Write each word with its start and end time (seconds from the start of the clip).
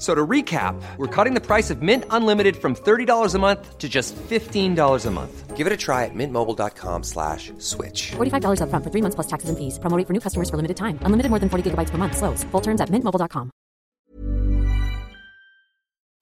F- 0.00 0.04
So 0.04 0.14
to 0.14 0.26
recap, 0.26 0.80
we're 0.96 1.06
cutting 1.14 1.34
the 1.34 1.42
price 1.46 1.68
of 1.68 1.82
Mint 1.82 2.04
Unlimited 2.08 2.56
from 2.56 2.74
$30 2.74 3.34
a 3.34 3.38
month 3.38 3.76
to 3.76 3.86
just 3.88 4.16
$15 4.16 5.06
a 5.06 5.10
month. 5.10 5.56
Give 5.58 5.66
it 5.66 5.72
a 5.74 5.76
try 5.76 6.06
at 6.06 6.14
mintmobile.com 6.14 7.02
slash 7.02 7.52
switch. 7.58 8.12
$45 8.16 8.60
upfront 8.62 8.82
for 8.82 8.90
three 8.90 9.02
months 9.02 9.14
plus 9.14 9.26
taxes 9.26 9.50
and 9.50 9.58
fees. 9.58 9.78
Promo 9.78 9.98
rate 9.98 10.06
for 10.06 10.14
new 10.14 10.20
customers 10.20 10.48
for 10.48 10.56
limited 10.56 10.78
time. 10.78 10.98
Unlimited 11.02 11.28
more 11.28 11.38
than 11.38 11.50
40 11.50 11.70
gigabytes 11.70 11.90
per 11.90 11.98
month. 11.98 12.16
Slows. 12.16 12.44
Full 12.44 12.62
terms 12.62 12.80
at 12.80 12.88
mintmobile.com. 12.88 13.50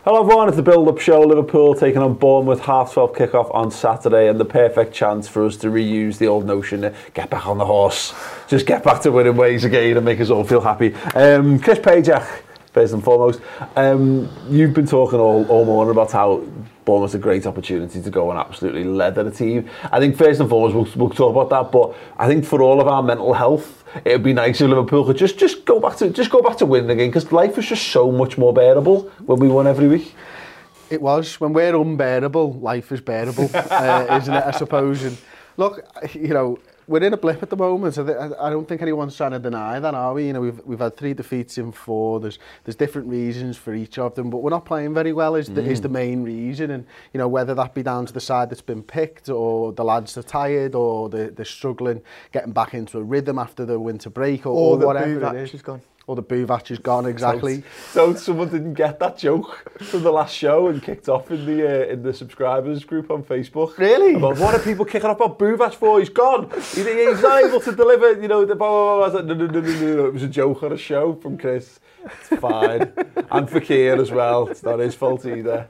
Hello 0.04 0.22
everyone, 0.22 0.48
it's 0.48 0.56
the 0.56 0.62
build-up 0.62 0.98
show. 1.00 1.20
Liverpool 1.20 1.74
taking 1.74 2.00
on 2.00 2.14
Bournemouth 2.14 2.60
half 2.60 2.92
12 2.94 3.14
kick-off 3.16 3.50
on 3.52 3.70
Saturday 3.70 4.28
and 4.28 4.40
the 4.40 4.44
perfect 4.44 4.94
chance 4.94 5.28
for 5.28 5.44
us 5.44 5.56
to 5.58 5.68
reuse 5.68 6.18
the 6.18 6.26
old 6.26 6.46
notion 6.46 6.84
of 6.84 6.96
get 7.14 7.28
back 7.30 7.46
on 7.46 7.58
the 7.58 7.66
horse. 7.66 8.14
Just 8.48 8.64
get 8.66 8.82
back 8.82 9.02
to 9.02 9.12
winning 9.12 9.36
ways 9.36 9.64
again 9.64 9.96
and 9.96 10.04
make 10.06 10.18
us 10.20 10.30
all 10.30 10.44
feel 10.44 10.60
happy. 10.62 10.94
Um, 11.14 11.58
Chris 11.58 11.78
Pajak, 11.80 12.26
first 12.68 12.92
and 12.92 13.02
foremost. 13.02 13.40
Um, 13.76 14.28
you've 14.48 14.74
been 14.74 14.86
talking 14.86 15.18
all, 15.18 15.46
all 15.46 15.64
morning 15.64 15.92
about 15.92 16.12
how 16.12 16.44
Bournemouth's 16.84 17.14
a 17.14 17.18
great 17.18 17.46
opportunity 17.46 18.00
to 18.00 18.10
go 18.10 18.30
and 18.30 18.38
absolutely 18.38 18.84
leather 18.84 19.22
the 19.22 19.30
team. 19.30 19.68
I 19.92 20.00
think 20.00 20.16
first 20.16 20.40
and 20.40 20.48
foremost, 20.48 20.96
we'll, 20.96 21.06
we'll 21.06 21.14
talk 21.14 21.36
about 21.36 21.50
that, 21.50 21.70
but 21.70 21.94
I 22.18 22.26
think 22.26 22.44
for 22.44 22.62
all 22.62 22.80
of 22.80 22.88
our 22.88 23.02
mental 23.02 23.34
health, 23.34 23.84
it 24.04 24.12
would 24.12 24.22
be 24.22 24.32
nice 24.32 24.60
if 24.60 24.68
Liverpool 24.68 25.04
could 25.04 25.16
just, 25.16 25.38
just 25.38 25.64
go 25.64 25.80
back 25.80 25.96
to 25.98 26.10
just 26.10 26.30
go 26.30 26.40
back 26.40 26.56
to 26.58 26.66
winning 26.66 26.90
again, 26.90 27.08
because 27.08 27.30
life 27.32 27.56
was 27.56 27.66
just 27.66 27.88
so 27.88 28.10
much 28.10 28.38
more 28.38 28.52
bearable 28.52 29.02
when 29.26 29.38
we 29.38 29.48
won 29.48 29.66
every 29.66 29.88
week. 29.88 30.14
It 30.90 31.02
was. 31.02 31.38
When 31.38 31.52
we're 31.52 31.76
unbearable, 31.76 32.54
life 32.54 32.90
is 32.92 33.00
bearable, 33.00 33.50
uh, 33.54 34.18
isn't 34.20 34.34
it, 34.34 34.44
I 34.46 34.50
suppose? 34.52 35.04
And 35.04 35.18
look, 35.58 35.82
you 36.14 36.28
know, 36.28 36.58
we're 36.88 37.02
in 37.02 37.12
a 37.12 37.16
blip 37.18 37.42
at 37.42 37.50
the 37.50 37.56
moment. 37.56 37.98
I, 37.98 38.30
I 38.40 38.50
don't 38.50 38.66
think 38.66 38.80
anyone's 38.80 39.14
trying 39.14 39.32
to 39.32 39.38
deny 39.38 39.78
that, 39.78 39.94
are 39.94 40.14
we? 40.14 40.26
You 40.26 40.32
know, 40.32 40.40
we've, 40.40 40.60
we've 40.64 40.78
had 40.78 40.96
three 40.96 41.12
defeats 41.12 41.58
in 41.58 41.70
four. 41.70 42.18
There's, 42.18 42.38
there's 42.64 42.76
different 42.76 43.08
reasons 43.08 43.58
for 43.58 43.74
each 43.74 43.98
of 43.98 44.14
them, 44.14 44.30
but 44.30 44.38
we're 44.38 44.50
not 44.50 44.64
playing 44.64 44.94
very 44.94 45.12
well 45.12 45.34
is, 45.34 45.50
mm. 45.50 45.56
the, 45.56 45.64
is 45.64 45.82
the 45.82 45.88
mm. 45.88 45.92
main 45.92 46.22
reason. 46.24 46.70
And, 46.70 46.86
you 47.12 47.18
know, 47.18 47.28
whether 47.28 47.54
that 47.54 47.74
be 47.74 47.82
down 47.82 48.06
to 48.06 48.12
the 48.12 48.20
side 48.20 48.50
that's 48.50 48.62
been 48.62 48.82
picked 48.82 49.28
or 49.28 49.72
the 49.72 49.84
lads 49.84 50.16
are 50.16 50.22
tired 50.22 50.74
or 50.74 51.10
they're, 51.10 51.30
they're 51.30 51.44
struggling 51.44 52.00
getting 52.32 52.52
back 52.52 52.72
into 52.72 52.98
a 52.98 53.02
rhythm 53.02 53.38
after 53.38 53.66
the 53.66 53.78
winter 53.78 54.08
break 54.08 54.46
or, 54.46 54.50
or, 54.50 54.82
or 54.82 54.86
whatever 54.86 55.36
it 55.36 55.42
is. 55.42 55.54
Or 55.54 55.58
gone 55.58 55.82
or 56.08 56.16
the 56.16 56.22
Buvac 56.22 56.70
is 56.70 56.78
gone 56.78 57.04
exactly. 57.06 57.62
So, 57.92 58.14
so 58.14 58.18
someone 58.18 58.48
didn't 58.48 58.74
get 58.74 58.98
that 58.98 59.18
joke 59.18 59.70
from 59.78 60.02
the 60.02 60.10
last 60.10 60.34
show 60.34 60.68
and 60.68 60.82
kicked 60.82 61.08
off 61.08 61.30
in 61.30 61.44
the 61.44 61.84
uh, 61.86 61.92
in 61.92 62.02
the 62.02 62.14
subscribers 62.14 62.82
group 62.82 63.10
on 63.10 63.22
Facebook. 63.22 63.76
Really? 63.76 64.14
About 64.14 64.38
what 64.38 64.54
are 64.54 64.58
people 64.58 64.86
kicking 64.86 65.10
off 65.10 65.16
about 65.20 65.38
Buvac 65.38 65.74
for? 65.74 66.00
He's 66.00 66.08
gone. 66.08 66.50
He's, 66.50 66.86
he's 66.86 67.22
not 67.22 67.44
able 67.44 67.60
to 67.60 67.72
deliver. 67.72 68.20
You 68.20 68.26
know 68.26 68.46
the 68.46 68.56
blah 68.56 69.08
blah 69.08 69.10
blah. 69.10 69.20
no, 69.20 69.34
no, 69.34 69.46
no, 69.46 69.60
no, 69.60 69.96
no. 69.96 70.06
It 70.06 70.14
was 70.14 70.22
a 70.22 70.28
joke 70.28 70.62
on 70.62 70.72
a 70.72 70.78
show 70.78 71.14
from 71.14 71.36
Chris. 71.36 71.78
It's 72.04 72.40
fine. 72.40 72.90
and 73.30 73.48
for 73.48 73.60
Keir 73.60 74.00
as 74.00 74.10
well. 74.10 74.48
It's 74.48 74.62
not 74.62 74.78
his 74.78 74.94
fault 74.94 75.26
either. 75.26 75.68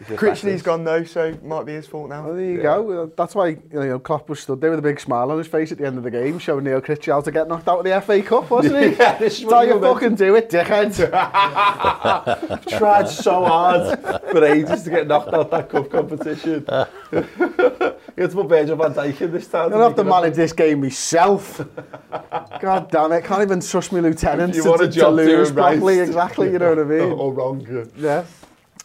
He's 0.00 0.60
a 0.60 0.64
gone 0.64 0.82
though, 0.82 1.04
so 1.04 1.26
it 1.26 1.44
might 1.44 1.66
be 1.66 1.72
his 1.72 1.86
fault 1.86 2.08
now. 2.08 2.24
Well, 2.24 2.34
there 2.34 2.44
you 2.44 2.60
go. 2.60 3.06
That's 3.16 3.34
why 3.34 3.48
you 3.50 3.58
know 3.72 3.98
Klopp 4.00 4.28
was 4.28 4.40
stood 4.40 4.60
there 4.60 4.70
with 4.70 4.80
a 4.80 4.82
big 4.82 4.98
smile 4.98 5.30
on 5.30 5.38
his 5.38 5.46
face 5.46 5.70
at 5.70 5.78
the 5.78 5.86
end 5.86 5.98
of 5.98 6.02
the 6.02 6.10
game, 6.10 6.40
showing 6.40 6.64
Neil 6.64 6.80
Critchley 6.80 7.12
how 7.12 7.20
to 7.20 7.30
get 7.30 7.46
knocked 7.46 7.68
out 7.68 7.78
of 7.78 7.84
the 7.84 8.00
FA 8.00 8.20
Cup, 8.20 8.50
wasn't 8.50 8.76
he? 8.76 8.96
Yeah, 9.04 9.18
this 9.18 9.34
is 9.34 9.40
That's 9.42 9.52
how 9.52 9.62
you 9.62 9.74
you 9.74 9.80
fucking 9.80 10.16
do 10.16 10.34
it, 10.34 10.50
dickhead. 10.50 10.94
tried 12.78 13.08
so 13.08 13.44
hard 13.44 14.00
for 14.30 14.44
ages 14.44 14.82
to 14.82 14.90
get 14.90 15.06
knocked 15.06 15.32
out 15.32 15.50
that 15.52 15.68
cup 15.68 15.88
competition. 15.90 16.64
you 16.68 17.26
had 18.16 18.30
to 18.30 18.34
put 18.34 18.48
Virgil 18.48 18.76
van 18.76 18.94
Dijk 18.94 19.20
in 19.20 19.32
this 19.32 19.46
time. 19.46 19.66
I'm 19.66 19.70
gonna 19.70 19.84
have 19.84 19.96
to 19.96 20.04
manage 20.04 20.34
this 20.34 20.52
game 20.52 20.80
myself. 20.80 21.60
God 22.60 22.90
damn 22.90 23.12
it! 23.12 23.24
Can't 23.24 23.42
even 23.42 23.60
trust 23.60 23.92
my 23.92 24.00
lieutenants 24.00 24.56
You 24.56 24.64
to, 24.64 24.68
want 24.70 24.82
a 24.82 24.86
to, 24.86 24.92
to 24.92 24.98
job, 24.98 25.10
do 25.16 25.16
lose 25.24 25.50
it 25.50 25.54
right. 25.54 25.72
properly. 25.78 26.00
Exactly, 26.00 26.50
you 26.50 26.58
know 26.58 26.70
what 26.70 26.78
I 26.80 26.84
mean? 26.98 27.12
Or 27.12 27.32
wrong. 27.32 27.88
yeah. 27.96 28.24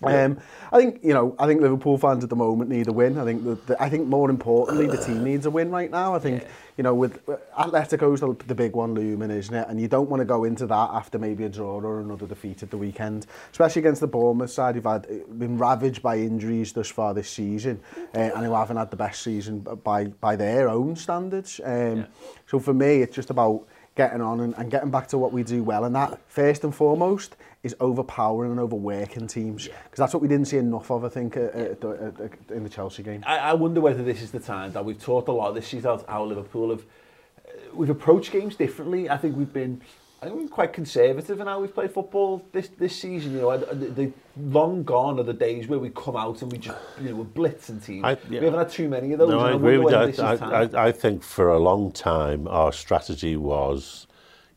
Um, 0.04 0.40
I 0.72 0.78
think 0.78 1.00
you 1.04 1.14
know. 1.14 1.36
I 1.38 1.46
think 1.46 1.62
Liverpool 1.62 1.98
fans 1.98 2.24
at 2.24 2.30
the 2.30 2.36
moment 2.36 2.70
need 2.70 2.88
a 2.88 2.94
win. 2.94 3.18
I 3.18 3.26
think. 3.26 3.44
The, 3.44 3.56
the, 3.56 3.82
I 3.82 3.90
think 3.90 4.08
more 4.08 4.30
importantly, 4.30 4.88
the 4.88 4.98
team 4.98 5.24
needs 5.24 5.46
a 5.46 5.50
win 5.50 5.70
right 5.72 5.92
now. 5.92 6.16
I 6.16 6.20
think 6.20 6.42
yeah. 6.42 6.48
you 6.78 6.84
know 6.84 6.94
with 6.94 7.28
uh, 7.28 7.38
Atletico's 7.58 8.22
the, 8.22 8.36
the 8.48 8.56
big 8.56 8.74
one 8.74 8.94
looming, 8.94 9.32
isn't 9.32 9.54
it? 9.54 9.68
And 9.68 9.80
you 9.80 9.88
don't 9.88 10.10
want 10.10 10.22
to 10.22 10.26
go 10.26 10.46
into 10.46 10.66
that 10.68 10.90
after 10.92 11.20
maybe 11.20 11.44
a 11.44 11.50
draw 11.50 11.80
or 11.82 12.00
another 12.00 12.26
defeat 12.26 12.64
at 12.64 12.70
the 12.70 12.78
weekend, 12.78 13.28
especially 13.52 13.82
against 13.82 14.02
the 14.02 14.08
Bournemouth 14.08 14.52
side 14.52 14.76
who've 14.76 14.84
had 14.86 15.06
uh, 15.06 15.34
been 15.34 15.58
ravaged 15.58 16.02
by 16.02 16.18
injuries 16.18 16.72
thus 16.72 16.90
far 16.90 17.14
this 17.14 17.30
season, 17.30 17.82
uh, 18.16 18.20
and 18.20 18.46
who 18.46 18.54
haven't 18.54 18.78
had 18.78 18.92
the 18.92 18.98
best 18.98 19.22
season 19.22 19.60
by 19.60 20.06
by 20.06 20.36
their 20.36 20.70
own 20.70 20.96
standards. 20.96 21.60
Um, 21.64 21.98
yeah. 21.98 22.06
So 22.48 22.60
for 22.60 22.74
me, 22.74 23.02
it's 23.02 23.16
just 23.16 23.30
about 23.30 23.68
getting 23.96 24.22
on 24.22 24.40
and, 24.40 24.56
and 24.56 24.72
getting 24.72 24.92
back 24.92 25.08
to 25.08 25.18
what 25.18 25.34
we 25.34 25.44
do 25.44 25.62
well, 25.62 25.84
and 25.84 25.94
that 25.94 26.20
first 26.30 26.64
and 26.64 26.74
foremost 26.74 27.36
is 27.62 27.76
overpowering 27.80 28.52
and 28.52 28.60
overworking 28.60 29.28
teams. 29.28 29.64
Because 29.64 29.78
yeah. 29.78 29.90
that's 29.98 30.14
what 30.14 30.22
we 30.22 30.28
didn't 30.28 30.46
see 30.46 30.58
enough 30.58 30.90
of, 30.92 31.04
I 31.04 31.10
think, 31.10 31.36
uh, 31.36 31.42
uh, 31.42 31.76
uh, 31.84 31.88
uh, 31.88 32.56
in 32.56 32.64
the 32.64 32.70
Chelsea 32.70 33.04
game. 33.04 33.24
I, 33.26 33.38
I 33.38 33.54
wonder 33.54 33.82
whether 33.82 34.04
this 34.04 34.22
is 34.22 34.32
the 34.32 34.40
time 34.40 34.72
that 34.74 34.86
we've 34.86 35.02
talked 35.02 35.28
a 35.28 35.32
lot 35.32 35.54
this 35.54 35.68
season 35.68 35.90
about 35.90 36.10
how 36.10 36.24
Liverpool 36.24 36.70
have... 36.70 36.82
Uh, 36.82 37.52
we've 37.74 37.90
approached 37.90 38.32
games 38.32 38.56
differently. 38.56 39.10
I 39.10 39.18
think 39.18 39.36
we've 39.36 39.52
been... 39.52 39.82
I 40.22 40.26
think 40.26 40.36
we're 40.38 40.48
quite 40.50 40.74
conservative 40.74 41.40
in 41.40 41.48
how 41.48 41.62
we've 41.62 41.74
played 41.74 41.92
football 41.92 42.46
this 42.52 42.68
this 42.78 42.94
season. 42.94 43.32
You 43.32 43.40
know, 43.40 43.58
the, 43.58 43.86
the 43.88 44.12
long 44.38 44.84
gone 44.84 45.18
are 45.18 45.24
the 45.24 45.32
days 45.32 45.70
where 45.70 45.80
we 45.80 45.92
come 45.92 46.18
out 46.18 46.42
and 46.42 46.52
we 46.52 46.58
just 46.58 46.78
you 47.02 47.10
know 47.10 47.16
we're 47.16 47.24
blitzing 47.24 47.82
teams. 47.82 48.04
I, 48.04 48.18
yeah. 48.30 48.42
We 48.42 48.46
haven't 48.48 48.60
had 48.60 48.70
too 48.70 48.90
many 48.90 49.14
of 49.14 49.20
those. 49.20 49.30
No, 49.30 49.40
I, 49.40 49.52
I 49.52 49.56
agree 49.56 49.78
with 49.78 50.18
you. 50.18 50.24
I, 50.26 50.36
I, 50.36 50.88
I 50.88 50.92
think 50.92 51.24
for 51.24 51.54
a 51.54 51.58
long 51.58 51.94
time 51.94 52.50
our 52.50 52.74
strategy 52.74 53.38
was, 53.38 54.08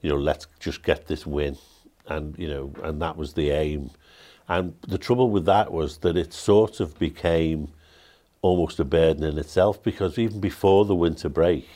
you 0.00 0.10
know, 0.10 0.16
let's 0.16 0.48
just 0.58 0.82
get 0.82 1.06
this 1.06 1.28
win 1.28 1.56
and 2.06 2.38
you 2.38 2.48
know, 2.48 2.72
and 2.82 3.00
that 3.02 3.16
was 3.16 3.34
the 3.34 3.50
aim. 3.50 3.90
And 4.48 4.74
the 4.86 4.98
trouble 4.98 5.30
with 5.30 5.46
that 5.46 5.72
was 5.72 5.98
that 5.98 6.16
it 6.16 6.32
sort 6.32 6.80
of 6.80 6.98
became 6.98 7.68
almost 8.42 8.80
a 8.80 8.84
burden 8.84 9.22
in 9.22 9.38
itself 9.38 9.82
because 9.82 10.18
even 10.18 10.40
before 10.40 10.84
the 10.84 10.96
winter 10.96 11.28
break, 11.28 11.68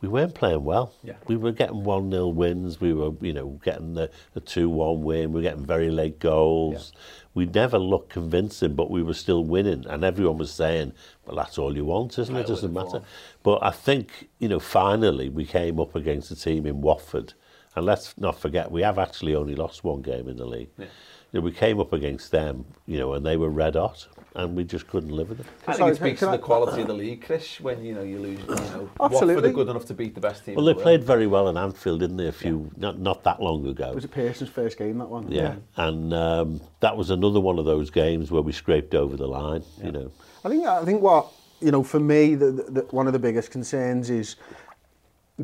we 0.00 0.08
weren't 0.08 0.34
playing 0.34 0.64
well. 0.64 0.92
Yeah. 1.02 1.14
We 1.26 1.36
were 1.36 1.52
getting 1.52 1.82
1-0 1.82 2.34
wins, 2.34 2.80
we 2.80 2.92
were, 2.92 3.12
you 3.20 3.32
know, 3.32 3.60
getting 3.64 3.94
the, 3.94 4.10
the 4.32 4.40
2-1 4.40 4.98
win, 4.98 5.32
we 5.32 5.40
were 5.40 5.42
getting 5.42 5.66
very 5.66 5.90
late 5.90 6.18
goals. 6.18 6.92
Yeah. 6.94 7.00
We 7.34 7.46
never 7.46 7.78
looked 7.78 8.10
convincing, 8.10 8.74
but 8.74 8.90
we 8.90 9.02
were 9.02 9.14
still 9.14 9.44
winning. 9.44 9.86
And 9.88 10.04
everyone 10.04 10.38
was 10.38 10.52
saying, 10.52 10.92
well, 11.26 11.36
that's 11.36 11.58
all 11.58 11.74
you 11.74 11.84
want, 11.84 12.18
isn't 12.18 12.36
it? 12.36 12.40
It 12.40 12.46
doesn't 12.46 12.72
matter. 12.72 13.02
But 13.42 13.58
I 13.62 13.70
think, 13.70 14.28
you 14.38 14.48
know, 14.48 14.60
finally 14.60 15.28
we 15.28 15.44
came 15.44 15.80
up 15.80 15.96
against 15.96 16.30
a 16.30 16.36
team 16.36 16.64
in 16.64 16.80
Watford 16.80 17.34
And 17.76 17.84
let's 17.84 18.16
not 18.18 18.38
forget, 18.38 18.70
we 18.70 18.82
have 18.82 18.98
actually 18.98 19.34
only 19.34 19.54
lost 19.54 19.84
one 19.84 20.02
game 20.02 20.28
in 20.28 20.36
the 20.36 20.46
league. 20.46 20.70
Yeah. 20.78 20.86
You 21.32 21.40
know, 21.40 21.44
we 21.46 21.50
came 21.50 21.80
up 21.80 21.92
against 21.92 22.30
them, 22.30 22.64
you 22.86 22.96
know, 22.96 23.14
and 23.14 23.26
they 23.26 23.36
were 23.36 23.50
red 23.50 23.74
hot, 23.74 24.06
and 24.36 24.56
we 24.56 24.62
just 24.62 24.86
couldn't 24.86 25.10
live 25.10 25.30
with 25.30 25.40
it. 25.40 25.46
I 25.66 25.72
think 25.72 25.78
Sorry, 25.78 25.90
it 25.90 25.96
speaks 25.96 26.20
to 26.20 26.26
the 26.26 26.38
quality 26.38 26.78
I, 26.78 26.80
of 26.82 26.86
the 26.86 26.94
league, 26.94 27.26
Chris, 27.26 27.60
when, 27.60 27.84
you 27.84 27.92
know, 27.92 28.04
you 28.04 28.20
lose, 28.20 28.38
you 28.38 28.46
know, 28.46 28.88
Absolutely. 29.00 29.34
Watford 29.34 29.44
are 29.44 29.52
good 29.52 29.68
enough 29.68 29.86
to 29.86 29.94
beat 29.94 30.14
the 30.14 30.20
best 30.20 30.44
team 30.44 30.54
Well, 30.54 30.64
they 30.64 30.74
the 30.74 30.80
played 30.80 31.02
very 31.02 31.26
well 31.26 31.48
in 31.48 31.56
Anfield, 31.56 31.98
didn't 31.98 32.18
they, 32.18 32.28
a 32.28 32.32
few, 32.32 32.70
yeah. 32.76 32.80
not, 32.80 33.00
not 33.00 33.24
that 33.24 33.42
long 33.42 33.66
ago. 33.66 33.88
It 33.88 33.94
was 33.96 34.04
it 34.04 34.12
Pearson's 34.12 34.50
first 34.50 34.78
game, 34.78 34.98
that 34.98 35.08
one? 35.08 35.28
Yeah, 35.28 35.42
yeah. 35.76 35.84
and 35.88 36.14
um, 36.14 36.60
that 36.78 36.96
was 36.96 37.10
another 37.10 37.40
one 37.40 37.58
of 37.58 37.64
those 37.64 37.90
games 37.90 38.30
where 38.30 38.42
we 38.42 38.52
scraped 38.52 38.94
over 38.94 39.16
the 39.16 39.26
line, 39.26 39.64
yeah. 39.78 39.86
you 39.86 39.92
know. 39.92 40.12
I 40.44 40.48
think, 40.50 40.64
I 40.64 40.84
think 40.84 41.02
what, 41.02 41.32
you 41.60 41.72
know, 41.72 41.82
for 41.82 41.98
me, 41.98 42.36
the, 42.36 42.52
the, 42.52 42.86
one 42.90 43.08
of 43.08 43.12
the 43.12 43.18
biggest 43.18 43.50
concerns 43.50 44.08
is 44.08 44.36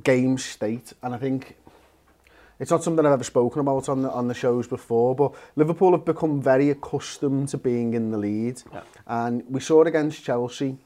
game 0.05 0.39
state, 0.39 0.93
and 1.03 1.13
I 1.13 1.19
think 1.19 1.57
It's 2.61 2.71
not 2.71 2.85
something 2.85 3.05
I've 3.07 3.13
ever 3.13 3.25
spoken 3.25 3.61
about 3.61 3.89
on 3.89 4.03
the, 4.03 4.11
on 4.11 4.29
the 4.29 4.35
shows 4.35 4.69
before, 4.69 5.15
but 5.15 5.33
Liverpool 5.57 5.93
have 5.93 6.05
become 6.05 6.43
very 6.43 6.69
accustomed 6.69 7.49
to 7.49 7.59
being 7.59 7.95
in 7.95 8.11
the 8.11 8.19
lead. 8.19 8.63
Yeah. 8.73 8.83
And 9.07 9.45
we 9.49 9.61
saw 9.61 9.81
it 9.81 9.89
against 9.89 10.23
Chelsea 10.23 10.77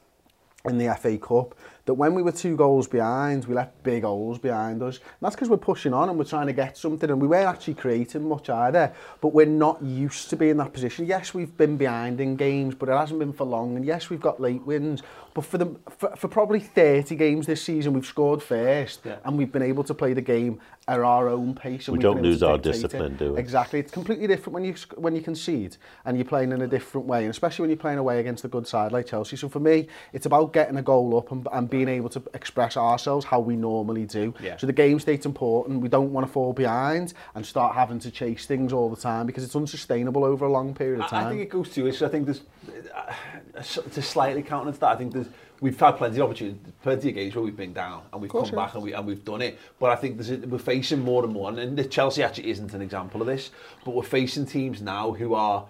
in 0.65 0.79
the 0.79 0.95
FA 0.95 1.19
Cup 1.19 1.55
that 1.85 1.95
when 1.95 2.15
we 2.15 2.23
were 2.23 2.33
two 2.33 2.57
goals 2.57 2.89
behind, 2.89 3.45
we 3.45 3.55
left 3.55 3.83
big 3.83 4.05
holes 4.05 4.39
behind 4.39 4.83
us. 4.83 4.97
And 4.97 5.05
that's 5.21 5.35
because 5.35 5.51
we're 5.51 5.59
pushing 5.59 5.93
on 5.93 6.09
and 6.09 6.19
we're 6.19 6.25
trying 6.25 6.47
to 6.47 6.55
get 6.55 6.79
something 6.79 7.11
and 7.11 7.21
we 7.21 7.29
weren't 7.29 7.49
actually 7.49 7.75
creating 7.75 8.27
much 8.27 8.49
either. 8.49 8.95
But 9.21 9.35
we're 9.35 9.45
not 9.45 9.83
used 9.83 10.31
to 10.31 10.37
being 10.37 10.53
in 10.53 10.57
that 10.59 10.73
position. 10.73 11.05
Yes, 11.05 11.35
we've 11.35 11.55
been 11.55 11.77
behind 11.77 12.21
in 12.21 12.37
games, 12.37 12.75
but 12.75 12.89
it 12.89 12.93
hasn't 12.93 13.19
been 13.19 13.35
for 13.35 13.45
long. 13.45 13.77
And 13.77 13.85
yes, 13.85 14.09
we've 14.09 14.21
got 14.21 14.41
late 14.41 14.65
wins, 14.65 15.03
But 15.35 15.45
for, 15.45 15.59
the, 15.59 15.75
for, 15.99 16.15
for 16.17 16.29
probably 16.29 16.61
30 16.61 17.17
games 17.17 17.47
this 17.47 17.61
season, 17.61 17.93
we've 17.93 18.07
scored 18.07 18.41
first 18.41 19.01
Yeah. 19.05 19.17
and 19.25 19.37
we've 19.37 19.51
been 19.51 19.63
able 19.63 19.83
to 19.85 19.93
play 19.93 20.13
the 20.15 20.21
game 20.23 20.61
at 20.87 21.01
our 21.01 21.29
own 21.29 21.55
pace. 21.57 21.89
And 21.89 21.97
We 21.97 22.03
don't 22.03 22.23
lose 22.23 22.41
our 22.43 22.57
dictate 22.57 22.69
it. 22.69 22.83
discipline, 22.83 23.17
do 23.17 23.33
we? 23.33 23.41
Exactly. 23.41 23.81
It's 23.81 23.91
completely 23.91 24.29
different 24.29 24.55
when 24.55 24.65
you 24.65 24.75
when 24.97 25.17
you 25.17 25.23
concede 25.23 25.77
and 26.05 26.17
you're 26.17 26.25
playing 26.27 26.53
in 26.53 26.61
a 26.63 26.67
different 26.69 27.07
way, 27.09 27.23
and 27.23 27.31
especially 27.31 27.65
when 27.65 27.71
you're 27.71 27.79
playing 27.79 27.99
away 27.99 28.21
against 28.21 28.45
a 28.45 28.49
good 28.49 28.67
side 28.69 28.93
like 28.93 29.07
Chelsea. 29.07 29.37
So 29.37 29.49
for 29.49 29.61
me, 29.61 29.89
it's 30.13 30.27
about 30.27 30.53
getting 30.53 30.77
a 30.77 30.83
goal 30.83 31.17
up 31.19 31.33
and, 31.33 31.49
and 31.53 31.69
being 31.69 31.89
able 31.89 32.11
to 32.11 32.23
express 32.35 32.77
ourselves 32.77 33.25
how 33.25 33.41
we 33.41 33.57
normally 33.57 34.05
do. 34.05 34.35
Yeah. 34.41 34.57
So 34.57 34.67
the 34.69 34.73
game 34.73 35.01
state's 35.01 35.27
important. 35.27 35.81
We 35.81 35.89
don't 35.89 36.13
want 36.13 36.27
to 36.27 36.33
fall 36.33 36.53
behind 36.53 37.15
and 37.35 37.45
start 37.45 37.75
having 37.75 37.99
to 38.01 38.11
chase 38.11 38.47
things 38.47 38.73
all 38.73 38.89
the 38.91 39.01
time 39.01 39.27
because 39.27 39.43
it's 39.43 39.57
unsustainable 39.57 40.23
over 40.23 40.45
a 40.45 40.53
long 40.53 40.75
period 40.75 41.01
of 41.01 41.07
I, 41.07 41.09
time. 41.09 41.27
I 41.27 41.31
think 41.31 41.41
it 41.43 41.49
goes 41.49 41.71
to 41.71 41.87
it. 41.87 41.95
So 41.95 42.07
I 42.07 42.11
think 42.11 42.27
there's 42.27 42.43
uh, 42.95 43.63
to 43.91 44.03
slightly 44.03 44.43
counter 44.43 44.71
to 44.73 44.81
that. 44.81 44.91
I 44.91 44.97
think 44.97 45.13
there's 45.15 45.24
we've 45.65 45.81
had 45.81 45.93
plenty 45.93 46.19
of 46.19 46.25
opportunities, 46.25 46.61
plenty 46.83 47.09
of 47.09 47.15
games 47.15 47.35
where 47.35 47.43
we've 47.43 47.57
been 47.57 47.73
down 47.73 48.03
and 48.13 48.21
we've 48.21 48.31
come 48.31 48.51
back 48.51 48.75
and, 48.75 48.83
we, 48.83 48.93
and 48.93 49.07
we've 49.07 49.25
done 49.25 49.41
it. 49.41 49.59
But 49.79 49.93
I 49.93 49.97
think 49.97 50.19
there's 50.19 50.31
a, 50.31 50.37
we're 50.47 50.59
facing 50.59 51.01
more 51.01 51.25
and 51.25 51.33
more, 51.33 51.49
and, 51.49 51.59
and 51.59 51.91
Chelsea 51.91 52.23
actually 52.23 52.51
isn't 52.51 52.75
an 52.75 52.83
example 52.83 53.23
of 53.23 53.27
this, 53.27 53.51
but 53.83 53.95
we're 53.95 54.03
facing 54.03 54.45
teams 54.45 54.83
now 54.83 55.13
who 55.13 55.33
are 55.33 55.65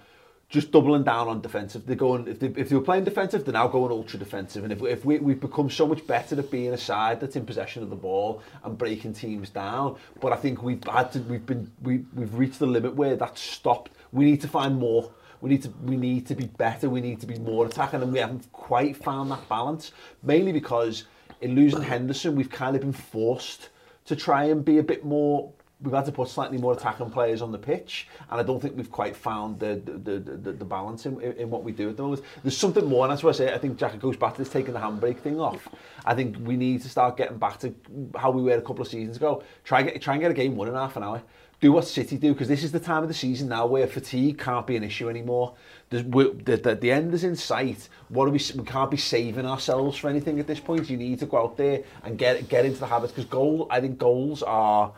just 0.48 0.72
doubling 0.72 1.04
down 1.04 1.28
on 1.28 1.40
defensive. 1.40 1.86
They're 1.86 1.94
going 1.94 2.26
if 2.26 2.40
they, 2.40 2.48
if 2.48 2.70
they 2.70 2.74
were 2.74 2.82
playing 2.82 3.04
defensive, 3.04 3.44
they're 3.44 3.52
now 3.52 3.68
going 3.68 3.92
ultra 3.92 4.18
defensive. 4.18 4.64
And 4.64 4.72
if, 4.72 4.82
if 4.82 5.04
we, 5.04 5.18
we've 5.18 5.38
become 5.38 5.70
so 5.70 5.86
much 5.86 6.04
better 6.08 6.36
at 6.36 6.50
being 6.50 6.72
a 6.72 6.78
side 6.78 7.20
that's 7.20 7.36
in 7.36 7.46
possession 7.46 7.84
of 7.84 7.88
the 7.88 7.96
ball 7.96 8.42
and 8.64 8.76
breaking 8.76 9.12
teams 9.12 9.48
down, 9.48 9.96
but 10.20 10.32
I 10.32 10.36
think 10.36 10.60
we've 10.60 10.82
had 10.82 11.12
to, 11.12 11.20
we've 11.20 11.46
been 11.46 11.70
we, 11.82 12.04
we've 12.14 12.34
reached 12.34 12.58
the 12.58 12.66
limit 12.66 12.96
where 12.96 13.14
that's 13.14 13.40
stopped. 13.40 13.92
We 14.10 14.24
need 14.24 14.40
to 14.40 14.48
find 14.48 14.76
more 14.76 15.12
We 15.44 15.50
need 15.50 15.62
to 15.64 15.68
we 15.82 15.98
need 15.98 16.26
to 16.28 16.34
be 16.34 16.46
better. 16.46 16.88
We 16.88 17.02
need 17.02 17.20
to 17.20 17.26
be 17.26 17.38
more 17.38 17.66
attacking, 17.66 18.00
and 18.00 18.10
we 18.10 18.18
haven't 18.18 18.50
quite 18.50 18.96
found 18.96 19.30
that 19.30 19.46
balance. 19.46 19.92
Mainly 20.22 20.52
because 20.52 21.04
in 21.42 21.54
losing 21.54 21.82
Henderson, 21.82 22.34
we've 22.34 22.48
kind 22.48 22.74
of 22.74 22.80
been 22.80 22.94
forced 22.94 23.68
to 24.06 24.16
try 24.16 24.44
and 24.44 24.64
be 24.64 24.78
a 24.78 24.82
bit 24.82 25.04
more. 25.04 25.52
We've 25.84 25.94
had 25.94 26.06
to 26.06 26.12
put 26.12 26.28
slightly 26.28 26.58
more 26.58 26.72
attacking 26.72 27.10
players 27.10 27.42
on 27.42 27.52
the 27.52 27.58
pitch, 27.58 28.08
and 28.30 28.40
I 28.40 28.42
don't 28.42 28.60
think 28.60 28.76
we've 28.76 28.90
quite 28.90 29.14
found 29.14 29.60
the 29.60 29.80
the, 29.84 30.18
the, 30.18 30.52
the, 30.52 30.64
balance 30.64 31.06
in, 31.06 31.20
in 31.20 31.50
what 31.50 31.62
we 31.62 31.72
do 31.72 31.90
at 31.90 31.96
the 31.96 32.02
moment. 32.02 32.22
There's 32.42 32.56
something 32.56 32.86
more, 32.86 33.04
and 33.04 33.12
that's 33.12 33.22
why 33.22 33.30
I 33.30 33.34
say 33.34 33.54
I 33.54 33.58
think 33.58 33.78
Jack 33.78 33.98
goes 34.00 34.16
back 34.16 34.34
to 34.34 34.38
this 34.42 34.52
taking 34.52 34.74
the 34.74 34.80
handbrake 34.80 35.18
thing 35.18 35.38
off. 35.38 35.68
I 36.04 36.14
think 36.14 36.36
we 36.40 36.56
need 36.56 36.82
to 36.82 36.88
start 36.88 37.16
getting 37.16 37.38
back 37.38 37.60
to 37.60 37.74
how 38.16 38.30
we 38.30 38.42
were 38.42 38.56
a 38.56 38.62
couple 38.62 38.82
of 38.82 38.88
seasons 38.88 39.18
ago. 39.18 39.42
Try 39.62 39.80
and 39.80 39.90
get 39.90 40.02
try 40.02 40.14
and 40.14 40.22
get 40.22 40.30
a 40.30 40.34
game 40.34 40.56
won 40.56 40.68
in 40.68 40.74
half 40.74 40.96
an 40.96 41.04
hour 41.04 41.22
do 41.64 41.72
what 41.72 41.86
City 41.86 42.18
do 42.18 42.34
because 42.34 42.46
this 42.46 42.62
is 42.62 42.72
the 42.72 42.80
time 42.80 43.02
of 43.02 43.08
the 43.08 43.14
season 43.14 43.48
now 43.48 43.64
where 43.64 43.86
fatigue 43.86 44.38
can't 44.38 44.66
be 44.66 44.76
an 44.76 44.84
issue 44.84 45.08
anymore. 45.08 45.54
The, 45.88 46.02
the, 46.02 46.74
the 46.74 46.90
end 46.90 47.14
is 47.14 47.24
in 47.24 47.34
sight. 47.36 47.88
What 48.10 48.28
are 48.28 48.30
we? 48.30 48.40
We 48.54 48.64
can't 48.64 48.90
be 48.90 48.98
saving 48.98 49.46
ourselves 49.46 49.96
for 49.96 50.10
anything 50.10 50.38
at 50.40 50.46
this 50.46 50.60
point. 50.60 50.90
You 50.90 50.98
need 50.98 51.20
to 51.20 51.26
go 51.26 51.38
out 51.38 51.56
there 51.56 51.82
and 52.02 52.18
get 52.18 52.48
get 52.50 52.66
into 52.66 52.80
the 52.80 52.86
habits 52.86 53.12
because 53.12 53.30
goal. 53.30 53.66
I 53.70 53.80
think 53.80 53.98
goals 53.98 54.42
are. 54.42 54.92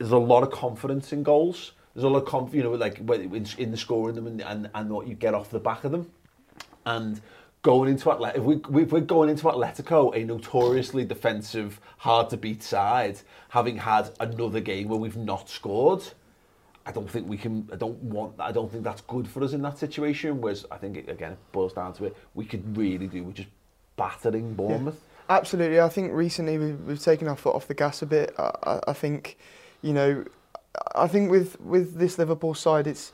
There's 0.00 0.12
a 0.12 0.18
lot 0.18 0.42
of 0.42 0.50
confidence 0.50 1.12
in 1.12 1.22
goals. 1.22 1.72
There's 1.94 2.04
a 2.04 2.08
lot 2.08 2.22
of 2.22 2.24
conf, 2.24 2.54
you 2.54 2.62
know, 2.62 2.70
like 2.72 3.00
in, 3.00 3.46
in 3.58 3.70
the 3.70 3.76
scoring 3.76 4.14
them 4.14 4.26
and, 4.26 4.40
and 4.40 4.70
and 4.74 4.88
what 4.88 5.06
you 5.06 5.14
get 5.14 5.34
off 5.34 5.50
the 5.50 5.60
back 5.60 5.84
of 5.84 5.92
them. 5.92 6.10
And 6.86 7.20
going 7.60 7.90
into 7.90 8.06
Atletico, 8.06 8.36
if, 8.36 8.42
we, 8.42 8.82
if 8.82 8.92
we're 8.92 9.00
going 9.00 9.28
into 9.28 9.44
Atletico, 9.44 10.16
a 10.16 10.24
notoriously 10.24 11.04
defensive, 11.04 11.78
hard 11.98 12.30
to 12.30 12.38
beat 12.38 12.62
side, 12.62 13.20
having 13.50 13.76
had 13.76 14.10
another 14.20 14.60
game 14.60 14.88
where 14.88 14.98
we've 14.98 15.18
not 15.18 15.50
scored, 15.50 16.02
I 16.86 16.92
don't 16.92 17.10
think 17.10 17.28
we 17.28 17.36
can. 17.36 17.68
I 17.70 17.76
don't 17.76 18.02
want. 18.02 18.40
I 18.40 18.52
don't 18.52 18.72
think 18.72 18.84
that's 18.84 19.02
good 19.02 19.28
for 19.28 19.44
us 19.44 19.52
in 19.52 19.60
that 19.62 19.76
situation. 19.76 20.40
Whereas 20.40 20.64
I 20.70 20.78
think 20.78 20.96
it, 20.96 21.10
again, 21.10 21.32
it 21.32 21.38
boils 21.52 21.74
down 21.74 21.92
to 21.94 22.06
it. 22.06 22.16
We 22.34 22.46
could 22.46 22.74
really 22.74 23.06
do 23.06 23.22
with 23.22 23.36
just 23.36 23.50
battering 23.96 24.54
Bournemouth. 24.54 24.98
Absolutely. 25.28 25.78
I 25.78 25.88
think 25.88 26.12
recently 26.12 26.58
we've, 26.58 26.80
we've 26.80 27.00
taken 27.00 27.28
our 27.28 27.36
foot 27.36 27.54
off 27.54 27.68
the 27.68 27.74
gas 27.74 28.02
a 28.02 28.06
bit. 28.06 28.34
I, 28.38 28.50
I, 28.62 28.80
I 28.88 28.92
think, 28.94 29.38
you 29.82 29.92
know, 29.92 30.24
I 30.94 31.06
think 31.08 31.30
with, 31.30 31.60
with 31.60 31.96
this 31.98 32.18
Liverpool 32.18 32.54
side, 32.54 32.86
it's 32.86 33.12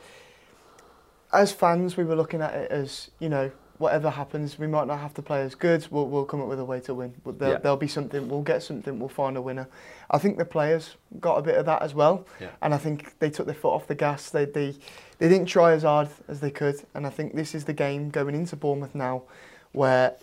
as 1.33 1.53
fans 1.53 1.97
we 1.97 2.05
were 2.05 2.17
looking 2.17 2.41
at 2.41 2.55
it 2.55 2.71
as 2.71 3.11
you 3.19 3.29
know 3.29 3.51
whatever 3.79 4.09
happens, 4.09 4.59
we 4.59 4.67
might 4.67 4.87
not 4.87 4.99
have 4.99 5.13
to 5.13 5.21
play 5.21 5.43
as 5.43 5.55
good. 5.55 5.87
We'll, 5.91 6.07
we'll 6.07 6.25
come 6.25 6.41
up 6.41 6.49
with 6.49 6.59
a 6.59 6.65
way 6.65 6.81
to 6.81 6.95
win. 6.95 7.13
But 7.23 7.39
there, 7.39 7.51
Yeah. 7.51 7.59
there'll 7.59 7.77
be 7.77 7.89
something. 7.89 8.27
We'll 8.27 8.41
get 8.41 8.63
something. 8.63 8.99
We'll 8.99 9.11
find 9.11 9.37
a 9.37 9.43
winner. 9.43 9.69
I 10.11 10.17
think 10.17 10.39
the 10.39 10.47
players 10.47 10.97
got 11.21 11.37
a 11.37 11.43
bit 11.43 11.57
of 11.57 11.67
that 11.67 11.83
as 11.83 11.95
well, 11.95 12.25
Yeah. 12.41 12.49
and 12.63 12.73
I 12.73 12.79
think 12.79 13.19
they 13.19 13.29
took 13.29 13.45
their 13.45 13.55
foot 13.55 13.75
off 13.75 13.87
the 13.87 13.95
gas. 13.95 14.31
They 14.31 14.47
they 14.47 14.75
they 15.19 15.29
didn't 15.29 15.47
try 15.47 15.73
as 15.73 15.83
hard 15.83 16.09
as 16.27 16.41
they 16.41 16.51
could, 16.51 16.77
and 16.95 17.07
I 17.07 17.11
think 17.11 17.35
this 17.35 17.55
is 17.55 17.65
the 17.65 17.75
game 17.75 18.09
going 18.09 18.35
into 18.35 18.57
Bournemouth 18.57 18.95
now, 18.95 19.25
where 19.73 20.15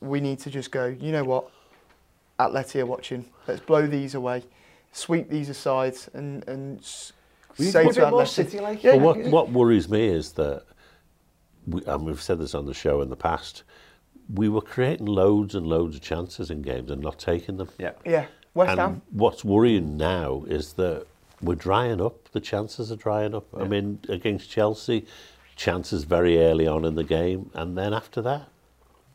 we 0.00 0.20
need 0.20 0.38
to 0.40 0.50
just 0.50 0.70
go. 0.70 0.86
You 0.86 1.10
know 1.10 1.24
what? 1.24 1.50
Atleti 2.38 2.80
are 2.80 2.86
watching. 2.86 3.24
Let's 3.48 3.60
blow 3.60 3.86
these 3.88 4.14
away, 4.14 4.44
sweep 4.92 5.28
these 5.28 5.48
aside, 5.48 5.96
and 6.14 6.46
and 6.48 6.78
s- 6.80 7.12
We 7.58 7.66
say 7.66 7.82
to 7.82 7.88
put 7.88 7.96
a 7.96 8.00
to 8.00 8.06
bit 8.06 8.10
more 8.10 8.22
Atleti. 8.22 8.28
City-like. 8.28 8.82
Yeah, 8.84 8.92
But 8.92 9.00
what, 9.00 9.18
what 9.26 9.50
worries 9.50 9.88
me 9.88 10.06
is 10.08 10.32
that, 10.32 10.64
we, 11.66 11.82
and 11.86 12.04
we've 12.06 12.20
said 12.22 12.38
this 12.38 12.54
on 12.54 12.66
the 12.66 12.74
show 12.74 13.00
in 13.02 13.10
the 13.10 13.16
past, 13.16 13.62
we 14.32 14.48
were 14.48 14.60
creating 14.62 15.06
loads 15.06 15.54
and 15.54 15.66
loads 15.66 15.96
of 15.96 16.02
chances 16.02 16.50
in 16.50 16.62
games 16.62 16.90
and 16.90 17.02
not 17.02 17.18
taking 17.18 17.56
them. 17.56 17.68
Yeah. 17.78 17.92
Yeah, 18.04 18.26
West 18.54 18.70
and 18.70 18.80
Ham. 18.80 19.02
what's 19.10 19.44
worrying 19.44 19.96
now 19.96 20.44
is 20.46 20.74
that 20.74 21.06
we're 21.42 21.56
drying 21.56 22.00
up. 22.00 22.28
The 22.32 22.40
chances 22.40 22.92
are 22.92 22.96
drying 22.96 23.34
up. 23.34 23.46
I 23.58 23.64
mean, 23.64 23.98
against 24.08 24.48
Chelsea, 24.48 25.06
chances 25.56 26.04
very 26.04 26.38
early 26.38 26.66
on 26.66 26.84
in 26.84 26.94
the 26.94 27.04
game, 27.04 27.50
and 27.54 27.76
then 27.76 27.92
after 27.92 28.22
that, 28.22 28.48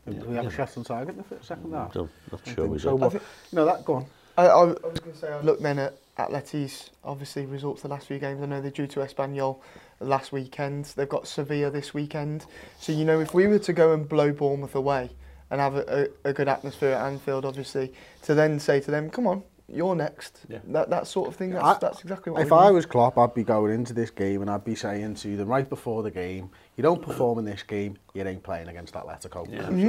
Do 0.08 0.14
we 0.26 0.36
have 0.36 0.46
a 0.46 0.50
shot 0.50 0.76
on 0.76 0.84
target 0.84 1.10
in 1.16 1.16
the 1.18 1.24
first 1.24 1.46
second 1.48 1.72
half? 1.72 1.96
I'm 1.96 2.08
not 2.30 2.40
I 2.46 2.54
sure 2.54 2.64
think 2.64 2.70
we 2.72 2.78
so, 2.78 2.92
do. 2.92 2.98
but, 2.98 3.12
you 3.14 3.20
know 3.52 3.64
that, 3.64 3.84
go 3.84 3.94
on. 3.94 4.06
I, 4.38 4.46
I, 4.46 4.60
I 4.60 4.64
was 4.64 5.00
going 5.00 5.12
to 5.12 5.18
say, 5.18 5.28
I 5.32 5.40
look 5.40 5.60
then 5.60 5.78
at 5.80 5.94
Atleti's 6.16 6.90
obviously 7.04 7.44
results 7.46 7.82
the 7.82 7.88
last 7.88 8.06
few 8.06 8.18
games. 8.18 8.42
I 8.42 8.46
know 8.46 8.60
they're 8.60 8.70
due 8.70 8.86
to 8.86 9.00
Espanyol 9.00 9.58
last 10.00 10.30
weekend. 10.32 10.86
They've 10.96 11.08
got 11.08 11.26
Sevilla 11.26 11.70
this 11.70 11.92
weekend. 11.92 12.46
So 12.78 12.92
you 12.92 13.04
know, 13.04 13.20
if 13.20 13.34
we 13.34 13.46
were 13.48 13.58
to 13.58 13.72
go 13.72 13.92
and 13.92 14.08
blow 14.08 14.32
Bournemouth 14.32 14.74
away 14.76 15.10
and 15.50 15.60
have 15.60 15.74
a, 15.76 16.08
a, 16.24 16.30
a 16.30 16.32
good 16.32 16.48
atmosphere 16.48 16.92
at 16.92 17.06
Anfield, 17.06 17.44
obviously, 17.44 17.92
to 18.22 18.34
then 18.34 18.60
say 18.60 18.80
to 18.80 18.90
them, 18.90 19.10
"Come 19.10 19.26
on, 19.26 19.42
you're 19.68 19.94
next." 19.96 20.40
Yeah. 20.48 20.58
That 20.68 20.90
that 20.90 21.06
sort 21.08 21.28
of 21.28 21.36
thing. 21.36 21.50
That's, 21.50 21.64
I- 21.64 21.78
that's 21.78 22.00
exactly 22.02 22.32
what. 22.32 22.42
If 22.42 22.52
I 22.52 22.68
need. 22.68 22.74
was 22.74 22.86
Klopp, 22.86 23.18
I'd 23.18 23.34
be 23.34 23.44
going 23.44 23.72
into 23.72 23.92
this 23.92 24.10
game 24.10 24.42
and 24.42 24.50
I'd 24.50 24.64
be 24.64 24.74
saying 24.76 25.16
to 25.16 25.36
them 25.36 25.48
right 25.48 25.68
before 25.68 26.02
the 26.04 26.10
game, 26.12 26.50
you 26.76 26.82
don't 26.82 27.02
perform 27.02 27.38
in 27.40 27.44
this 27.44 27.62
game, 27.64 27.96
you 28.14 28.22
ain't 28.24 28.42
playing 28.42 28.68
against 28.68 28.94
Atletico. 28.94 29.48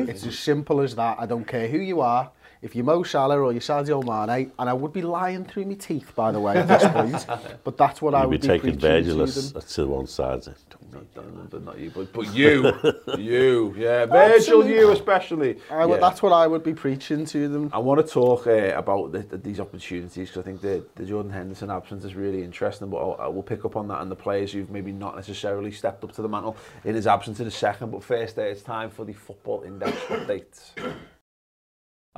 It's 0.10 0.25
as 0.25 0.40
simple 0.40 0.81
as 0.81 0.95
that. 0.95 1.18
I 1.19 1.25
don't 1.28 1.45
care 1.45 1.68
who 1.68 1.78
you 1.80 2.02
are. 2.02 2.31
If 2.62 2.76
you're 2.76 2.84
Mo 2.84 3.04
Salah 3.04 3.40
or 3.40 3.54
you're 3.54 3.62
Sadio 3.62 4.04
Mane, 4.04 4.52
and 4.60 4.70
I 4.70 4.74
would 4.74 4.92
be 4.92 5.02
lying 5.02 5.46
through 5.46 5.64
my 5.64 5.76
teeth, 5.76 6.14
by 6.14 6.34
the 6.34 6.42
way, 6.42 6.58
at 6.58 6.68
this 6.68 6.92
point, 6.92 7.26
but 7.64 7.78
that's 7.78 8.02
what 8.02 8.14
I 8.14 8.24
You'd 8.24 8.26
be 8.26 8.30
would 8.32 8.42
be, 8.42 8.48
taking 8.48 8.62
preaching 8.62 8.80
to 8.82 8.88
Virgilus 8.88 9.52
to 9.76 9.88
one 9.88 10.08
side. 10.08 10.44
"Don't 10.44 10.94
Not, 10.94 11.02
need 11.02 11.14
that." 11.14 11.36
not, 11.36 11.54
not, 11.54 11.64
not 11.64 11.80
you, 11.80 11.90
but, 11.92 12.12
but 12.12 12.33
you, 12.36 12.74
you, 13.18 13.74
yeah, 13.78 14.06
Virgil, 14.06 14.68
you 14.68 14.92
especially. 14.92 15.57
I 15.72 15.86
Yeah. 15.86 15.98
That's 15.98 16.22
what 16.22 16.33
I 16.33 16.48
would 16.48 16.64
be 16.64 16.74
preaching 16.74 17.26
to 17.28 17.48
them. 17.48 17.69
I 17.72 17.80
want 17.80 18.06
to 18.06 18.14
talk 18.14 18.45
uh, 18.45 18.74
about 18.76 19.14
the, 19.14 19.19
the, 19.19 19.38
these 19.38 19.62
opportunities 19.62 20.28
because 20.28 20.42
I 20.42 20.44
think 20.44 20.60
the, 20.60 20.83
the 20.95 21.06
Jordan 21.06 21.31
Henderson 21.31 21.72
absence 21.72 22.04
is 22.04 22.16
really 22.16 22.44
interesting. 22.44 22.90
But 22.90 22.98
I'll, 22.98 23.16
I 23.22 23.28
will 23.28 23.44
pick 23.44 23.64
up 23.64 23.78
on 23.78 23.88
that 23.88 24.02
and 24.02 24.12
the 24.12 24.18
players 24.18 24.52
who've 24.52 24.69
maybe 24.69 24.92
not 24.92 25.16
necessarily 25.16 25.72
stepped 25.72 26.04
up 26.04 26.12
to 26.12 26.22
the 26.22 26.28
mantle 26.28 26.57
in 26.83 26.95
his 26.95 27.07
absence 27.07 27.40
in 27.40 27.48
a 27.48 27.52
second. 27.52 27.92
But 27.92 28.04
first, 28.04 28.38
uh, 28.38 28.42
it's 28.42 28.64
time 28.64 28.90
for 28.90 29.06
the 29.06 29.14
football 29.14 29.64
index 29.64 29.95
update. 30.10 30.72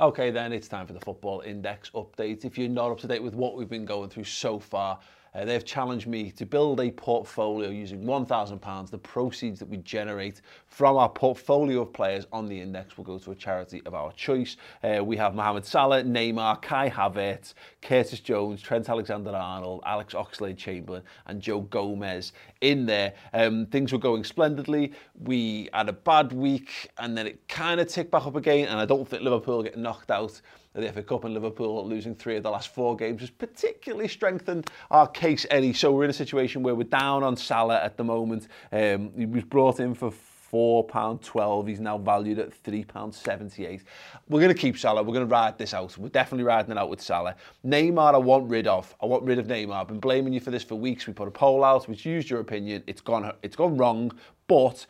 Okay, 0.02 0.32
then 0.32 0.52
it's 0.52 0.66
time 0.66 0.84
for 0.84 0.94
the 0.94 1.00
Football 1.00 1.42
Index 1.42 1.90
update. 1.90 2.44
If 2.44 2.58
you're 2.58 2.68
not 2.68 2.90
up 2.90 2.98
to 2.98 3.06
date 3.06 3.22
with 3.22 3.36
what 3.36 3.54
we've 3.54 3.68
been 3.68 3.84
going 3.84 4.10
through 4.10 4.24
so 4.24 4.58
far, 4.58 4.98
uh, 5.32 5.44
they've 5.44 5.64
challenged 5.64 6.08
me 6.08 6.32
to 6.32 6.44
build 6.44 6.80
a 6.80 6.90
portfolio 6.90 7.70
using 7.70 8.02
£1,000, 8.02 8.90
the 8.90 8.98
proceeds 8.98 9.60
that 9.60 9.68
we 9.68 9.76
generate 9.76 10.40
from 10.72 10.96
our 10.96 11.08
portfolio 11.10 11.82
of 11.82 11.92
players 11.92 12.26
on 12.32 12.46
the 12.46 12.58
index 12.58 12.96
will 12.96 13.04
go 13.04 13.18
to 13.18 13.30
a 13.30 13.34
charity 13.34 13.82
of 13.84 13.92
our 13.92 14.10
choice. 14.12 14.56
Uh, 14.82 15.04
we 15.04 15.18
have 15.18 15.34
Mohamed 15.34 15.66
Salah, 15.66 16.02
Neymar, 16.02 16.62
Kai 16.62 16.88
Havertz, 16.88 17.52
Curtis 17.82 18.20
Jones, 18.20 18.62
Trent 18.62 18.88
Alexander-Arnold, 18.88 19.82
Alex 19.84 20.14
Oxlade-Chamberlain 20.14 21.02
and 21.26 21.42
Joe 21.42 21.60
Gomez 21.60 22.32
in 22.62 22.86
there. 22.86 23.12
Um, 23.34 23.66
things 23.66 23.92
were 23.92 23.98
going 23.98 24.24
splendidly. 24.24 24.94
We 25.22 25.68
had 25.74 25.90
a 25.90 25.92
bad 25.92 26.32
week 26.32 26.90
and 26.96 27.18
then 27.18 27.26
it 27.26 27.46
kind 27.48 27.78
of 27.78 27.88
ticked 27.88 28.10
back 28.10 28.26
up 28.26 28.36
again 28.36 28.68
and 28.68 28.80
I 28.80 28.86
don't 28.86 29.06
think 29.06 29.22
Liverpool 29.22 29.62
get 29.62 29.76
knocked 29.76 30.10
out 30.10 30.40
the 30.74 30.90
FA 30.90 31.02
Cup 31.02 31.24
and 31.24 31.34
Liverpool 31.34 31.86
losing 31.86 32.14
three 32.14 32.36
of 32.36 32.44
the 32.44 32.50
last 32.50 32.74
four 32.74 32.96
games 32.96 33.20
has 33.20 33.28
particularly 33.28 34.08
strengthened 34.08 34.70
our 34.90 35.06
case 35.06 35.44
Eddie. 35.50 35.74
So 35.74 35.92
we're 35.92 36.04
in 36.04 36.10
a 36.10 36.14
situation 36.14 36.62
where 36.62 36.74
we're 36.74 36.84
down 36.84 37.22
on 37.22 37.36
Salah 37.36 37.82
at 37.82 37.98
the 37.98 38.04
moment. 38.04 38.48
Um, 38.72 39.12
he 39.14 39.26
was 39.26 39.44
brought 39.44 39.80
in 39.80 39.94
for 39.94 40.14
£4.12. 40.52 41.68
He's 41.68 41.80
now 41.80 41.98
valued 41.98 42.38
at 42.38 42.50
£3.78. 42.62 43.82
We're 44.28 44.40
going 44.40 44.54
to 44.54 44.60
keep 44.60 44.78
Salah. 44.78 45.02
We're 45.02 45.14
going 45.14 45.26
to 45.26 45.32
ride 45.32 45.58
this 45.58 45.72
out. 45.72 45.96
We're 45.96 46.08
definitely 46.08 46.44
riding 46.44 46.72
it 46.72 46.78
out 46.78 46.90
with 46.90 47.00
Salah. 47.00 47.36
Neymar, 47.66 48.14
I 48.14 48.18
want 48.18 48.48
rid 48.48 48.66
of. 48.66 48.94
I 49.02 49.06
want 49.06 49.24
rid 49.24 49.38
of 49.38 49.46
Neymar. 49.46 49.72
I've 49.74 49.88
been 49.88 50.00
blaming 50.00 50.32
you 50.32 50.40
for 50.40 50.50
this 50.50 50.62
for 50.62 50.74
weeks. 50.74 51.06
We 51.06 51.12
put 51.12 51.28
a 51.28 51.32
poll 51.32 51.64
out, 51.64 51.88
which 51.88 52.04
used 52.04 52.28
your 52.28 52.40
opinion. 52.40 52.82
It's 52.86 53.00
gone, 53.00 53.32
it's 53.42 53.56
gone 53.56 53.76
wrong, 53.76 54.12
but 54.46 54.86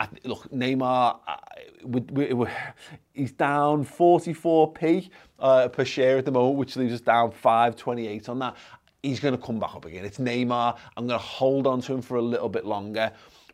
I, 0.00 0.08
look, 0.24 0.50
Neymar, 0.50 1.20
uh, 1.26 1.36
we, 1.84 2.00
we, 2.00 2.32
we, 2.32 2.46
he's 3.12 3.32
down 3.32 3.84
44p 3.84 5.10
uh, 5.38 5.68
per 5.68 5.84
share 5.84 6.18
at 6.18 6.24
the 6.24 6.32
moment, 6.32 6.58
which 6.58 6.76
leaves 6.76 6.94
us 6.94 7.00
down 7.00 7.30
5.28 7.30 8.28
on 8.28 8.40
that. 8.40 8.56
He's 9.02 9.20
going 9.20 9.36
to 9.36 9.40
come 9.40 9.60
back 9.60 9.74
up 9.74 9.84
again. 9.84 10.04
It's 10.04 10.18
Neymar. 10.18 10.76
I'm 10.96 11.06
going 11.06 11.18
to 11.18 11.24
hold 11.24 11.66
on 11.66 11.80
to 11.82 11.94
him 11.94 12.02
for 12.02 12.16
a 12.16 12.22
little 12.22 12.48
bit 12.48 12.64
longer. 12.64 13.12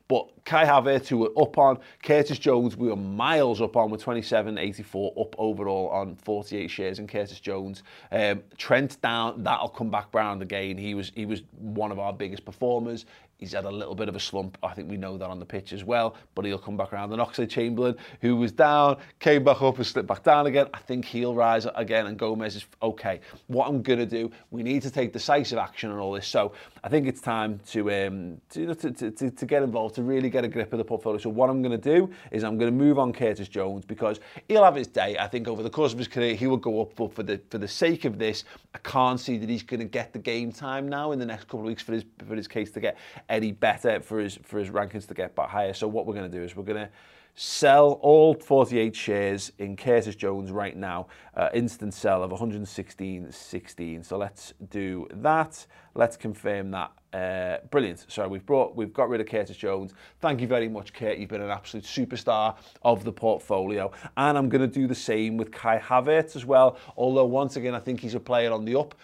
But 0.09 0.40
Kai 0.51 0.65
Havertz, 0.65 1.07
who 1.07 1.19
were 1.19 1.31
up 1.41 1.59
on, 1.59 1.79
Curtis 2.03 2.37
Jones, 2.37 2.77
we 2.77 2.89
were 2.89 2.97
miles 2.97 3.61
up 3.63 3.77
on 3.77 3.89
with 3.89 4.03
27.84 4.03 5.21
up 5.21 5.37
overall 5.39 5.89
on 5.91 6.17
48 6.17 6.67
shares 6.67 6.99
in 6.99 7.07
Curtis 7.07 7.39
Jones. 7.39 7.85
Um, 8.11 8.43
Trent 8.59 9.01
down, 9.01 9.45
that'll 9.45 9.69
come 9.69 9.93
back 9.93 10.09
round 10.13 10.43
again. 10.43 10.77
He 10.77 10.95
was 10.95 11.13
he 11.15 11.25
was 11.25 11.43
one 11.57 11.93
of 11.93 12.01
our 12.01 12.13
biggest 12.13 12.45
performers. 12.45 13.07
He's 13.41 13.53
had 13.53 13.65
a 13.65 13.71
little 13.71 13.95
bit 13.95 14.11
of 14.11 14.15
a 14.15 14.21
slump. 14.21 14.59
I 14.63 14.75
think 14.75 14.91
we 14.91 14.99
know 14.99 15.17
that 15.17 15.31
on 15.31 15.39
the 15.39 15.47
pitch 15.47 15.73
as 15.73 15.83
well, 15.83 16.15
but 16.35 16.45
he'll 16.45 16.59
come 16.59 16.77
back 16.77 16.93
around. 16.93 17.11
And 17.11 17.23
Oxlade 17.23 17.49
Chamberlain, 17.49 17.97
who 18.21 18.37
was 18.37 18.53
down, 18.53 18.99
came 19.19 19.45
back 19.45 19.63
up 19.63 19.79
and 19.79 19.87
slipped 19.87 20.09
back 20.09 20.23
down 20.23 20.47
again. 20.47 20.67
I 20.75 20.79
think 20.81 21.07
he'll 21.07 21.35
rise 21.35 21.67
again, 21.75 22.07
and 22.07 22.19
Gomez 22.19 22.57
is 22.57 22.67
okay. 22.83 23.21
What 23.47 23.67
I'm 23.67 23.81
going 23.81 23.99
to 23.99 24.05
do, 24.05 24.31
we 24.51 24.63
need 24.63 24.83
to 24.83 24.91
take 24.91 25.15
decisive 25.15 25.57
action 25.57 25.91
on 25.91 25.99
all 25.99 26.13
this. 26.13 26.27
So 26.27 26.53
I 26.85 26.91
think 26.91 27.09
it's 27.09 27.23
time 27.23 27.61
to, 27.69 28.07
um, 28.07 28.43
to, 28.51 28.75
to, 28.75 29.11
to, 29.11 29.31
to 29.31 29.47
get 29.47 29.63
involved, 29.63 29.95
to 29.95 30.03
really 30.03 30.29
get 30.29 30.40
a 30.45 30.49
grip 30.49 30.73
of 30.73 30.79
the 30.79 30.85
portfolio. 30.85 31.19
So 31.19 31.31
what 31.31 31.51
I'm 31.51 31.63
going 31.63 31.79
to 31.79 31.97
do 31.97 32.11
is 32.31 32.45
I'm 32.45 32.59
going 32.59 32.71
to 32.71 32.77
move 32.77 32.99
on 32.99 33.13
Curtis 33.13 33.49
Jones 33.49 33.85
because 33.85 34.21
he'll 34.49 34.65
have 34.65 34.75
his 34.75 34.87
day. 34.87 35.17
I 35.19 35.29
think 35.29 35.49
over 35.49 35.63
the 35.63 35.71
course 35.71 35.93
of 35.93 35.99
his 35.99 36.09
career, 36.09 36.35
he 36.35 36.47
will 36.47 36.57
go 36.57 36.81
up, 36.81 36.95
but 36.97 37.13
for 37.13 37.23
the, 37.23 37.41
for 37.51 37.59
the 37.59 37.69
sake 37.69 38.05
of 38.05 38.19
this, 38.19 38.45
I 38.75 38.79
can't 38.79 39.19
see 39.19 39.39
that 39.39 39.49
he's 39.49 39.63
going 39.63 39.81
to 39.81 39.87
get 39.87 40.13
the 40.13 40.19
game 40.19 40.53
time 40.53 40.89
now 40.89 41.13
in 41.13 41.19
the 41.19 41.27
next 41.27 41.45
couple 41.45 41.61
of 41.61 41.67
weeks 41.67 41.83
for 41.83 41.93
his, 41.93 42.05
for 42.27 42.35
his 42.35 42.49
case 42.49 42.71
to 42.73 42.81
get 42.81 42.97
any 43.29 43.53
better 43.53 44.01
for 44.01 44.21
his 44.21 44.39
for 44.43 44.59
his 44.59 44.71
rankings 44.71 45.07
to 45.09 45.15
get 45.15 45.35
back 45.35 45.49
higher. 45.49 45.73
So 45.73 45.89
what 45.89 46.07
we're 46.07 46.15
going 46.15 46.31
to 46.31 46.37
do 46.37 46.43
is 46.43 46.57
we're 46.57 46.65
going 46.65 46.87
to 46.87 46.91
sell 47.35 47.93
all 48.03 48.35
48 48.35 48.95
shares 48.95 49.53
in 49.59 49.77
Curtis 49.77 50.15
Jones 50.15 50.51
right 50.51 50.77
now. 50.77 51.07
Uh, 51.35 51.49
instant 51.55 51.95
sell 51.95 52.23
of 52.23 52.31
116.16. 52.31 54.05
So 54.05 54.17
let's 54.17 54.53
do 54.71 55.07
that. 55.13 55.67
Let's 55.95 56.17
confirm 56.17 56.71
that. 56.73 56.93
Uh, 57.13 57.67
brilliant. 57.71 58.05
So 58.09 58.29
we've 58.29 58.45
brought, 58.45 58.77
we've 58.77 58.93
got 58.93 59.09
rid 59.09 59.21
of 59.21 59.27
Curtis 59.27 59.57
Jones. 59.57 59.95
Thank 60.21 60.41
you 60.41 60.47
very 60.47 60.69
much, 60.69 60.93
Kurt. 60.93 61.19
You've 61.19 61.31
been 61.31 61.43
an 61.43 61.51
absolute 61.51 61.85
superstar 61.85 62.57
of 62.83 63.05
the 63.05 63.13
portfolio. 63.13 63.91
And 64.17 64.39
I'm 64.39 64.49
going 64.49 64.69
to 64.69 64.81
do 64.81 64.87
the 64.87 64.95
same 64.95 65.37
with 65.37 65.51
Kai 65.51 65.79
Havertz 65.79 66.37
as 66.37 66.45
well. 66.45 66.79
Although 66.97 67.27
once 67.27 67.57
again, 67.57 67.75
I 67.75 67.81
think 67.81 68.01
he's 68.01 68.15
a 68.15 68.21
player 68.21 68.53
on 68.53 68.65
the 68.65 68.79
up. 68.79 68.95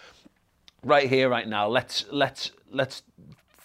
Right 0.83 1.09
here, 1.09 1.27
right 1.27 1.47
now. 1.47 1.67
Let's 1.67 2.05
let's 2.11 2.51
let's 2.71 3.01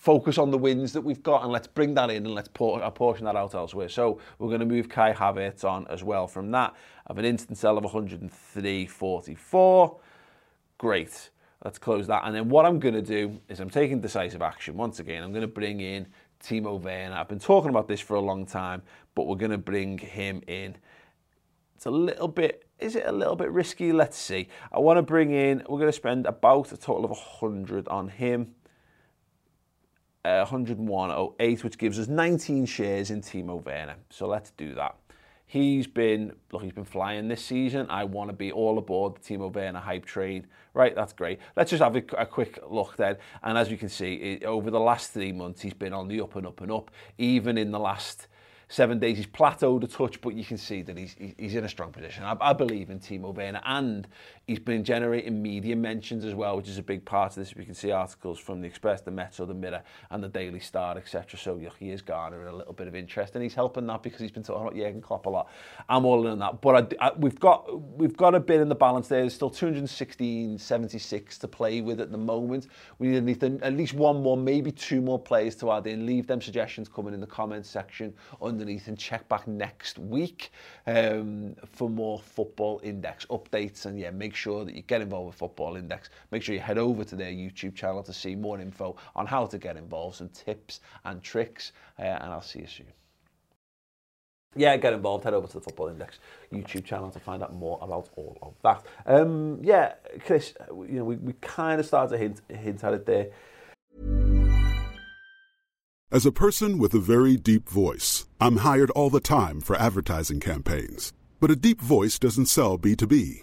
focus 0.02 0.36
on 0.36 0.50
the 0.50 0.58
wins 0.58 0.92
that 0.92 1.00
we've 1.00 1.22
got 1.22 1.44
and 1.44 1.52
let's 1.52 1.68
bring 1.68 1.94
that 1.94 2.10
in 2.10 2.26
and 2.26 2.34
let's 2.34 2.48
pour, 2.48 2.82
uh, 2.82 2.90
portion 2.90 3.24
that 3.24 3.36
out 3.36 3.54
elsewhere. 3.54 3.88
So 3.88 4.18
we're 4.40 4.48
going 4.48 4.58
to 4.58 4.66
move 4.66 4.88
Kai 4.88 5.12
Havertz 5.12 5.62
on 5.62 5.86
as 5.86 6.02
well 6.02 6.26
from 6.26 6.50
that. 6.50 6.74
I 7.06 7.10
have 7.10 7.18
an 7.18 7.24
instant 7.24 7.56
sell 7.56 7.78
of 7.78 7.84
103.44. 7.84 10.00
Great. 10.76 11.30
Let's 11.64 11.78
close 11.78 12.08
that. 12.08 12.22
And 12.24 12.34
then 12.34 12.48
what 12.48 12.66
I'm 12.66 12.80
going 12.80 12.96
to 12.96 13.02
do 13.02 13.40
is 13.48 13.60
I'm 13.60 13.70
taking 13.70 14.00
decisive 14.00 14.42
action. 14.42 14.76
Once 14.76 14.98
again, 14.98 15.22
I'm 15.22 15.30
going 15.30 15.42
to 15.42 15.46
bring 15.46 15.78
in 15.78 16.08
Timo 16.42 16.80
Werner. 16.80 17.14
I've 17.14 17.28
been 17.28 17.38
talking 17.38 17.70
about 17.70 17.86
this 17.86 18.00
for 18.00 18.16
a 18.16 18.20
long 18.20 18.44
time, 18.44 18.82
but 19.14 19.28
we're 19.28 19.36
going 19.36 19.52
to 19.52 19.58
bring 19.58 19.98
him 19.98 20.42
in. 20.48 20.74
It's 21.76 21.86
a 21.86 21.92
little 21.92 22.26
bit, 22.26 22.66
is 22.80 22.96
it 22.96 23.04
a 23.06 23.12
little 23.12 23.36
bit 23.36 23.52
risky? 23.52 23.92
Let's 23.92 24.18
see. 24.18 24.48
I 24.72 24.80
want 24.80 24.96
to 24.96 25.02
bring 25.02 25.30
in, 25.30 25.58
we're 25.68 25.78
going 25.78 25.86
to 25.86 25.92
spend 25.92 26.26
about 26.26 26.72
a 26.72 26.76
total 26.76 27.04
of 27.04 27.12
100 27.12 27.86
on 27.86 28.08
him 28.08 28.56
uh, 30.24 30.44
101.08, 30.44 31.64
which 31.64 31.78
gives 31.78 31.98
us 31.98 32.08
19 32.08 32.66
shares 32.66 33.10
in 33.10 33.20
Timo 33.20 33.64
Werner. 33.64 33.96
So 34.10 34.26
let's 34.26 34.50
do 34.52 34.74
that. 34.74 34.96
He's 35.44 35.86
been, 35.86 36.32
look, 36.50 36.62
he's 36.62 36.72
been 36.72 36.84
flying 36.84 37.28
this 37.28 37.44
season. 37.44 37.86
I 37.90 38.04
want 38.04 38.30
to 38.30 38.32
be 38.32 38.52
all 38.52 38.78
aboard 38.78 39.16
the 39.16 39.20
Timo 39.20 39.52
Werner 39.52 39.80
hype 39.80 40.06
train. 40.06 40.46
Right, 40.72 40.94
that's 40.94 41.12
great. 41.12 41.40
Let's 41.56 41.70
just 41.70 41.82
have 41.82 41.94
a, 41.94 42.02
a 42.16 42.24
quick 42.24 42.58
look 42.66 42.96
then. 42.96 43.16
And 43.42 43.58
as 43.58 43.70
you 43.70 43.76
can 43.76 43.90
see, 43.90 44.14
it, 44.14 44.44
over 44.44 44.70
the 44.70 44.80
last 44.80 45.10
three 45.10 45.32
months, 45.32 45.60
he's 45.60 45.74
been 45.74 45.92
on 45.92 46.08
the 46.08 46.22
up 46.22 46.36
and 46.36 46.46
up 46.46 46.62
and 46.62 46.72
up. 46.72 46.90
Even 47.18 47.58
in 47.58 47.70
the 47.70 47.78
last 47.78 48.28
seven 48.72 48.98
days. 48.98 49.18
He's 49.18 49.26
plateaued 49.26 49.84
a 49.84 49.86
touch, 49.86 50.20
but 50.20 50.34
you 50.34 50.44
can 50.44 50.56
see 50.56 50.80
that 50.82 50.96
he's, 50.96 51.14
he's 51.36 51.54
in 51.54 51.64
a 51.64 51.68
strong 51.68 51.92
position. 51.92 52.24
I, 52.24 52.36
I 52.40 52.52
believe 52.54 52.88
in 52.88 52.98
Timo 52.98 53.34
Werner, 53.34 53.60
and 53.66 54.08
he's 54.52 54.58
been 54.58 54.84
generating 54.84 55.40
media 55.40 55.74
mentions 55.74 56.26
as 56.26 56.34
well, 56.34 56.58
which 56.58 56.68
is 56.68 56.76
a 56.76 56.82
big 56.82 57.04
part 57.06 57.32
of 57.32 57.36
this. 57.36 57.54
We 57.54 57.64
can 57.64 57.74
see 57.74 57.90
articles 57.90 58.38
from 58.38 58.60
the 58.60 58.68
Express, 58.68 59.00
the 59.00 59.10
Metro, 59.10 59.46
the 59.46 59.54
Mirror, 59.54 59.82
and 60.10 60.22
the 60.22 60.28
Daily 60.28 60.60
Star, 60.60 60.98
etc. 60.98 61.38
So 61.38 61.56
yeah, 61.56 61.70
he 61.78 61.90
is 61.90 62.02
garnering 62.02 62.48
a 62.48 62.54
little 62.54 62.74
bit 62.74 62.86
of 62.86 62.94
interest, 62.94 63.34
and 63.34 63.42
he's 63.42 63.54
helping 63.54 63.86
that 63.86 64.02
because 64.02 64.20
he's 64.20 64.30
been 64.30 64.42
talking 64.42 64.62
about 64.62 64.76
Jurgen 64.76 65.00
Klopp 65.00 65.24
a 65.24 65.30
lot. 65.30 65.48
I'm 65.88 66.04
all 66.04 66.26
in 66.26 66.32
on 66.32 66.38
that, 66.40 66.60
but 66.60 66.94
I, 67.00 67.06
I, 67.06 67.12
we've 67.16 67.40
got 67.40 67.96
we've 67.96 68.16
got 68.16 68.34
a 68.34 68.40
bit 68.40 68.60
in 68.60 68.68
the 68.68 68.74
balance 68.74 69.08
there. 69.08 69.20
There's 69.20 69.34
still 69.34 69.50
216.76 69.50 71.38
to 71.38 71.48
play 71.48 71.80
with 71.80 72.00
at 72.00 72.12
the 72.12 72.18
moment. 72.18 72.66
We 72.98 73.08
need 73.08 73.42
at 73.42 73.72
least 73.72 73.94
one 73.94 74.22
more, 74.22 74.36
maybe 74.36 74.70
two 74.70 75.00
more 75.00 75.18
players 75.18 75.56
to 75.56 75.72
add 75.72 75.86
in. 75.86 76.04
Leave 76.04 76.26
them 76.26 76.42
suggestions 76.42 76.88
coming 76.88 77.14
in 77.14 77.20
the 77.20 77.26
comments 77.26 77.70
section 77.70 78.12
underneath 78.42 78.88
and 78.88 78.98
check 78.98 79.26
back 79.28 79.48
next 79.48 79.98
week 79.98 80.50
um, 80.86 81.54
for 81.72 81.88
more 81.88 82.18
Football 82.18 82.80
Index 82.82 83.24
updates. 83.26 83.86
And 83.86 83.98
yeah, 83.98 84.10
make 84.10 84.34
sure 84.34 84.41
that 84.50 84.74
you 84.74 84.82
get 84.82 85.00
involved 85.00 85.26
with 85.26 85.36
Football 85.36 85.76
Index. 85.76 86.10
Make 86.30 86.42
sure 86.42 86.54
you 86.54 86.60
head 86.60 86.78
over 86.78 87.04
to 87.04 87.16
their 87.16 87.30
YouTube 87.30 87.74
channel 87.74 88.02
to 88.02 88.12
see 88.12 88.34
more 88.34 88.60
info 88.60 88.96
on 89.14 89.26
how 89.26 89.46
to 89.46 89.58
get 89.58 89.76
involved, 89.76 90.16
some 90.16 90.28
tips 90.28 90.80
and 91.04 91.22
tricks. 91.22 91.72
Uh, 91.98 92.02
and 92.02 92.32
I'll 92.32 92.42
see 92.42 92.60
you 92.60 92.66
soon. 92.66 92.86
Yeah, 94.54 94.76
get 94.76 94.92
involved. 94.92 95.24
Head 95.24 95.34
over 95.34 95.46
to 95.46 95.54
the 95.54 95.60
Football 95.60 95.88
Index 95.88 96.18
YouTube 96.52 96.84
channel 96.84 97.10
to 97.10 97.18
find 97.18 97.42
out 97.42 97.54
more 97.54 97.78
about 97.80 98.10
all 98.16 98.36
of 98.42 98.54
that. 98.62 98.84
Um, 99.06 99.60
yeah, 99.62 99.94
Chris, 100.26 100.54
you 100.70 100.98
know, 100.98 101.04
we, 101.04 101.16
we 101.16 101.32
kind 101.34 101.80
of 101.80 101.86
started 101.86 102.10
to 102.10 102.18
hint, 102.18 102.40
hint 102.48 102.84
at 102.84 102.94
it 102.94 103.06
there. 103.06 103.30
As 106.10 106.26
a 106.26 106.32
person 106.32 106.76
with 106.76 106.92
a 106.92 106.98
very 106.98 107.38
deep 107.38 107.70
voice, 107.70 108.26
I'm 108.38 108.58
hired 108.58 108.90
all 108.90 109.08
the 109.08 109.20
time 109.20 109.62
for 109.62 109.76
advertising 109.76 110.40
campaigns. 110.40 111.14
But 111.40 111.50
a 111.50 111.56
deep 111.56 111.80
voice 111.80 112.18
doesn't 112.18 112.46
sell 112.46 112.78
B2B, 112.78 113.42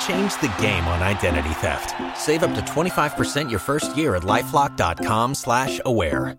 Change 0.00 0.38
the 0.40 0.54
game 0.60 0.84
on 0.86 1.02
identity 1.02 1.54
theft. 1.54 1.94
Save 2.18 2.42
up 2.42 2.54
to 2.54 2.60
25% 2.60 3.50
your 3.50 3.60
first 3.60 3.96
year 3.96 4.16
at 4.16 4.22
lifelock.com 4.22 5.34
slash 5.34 5.80
aware. 5.84 6.38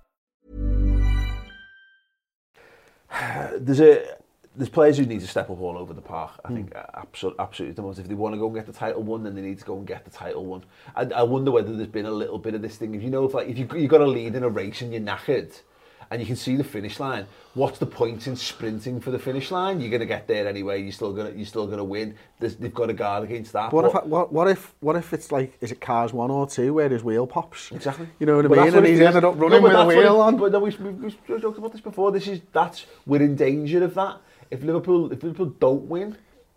There's 3.57 3.81
a 3.81 4.17
there's 4.55 4.69
players 4.69 4.97
who 4.97 5.05
need 5.05 5.21
to 5.21 5.27
step 5.27 5.49
up 5.49 5.59
all 5.59 5.77
over 5.77 5.93
the 5.93 6.01
park. 6.01 6.39
I 6.45 6.49
hmm. 6.49 6.55
think 6.55 6.75
uh, 6.75 6.83
absolutely, 6.95 7.39
absolutely 7.39 7.75
the 7.75 7.81
most. 7.81 7.99
If 7.99 8.07
they 8.07 8.13
want 8.13 8.35
to 8.35 8.39
go 8.39 8.47
and 8.47 8.55
get 8.55 8.65
the 8.65 8.73
title 8.73 9.01
one, 9.01 9.23
then 9.23 9.35
they 9.35 9.41
need 9.41 9.59
to 9.59 9.65
go 9.65 9.77
and 9.77 9.87
get 9.87 10.05
the 10.05 10.11
title 10.11 10.45
one. 10.45 10.63
I, 10.95 11.05
I 11.05 11.23
wonder 11.23 11.51
whether 11.51 11.75
there's 11.75 11.87
been 11.87 12.05
a 12.05 12.11
little 12.11 12.37
bit 12.37 12.53
of 12.53 12.61
this 12.61 12.77
thing. 12.77 12.93
If 12.93 13.01
you 13.01 13.09
know, 13.09 13.25
if 13.25 13.33
like 13.33 13.47
if 13.47 13.57
you 13.57 13.67
you 13.75 13.87
got 13.87 14.01
a 14.01 14.07
lead 14.07 14.35
in 14.35 14.43
a 14.43 14.49
race 14.49 14.81
and 14.81 14.93
you're 14.93 15.01
knackered, 15.01 15.59
and 16.13 16.21
you 16.21 16.27
can 16.27 16.35
see 16.35 16.55
the 16.55 16.63
finish 16.63 16.99
line. 16.99 17.25
What's 17.55 17.79
the 17.79 17.87
point 17.87 18.27
in 18.27 18.35
sprinting 18.35 19.01
for 19.01 19.09
the 19.09 19.17
finish 19.17 19.49
line? 19.49 19.81
You're 19.81 19.89
going 19.89 19.99
to 19.99 20.05
get 20.05 20.27
there 20.27 20.47
anyway. 20.47 20.79
You're 20.79 20.91
still 20.91 21.11
going 21.11 21.31
to 21.31 21.35
you're 21.35 21.47
still 21.47 21.65
going 21.65 21.79
to 21.79 21.83
win. 21.83 22.13
There's, 22.39 22.55
they've 22.55 22.73
got 22.73 22.91
a 22.91 22.93
guard 22.93 23.23
against 23.23 23.51
that. 23.53 23.73
What, 23.73 23.85
what 23.85 24.03
if 24.03 24.05
what, 24.05 24.31
what 24.31 24.47
if 24.47 24.75
what 24.79 24.95
if 24.95 25.11
it's 25.11 25.31
like 25.31 25.57
is 25.59 25.71
it 25.71 25.81
cars 25.81 26.13
one 26.13 26.29
or 26.29 26.47
two 26.47 26.75
where 26.75 26.87
his 26.87 27.03
wheel 27.03 27.25
pops? 27.25 27.71
Exactly. 27.71 28.07
You 28.19 28.27
know 28.27 28.35
what 28.35 28.47
but 28.47 28.59
I 28.59 28.65
mean? 28.65 28.75
And 28.75 28.85
he's 28.85 28.99
ended 28.99 29.25
up 29.25 29.39
running 29.39 29.63
no, 29.63 29.67
with 29.67 29.73
a 29.73 29.85
wheel 29.87 30.15
it, 30.15 30.25
on. 30.27 30.37
But 30.37 30.51
no, 30.51 30.59
we, 30.59 30.69
we, 30.69 30.91
we 30.91 31.41
talked 31.41 31.57
about 31.57 31.71
this 31.71 31.81
before. 31.81 32.11
This 32.11 32.27
is 32.27 32.41
that's 32.51 32.85
we're 33.07 33.23
in 33.23 33.35
danger 33.35 33.83
of 33.83 33.95
that. 33.95 34.17
If 34.51 34.61
Liverpool 34.61 35.11
if 35.11 35.23
Liverpool 35.23 35.47
don't 35.47 35.89
win, 35.89 36.15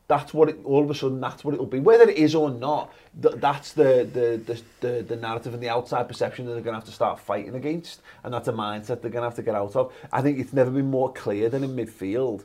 that's 0.09 0.33
what 0.33 0.49
it, 0.49 0.59
all 0.65 0.85
of 0.85 0.91
a 0.91 0.95
sudden 0.95 1.21
that's 1.21 1.45
what 1.45 1.55
it'll 1.55 1.67
be. 1.67 1.81
Whether 1.81 2.09
it 2.09 2.17
is 2.17 2.35
or 2.35 2.51
not 2.51 2.93
th 3.21 3.35
that's 3.37 3.73
the, 3.73 4.09
the 4.13 4.41
the 4.47 4.63
the 4.81 5.03
the 5.03 5.17
narrative 5.17 5.53
and 5.55 5.63
the 5.63 5.69
outside 5.69 6.07
perception 6.09 6.47
that 6.47 6.53
they're 6.53 6.63
going 6.63 6.75
to 6.75 6.81
have 6.81 6.85
to 6.85 6.93
start 6.93 7.19
fighting 7.19 7.55
against 7.55 8.03
and 8.23 8.33
that's 8.33 8.49
a 8.49 8.53
mindset 8.53 9.01
they're 9.01 9.11
going 9.11 9.23
to 9.23 9.29
have 9.29 9.35
to 9.35 9.43
get 9.43 9.55
out 9.55 9.75
of. 9.75 9.93
I 10.13 10.23
think 10.23 10.39
it's 10.39 10.53
never 10.53 10.71
been 10.71 10.91
more 10.91 11.13
clear 11.13 11.49
than 11.49 11.65
in 11.65 11.75
midfield. 11.75 12.45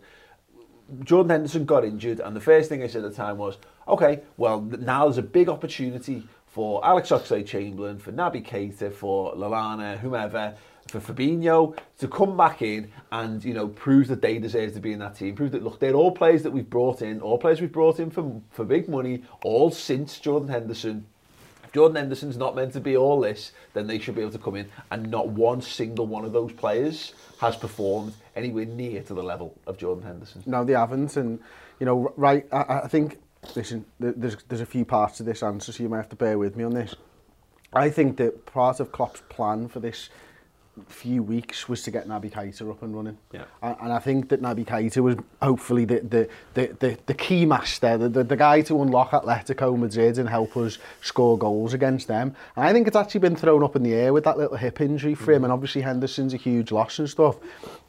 Jordan 1.04 1.30
Henderson 1.30 1.66
got 1.66 1.86
injured 1.86 2.20
and 2.20 2.36
the 2.36 2.42
first 2.42 2.68
thing 2.68 2.84
I 2.84 2.88
said 2.88 3.06
at 3.06 3.12
the 3.12 3.16
time 3.16 3.38
was 3.38 3.58
okay 3.88 4.22
well 4.38 4.62
now 4.62 5.06
there's 5.06 5.18
a 5.18 5.24
big 5.24 5.48
opportunity 5.48 6.28
for 6.48 6.86
Alex 6.86 7.10
Oxlade-Chamberlain 7.12 7.98
for 7.98 8.12
Naby 8.12 8.46
Keita 8.46 8.92
for 8.92 9.34
Lallana 9.36 9.98
whomever 10.00 10.54
for 10.92 11.00
Fabinho 11.00 11.78
to 12.00 12.08
come 12.08 12.36
back 12.36 12.62
in 12.62 12.92
and, 13.12 13.44
you 13.44 13.54
know, 13.54 13.68
prove 13.70 14.08
that 14.10 14.22
they 14.22 14.38
deserve 14.38 14.74
to 14.74 14.80
be 14.80 14.92
in 14.92 15.00
that 15.00 15.16
team. 15.16 15.36
Prove 15.36 15.52
that, 15.52 15.64
look, 15.64 15.80
they're 15.80 15.94
all 15.94 16.12
players 16.12 16.44
that 16.44 16.52
we've 16.52 16.70
brought 16.70 17.02
in, 17.02 17.22
all 17.22 17.38
players 17.38 17.62
we've 17.62 17.72
brought 17.72 18.00
in 18.00 18.12
for, 18.12 18.42
for 18.52 18.66
big 18.66 18.90
money, 18.90 19.24
all 19.44 19.72
since 19.72 20.20
Jordan 20.20 20.50
Henderson. 20.50 21.06
If 21.64 21.72
Jordan 21.72 21.96
Henderson's 21.96 22.38
not 22.38 22.56
meant 22.56 22.74
to 22.74 22.82
be 22.82 22.98
all 22.98 23.22
this, 23.22 23.54
then 23.74 23.88
they 23.88 24.00
should 24.00 24.16
be 24.16 24.22
able 24.22 24.32
to 24.32 24.38
come 24.38 24.56
in 24.56 24.70
and 24.92 25.10
not 25.10 25.30
one 25.30 25.62
single 25.62 26.06
one 26.06 26.26
of 26.26 26.34
those 26.34 26.52
players 26.52 27.14
has 27.40 27.56
performed 27.56 28.14
anywhere 28.36 28.66
near 28.66 29.02
to 29.04 29.14
the 29.14 29.24
level 29.24 29.56
of 29.66 29.78
Jordan 29.78 30.04
Henderson. 30.04 30.44
No, 30.46 30.64
they 30.64 30.74
haven't. 30.74 31.16
And, 31.16 31.40
you 31.80 31.86
know, 31.86 32.14
right, 32.18 32.46
I, 32.52 32.82
I 32.84 32.88
think, 32.88 33.20
listen, 33.56 33.86
there's, 34.00 34.38
there's 34.50 34.62
a 34.62 34.66
few 34.66 34.86
parts 34.86 35.18
to 35.18 35.24
this 35.24 35.42
answer, 35.42 35.72
so 35.72 35.82
you 35.82 35.90
might 35.90 35.98
have 35.98 36.10
to 36.10 36.16
bear 36.16 36.38
with 36.38 36.58
me 36.58 36.64
on 36.64 36.74
this. 36.74 36.96
I 37.74 37.90
think 37.90 38.18
that 38.18 38.46
part 38.46 38.82
of 38.82 38.92
Klopp's 38.92 39.22
plan 39.30 39.70
for 39.70 39.80
this 39.80 40.10
few 40.88 41.22
weeks 41.22 41.68
was 41.68 41.84
to 41.84 41.92
get 41.92 42.08
Naby 42.08 42.32
Keita 42.32 42.70
up 42.70 42.82
and 42.82 42.96
running. 42.96 43.18
Yeah. 43.34 43.44
And, 43.62 43.76
and 43.82 43.94
I 43.94 44.00
think 44.00 44.30
that 44.30 44.42
Naby 44.42 44.66
Keita 44.66 45.02
was 45.02 45.16
hopefully 45.42 45.86
the 45.86 46.00
the, 46.00 46.30
the, 46.54 46.76
the, 46.80 46.98
the 47.08 47.14
key 47.14 47.46
master, 47.46 47.98
the, 47.98 48.10
the, 48.10 48.24
the 48.24 48.38
guy 48.38 48.62
to 48.62 48.82
unlock 48.82 49.12
Atletico 49.12 49.78
Madrid 49.78 50.18
and 50.18 50.30
help 50.30 50.56
us 50.56 50.78
score 51.02 51.38
goals 51.38 51.74
against 51.74 52.08
them. 52.08 52.36
And 52.56 52.66
I 52.66 52.72
think 52.72 52.88
it's 52.88 52.96
actually 52.96 53.20
been 53.20 53.36
thrown 53.36 53.64
up 53.64 53.76
in 53.76 53.84
the 53.84 53.94
air 53.94 54.14
with 54.14 54.24
that 54.24 54.38
little 54.38 54.58
hip 54.58 54.80
injury 54.80 55.14
for 55.14 55.34
him, 55.34 55.44
and 55.44 55.52
obviously 55.52 55.82
Henderson's 55.82 56.34
a 56.34 56.38
huge 56.38 56.72
loss 56.72 57.00
and 57.00 57.10
stuff. 57.10 57.38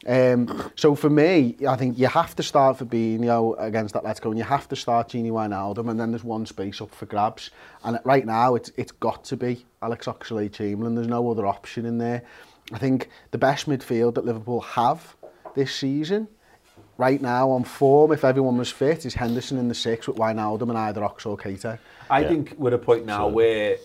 Um, 0.05 0.71
so 0.75 0.97
for 0.97 1.09
me, 1.09 1.57
I 1.69 1.77
think 1.77 1.97
you 1.97 2.09
have 2.09 2.35
to 2.35 2.43
start 2.43 2.79
for 2.79 2.85
Fabinho 2.85 3.55
against 3.59 3.95
Atletico, 3.95 4.27
and 4.27 4.39
you 4.39 4.45
have 4.45 4.69
to 4.69 4.77
start 4.77 5.11
Gini 5.11 5.31
Wijnaldum, 5.31 5.89
and 5.89 6.01
then 6.01 6.11
there's 6.11 6.25
one 6.25 6.47
space 6.47 6.81
up 6.81 6.93
for 6.93 7.07
grabs. 7.07 7.51
And 7.85 8.01
right 8.05 8.27
now, 8.27 8.57
it's 8.57 8.73
it's 8.77 8.93
got 8.93 9.25
to 9.25 9.37
be 9.37 9.65
Alex 9.81 10.07
Oxlade-Chamberlain. 10.07 10.97
There's 10.97 11.07
no 11.07 11.31
other 11.31 11.47
option 11.47 11.87
in 11.87 11.99
there. 11.99 12.23
I 12.73 12.79
think 12.79 13.09
the 13.31 13.39
best 13.39 13.69
midfield 13.69 14.15
that 14.15 14.25
Liverpool 14.25 14.61
have 14.63 15.15
this 15.55 15.75
season, 15.75 16.29
right 16.97 17.21
now 17.21 17.51
on 17.51 17.65
form, 17.65 18.13
if 18.13 18.25
everyone 18.25 18.57
was 18.57 18.71
fit, 18.71 19.05
is 19.05 19.15
Henderson 19.15 19.59
in 19.59 19.69
the 19.69 19.75
six 19.75 20.09
with 20.09 20.17
Wijnaldum 20.17 20.69
and 20.71 20.79
either 20.79 21.05
Ox 21.05 21.27
or 21.27 21.37
Keita. 21.37 21.79
I 22.09 22.21
Yeah. 22.21 22.29
think 22.29 22.55
we're 22.59 22.69
at 22.71 22.75
a 22.75 22.79
point 22.79 23.05
now 23.05 23.29
So- 23.29 23.35
where, 23.35 23.77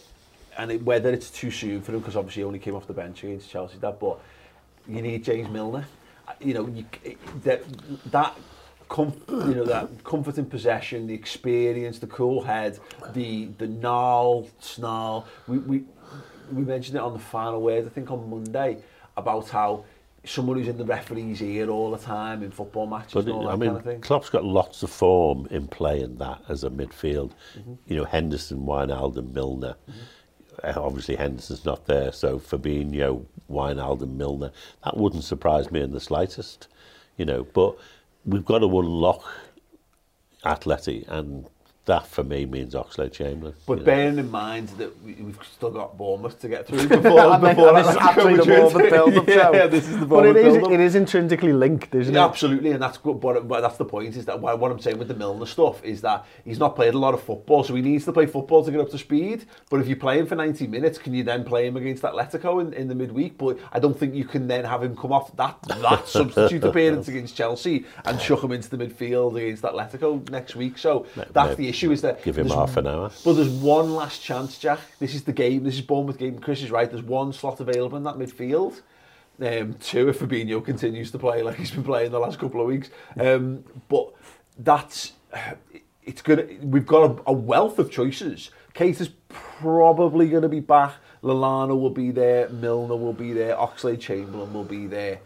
and 0.58 0.71
it, 0.71 0.84
whether 0.84 1.12
it's 1.12 1.30
too 1.30 1.52
soon 1.52 1.82
for 1.82 1.91
him, 1.91 2.00
because 2.00 2.15
obviously 2.15 2.41
he 2.41 2.45
only 2.45 2.60
came 2.60 2.76
off 2.76 2.88
the 2.88 2.93
bench 2.93 3.23
against 3.23 3.50
Chelsea, 3.50 3.78
that, 3.80 4.00
but 4.00 4.19
you 4.88 5.02
need 5.02 5.23
James 5.23 5.50
Milner. 5.50 5.86
You 6.39 6.54
know, 6.54 6.67
you, 6.67 6.86
that 7.43 7.63
that 8.12 8.36
com, 8.89 9.13
you 9.30 9.56
know 9.56 9.63
that 9.63 10.04
comfort 10.04 10.38
in 10.38 10.45
possession, 10.45 11.08
the 11.08 11.13
experience, 11.13 12.00
the 12.00 12.08
cool 12.08 12.43
head, 12.43 12.80
the 13.13 13.45
the 13.58 13.67
gnarl, 13.67 14.47
snarl. 14.60 15.26
We 15.47 15.58
we 15.60 15.84
we 16.52 16.64
mentioned 16.64 16.98
it 16.98 17.02
on 17.02 17.14
the 17.14 17.20
final 17.20 17.62
word, 17.62 17.86
I 17.86 17.90
think 17.90 18.12
on 18.12 18.30
Monday, 18.30 18.78
about 19.16 19.50
how 19.50 19.86
someone 20.26 20.58
who's 20.58 20.68
in 20.68 20.78
the 20.78 20.86
referee's 20.86 21.42
ear 21.42 21.70
all 21.70 21.92
the 21.92 21.98
time 21.98 22.44
in 22.44 22.52
football 22.52 22.86
matches 22.86 23.14
but, 23.14 23.26
and 23.26 23.34
all 23.34 23.44
that 23.44 23.50
I 23.50 23.56
mean, 23.56 23.70
kind 23.70 23.78
of 23.78 23.84
thing. 23.84 24.02
Klopp's 24.02 24.30
got 24.30 24.44
lots 24.44 24.84
of 24.84 24.90
form 24.90 25.48
in 25.50 25.68
playing 25.68 26.18
that 26.18 26.42
as 26.50 26.64
a 26.64 26.70
midfield. 26.70 27.32
Mm 27.56 27.64
-hmm. 27.64 27.78
You 27.88 27.96
know, 27.98 28.06
Henderson, 28.06 28.66
Wijnaldum, 28.66 29.34
Milner. 29.34 29.76
Mm 29.88 29.94
-hmm. 29.94 30.78
Obviously, 30.78 31.16
Henderson's 31.16 31.66
not 31.66 31.86
there, 31.86 32.12
so 32.12 32.40
Fabinho, 32.40 33.26
Wijnaldum, 33.48 34.18
Milner. 34.18 34.52
That 34.84 34.98
wouldn't 34.98 35.24
surprise 35.24 35.72
me 35.72 35.80
in 35.80 35.92
the 35.92 36.00
slightest, 36.00 36.68
you 37.18 37.26
know. 37.26 37.46
But 37.54 37.78
we've 38.26 38.46
got 38.46 38.60
to 38.60 38.80
unlock 38.80 39.24
Atleti 40.44 41.08
and 41.08 41.46
that 41.88 42.06
for 42.06 42.23
me 42.23 42.45
means 42.45 42.73
Oxlade 42.76 43.12
Chamberlain. 43.13 43.56
But 43.65 43.73
you 43.73 43.80
know. 43.80 43.86
bearing 43.86 44.19
in 44.19 44.30
mind 44.30 44.67
that 44.78 45.02
we, 45.04 45.13
we've 45.15 45.39
still 45.52 45.71
got 45.71 45.97
Bournemouth 45.97 46.39
to 46.41 46.47
get 46.50 46.67
through 46.67 46.88
before, 46.88 47.19
And 47.34 47.43
then- 47.43 47.56
before 47.56 47.69
and 47.69 47.78
this 47.78 47.88
is 47.88 47.95
Atletico 47.95 48.08
actually 48.08 48.34
the 48.34 48.38
Madrid. 48.38 48.73
Bournemouth 48.73 48.91
build-up 48.91 49.28
show. 49.30 49.54
yeah, 49.54 49.67
this 49.67 49.84
is 49.88 49.93
the 49.93 50.00
But 50.06 50.10
Bournemouth 50.10 50.38
is, 50.45 50.54
build-up. 50.56 50.71
it 50.73 50.80
is 50.82 50.95
intrinsically 50.95 51.54
linked, 51.54 51.95
isn't 51.95 52.13
Yeah, 52.13 52.26
it? 52.26 52.30
absolutely, 52.30 52.71
and 52.71 52.82
that's 52.82 52.97
good. 52.97 53.19
But, 53.19 53.47
but 53.47 53.62
that's 53.62 53.78
the 53.78 53.86
point. 53.86 54.15
Is 54.15 54.26
that 54.26 54.39
why 54.39 54.54
what 54.54 54.71
I'm 54.71 54.80
saying 54.80 54.97
with 55.00 55.08
the 55.08 55.15
Milner 55.15 55.45
stuff 55.45 55.84
is 55.84 56.02
that 56.02 56.26
he's 56.45 56.60
not 56.60 56.76
played 56.76 56.93
a 56.93 56.97
lot 57.00 57.13
of 57.13 57.23
football, 57.23 57.63
so 57.63 57.73
he 57.73 57.82
needs 57.82 58.04
to 58.06 58.12
play 58.12 58.26
football 58.26 58.63
to 58.65 58.69
get 58.71 58.82
up 58.82 58.89
to 58.91 58.97
speed. 58.97 59.45
But 59.69 59.80
if 59.80 59.88
you 59.88 59.95
play 59.95 60.19
him 60.19 60.28
for 60.28 60.36
90 60.36 60.67
minutes, 60.67 60.97
can 60.97 61.13
you 61.13 61.23
then 61.23 61.45
play 61.45 61.67
him 61.67 61.78
against 61.78 62.04
Atletico 62.04 62.60
in, 62.62 62.73
in 62.73 62.89
the 62.89 62.95
midweek? 62.95 63.38
But 63.38 63.60
I 63.71 63.80
don't 63.80 63.97
think 63.97 64.13
you 64.13 64.26
can 64.26 64.47
then 64.47 64.65
have 64.65 64.84
him 64.84 64.95
come 64.95 65.13
off 65.13 65.34
that 65.38 65.58
that 65.63 66.06
substitute 66.17 66.65
appearance 66.65 67.08
against 67.08 67.34
Chelsea 67.38 67.86
and 68.04 68.19
chuck 68.19 68.43
him 68.43 68.52
into 68.52 68.69
the 68.69 68.78
midfield 68.78 69.38
against 69.38 69.63
Atletico 69.63 70.30
next 70.30 70.56
week. 70.58 70.78
So 70.78 71.06
that's 71.32 71.52
maybe 71.52 71.56
the 71.63 71.69
issue. 71.69 71.77
Is 71.84 72.02
that 72.02 72.24
Give 72.24 72.38
him 72.38 72.50
half 72.50 72.78
an 72.78 72.88
hour. 72.88 73.12
But 73.24 73.34
there's 73.34 73.50
one 73.50 73.94
last 73.96 74.22
chance, 74.22 74.58
Jack. 74.58 74.80
This 75.00 75.16
is 75.16 75.24
the 75.24 75.34
game. 75.34 75.63
This 75.63 75.76
is 75.76 75.82
Bournemouth 75.82 76.18
game. 76.18 76.40
Chris 76.40 76.62
is 76.62 76.72
right. 76.72 76.90
There's 76.90 77.04
one 77.04 77.34
slot 77.34 77.60
available 77.60 77.98
in 77.98 78.04
that 78.04 78.16
midfield. 78.16 78.82
Um, 79.40 79.76
two 79.76 80.10
if 80.10 80.20
Fabinho 80.20 80.63
continues 80.66 81.12
to 81.12 81.20
play 81.20 81.44
like 81.44 81.58
he's 81.58 81.70
been 81.72 81.84
playing 81.84 82.12
the 82.12 82.20
last 82.20 82.40
couple 82.40 82.60
of 82.60 82.68
weeks. 82.68 82.90
Um, 83.20 83.63
but 83.88 84.13
that's 84.58 85.13
it's 86.04 86.22
good. 86.22 86.60
We've 86.63 86.88
got 86.88 87.12
a, 87.12 87.24
a 87.28 87.34
wealth 87.34 87.78
of 87.80 87.92
choices. 87.92 88.50
Keita 88.74 89.02
is 89.02 89.10
probably 89.30 90.30
going 90.30 90.44
to 90.44 90.50
be 90.50 90.60
back. 90.60 90.94
Lallana 91.22 91.80
will 91.80 91.90
be 91.90 92.12
there. 92.12 92.50
Milner 92.50 92.96
will 92.96 93.13
be 93.13 93.34
there. 93.34 93.56
Oxlade 93.56 94.00
Chamberlain 94.00 94.54
will 94.54 94.63
be 94.63 94.88
there, 94.88 95.20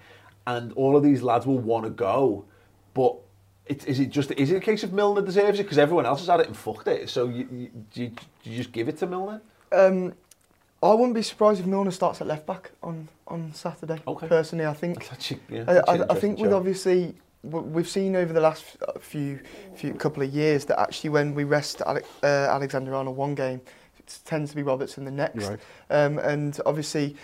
and 0.47 0.73
all 0.73 0.97
of 0.97 1.03
these 1.03 1.21
lads 1.21 1.45
will 1.45 1.59
want 1.59 1.85
to 1.85 1.89
go. 1.91 2.45
But 2.93 3.15
it, 3.65 3.87
is 3.87 3.99
it 3.99 4.09
just 4.09 4.31
is 4.31 4.51
it 4.51 4.57
a 4.57 4.59
case 4.59 4.83
of 4.83 4.93
Milner 4.93 5.21
deserves 5.21 5.59
it 5.59 5.63
because 5.63 5.77
everyone 5.77 6.05
else 6.05 6.19
has 6.19 6.27
had 6.27 6.39
it 6.39 6.47
and 6.47 6.57
fucked 6.57 6.87
it? 6.87 7.09
So 7.09 7.27
you, 7.27 7.47
you, 7.51 7.71
do, 7.93 8.03
you, 8.03 8.09
do 8.09 8.49
you 8.49 8.57
just 8.57 8.71
give 8.71 8.89
it 8.89 8.97
to 8.97 9.07
Milner? 9.07 9.41
Um, 9.71 10.13
I 10.83 10.93
wouldn't 10.93 11.13
be 11.13 11.21
surprised 11.21 11.59
if 11.59 11.65
Milner 11.65 11.91
starts 11.91 12.21
at 12.21 12.27
left 12.27 12.45
back 12.45 12.71
on 12.81 13.07
on 13.27 13.53
Saturday. 13.53 14.01
Okay. 14.05 14.27
Personally, 14.27 14.65
I 14.65 14.73
think 14.73 15.09
a, 15.11 15.35
yeah, 15.49 15.63
I, 15.67 15.95
I, 15.95 16.11
I, 16.11 16.15
think 16.15 16.39
with 16.39 16.51
obviously 16.51 17.15
we've 17.43 17.87
seen 17.87 18.15
over 18.15 18.33
the 18.33 18.41
last 18.41 18.77
few 18.99 19.39
few 19.75 19.93
couple 19.93 20.23
of 20.23 20.29
years 20.31 20.65
that 20.65 20.79
actually 20.79 21.11
when 21.11 21.33
we 21.33 21.43
rest 21.43 21.81
Ale, 21.87 21.99
uh, 22.23 22.25
Alexander 22.25 22.93
Arnold 22.95 23.15
one 23.15 23.35
game, 23.35 23.61
it 23.99 24.19
tends 24.25 24.51
to 24.51 24.55
be 24.55 24.63
Robertson 24.63 25.05
the 25.05 25.11
next. 25.11 25.49
Right. 25.49 25.59
Um, 25.89 26.19
and 26.19 26.59
obviously 26.65 27.15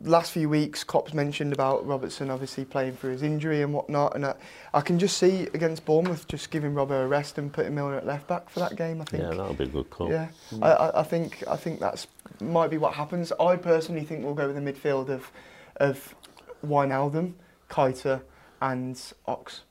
last 0.00 0.32
few 0.32 0.48
weeks, 0.48 0.84
Klopp's 0.84 1.14
mentioned 1.14 1.52
about 1.52 1.86
Robertson 1.86 2.30
obviously 2.30 2.64
playing 2.64 2.96
through 2.96 3.12
his 3.12 3.22
injury 3.22 3.62
and 3.62 3.72
whatnot, 3.72 4.14
and 4.14 4.26
I, 4.26 4.34
I 4.72 4.80
can 4.80 4.98
just 4.98 5.18
see 5.18 5.48
against 5.54 5.84
Bournemouth 5.84 6.26
just 6.28 6.50
giving 6.50 6.74
Robbo 6.74 7.04
a 7.04 7.06
rest 7.06 7.38
and 7.38 7.52
putting 7.52 7.74
Milner 7.74 7.96
at 7.96 8.06
left 8.06 8.26
back 8.26 8.48
for 8.50 8.60
that 8.60 8.76
game. 8.76 9.00
I 9.00 9.04
think. 9.04 9.22
Yeah, 9.22 9.30
that'll 9.30 9.54
be 9.54 9.64
a 9.64 9.68
good 9.68 9.90
call. 9.90 10.10
Yeah, 10.10 10.28
I, 10.62 10.70
I, 10.70 11.00
I 11.00 11.02
think 11.02 11.42
I 11.48 11.56
think 11.56 11.80
that's 11.80 12.06
might 12.40 12.70
be 12.70 12.78
what 12.78 12.94
happens. 12.94 13.32
I 13.40 13.56
personally 13.56 14.04
think 14.04 14.24
we'll 14.24 14.34
go 14.34 14.46
with 14.46 14.56
a 14.56 14.60
midfield 14.60 15.08
of 15.08 15.30
of 15.76 16.14
Wijnaldum, 16.64 17.34
Keita, 17.68 18.22
and 18.60 19.00
Ox. 19.26 19.62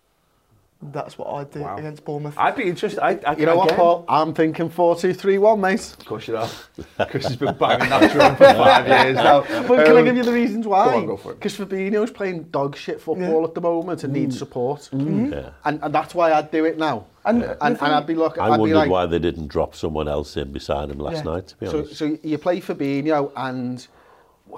That's 0.92 1.18
what 1.18 1.34
I'd 1.34 1.52
do 1.52 1.62
wow. 1.62 1.78
against 1.78 2.04
Bournemouth. 2.04 2.38
I'd 2.38 2.56
be 2.56 2.64
interested. 2.64 3.00
I, 3.00 3.20
I, 3.26 3.36
you 3.36 3.46
know 3.46 3.54
again. 3.54 3.58
what, 3.58 3.76
Paul? 3.76 4.06
I'm 4.08 4.34
thinking 4.34 4.70
4-2-3-1, 4.70 5.60
mate. 5.60 5.96
Of 6.00 6.06
course 6.06 6.28
you 6.28 6.38
are. 6.38 6.50
Chris 7.10 7.26
has 7.26 7.36
been 7.36 7.56
banging 7.56 7.90
that 7.90 8.12
drum 8.12 8.36
for 8.36 8.46
five 8.46 8.88
years 8.88 9.16
now. 9.16 9.42
But 9.64 9.80
um, 9.80 9.86
can 9.86 9.96
I 9.96 10.00
um, 10.00 10.06
give 10.06 10.18
you 10.18 10.24
the 10.24 10.34
reasons 10.34 10.68
why? 10.68 10.86
Go 10.86 10.98
on, 10.98 11.06
go 11.06 11.18
for 11.18 11.32
it. 11.32 11.36
Because 11.36 11.58
Fabinho's 11.58 12.12
playing 12.12 12.44
dog 12.46 12.76
shit 12.76 13.00
football 13.00 13.42
yeah. 13.42 13.48
at 13.48 13.54
the 13.54 13.62
moment 13.62 14.04
and 14.04 14.14
mm. 14.14 14.20
needs 14.20 14.38
support. 14.38 14.90
Mm. 14.92 15.02
mm. 15.02 15.32
Yeah. 15.32 15.50
And, 15.66 15.80
and 15.82 15.94
that's 15.94 16.14
why 16.14 16.34
I'd 16.34 16.52
do 16.52 16.66
it 16.66 16.78
now. 16.78 17.06
And, 17.26 17.42
yeah. 17.42 17.56
and, 17.62 17.78
and 17.82 17.94
I'd 17.94 18.08
be 18.08 18.16
look, 18.16 18.38
I 18.38 18.46
I'd 18.46 18.60
wondered 18.60 18.66
be 18.66 18.74
like, 18.74 18.90
why 18.90 19.06
they 19.06 19.20
didn't 19.20 19.48
drop 19.48 19.76
someone 19.76 20.08
else 20.08 20.36
in 20.36 20.52
beside 20.52 20.90
him 20.90 21.00
last 21.00 21.24
yeah. 21.26 21.32
night, 21.32 21.48
to 21.48 21.58
be 21.58 21.68
honest. 21.68 21.96
So, 21.96 22.10
so 22.10 22.18
you 22.22 22.38
play 22.38 22.60
Fabinho 22.60 23.32
and 23.36 23.88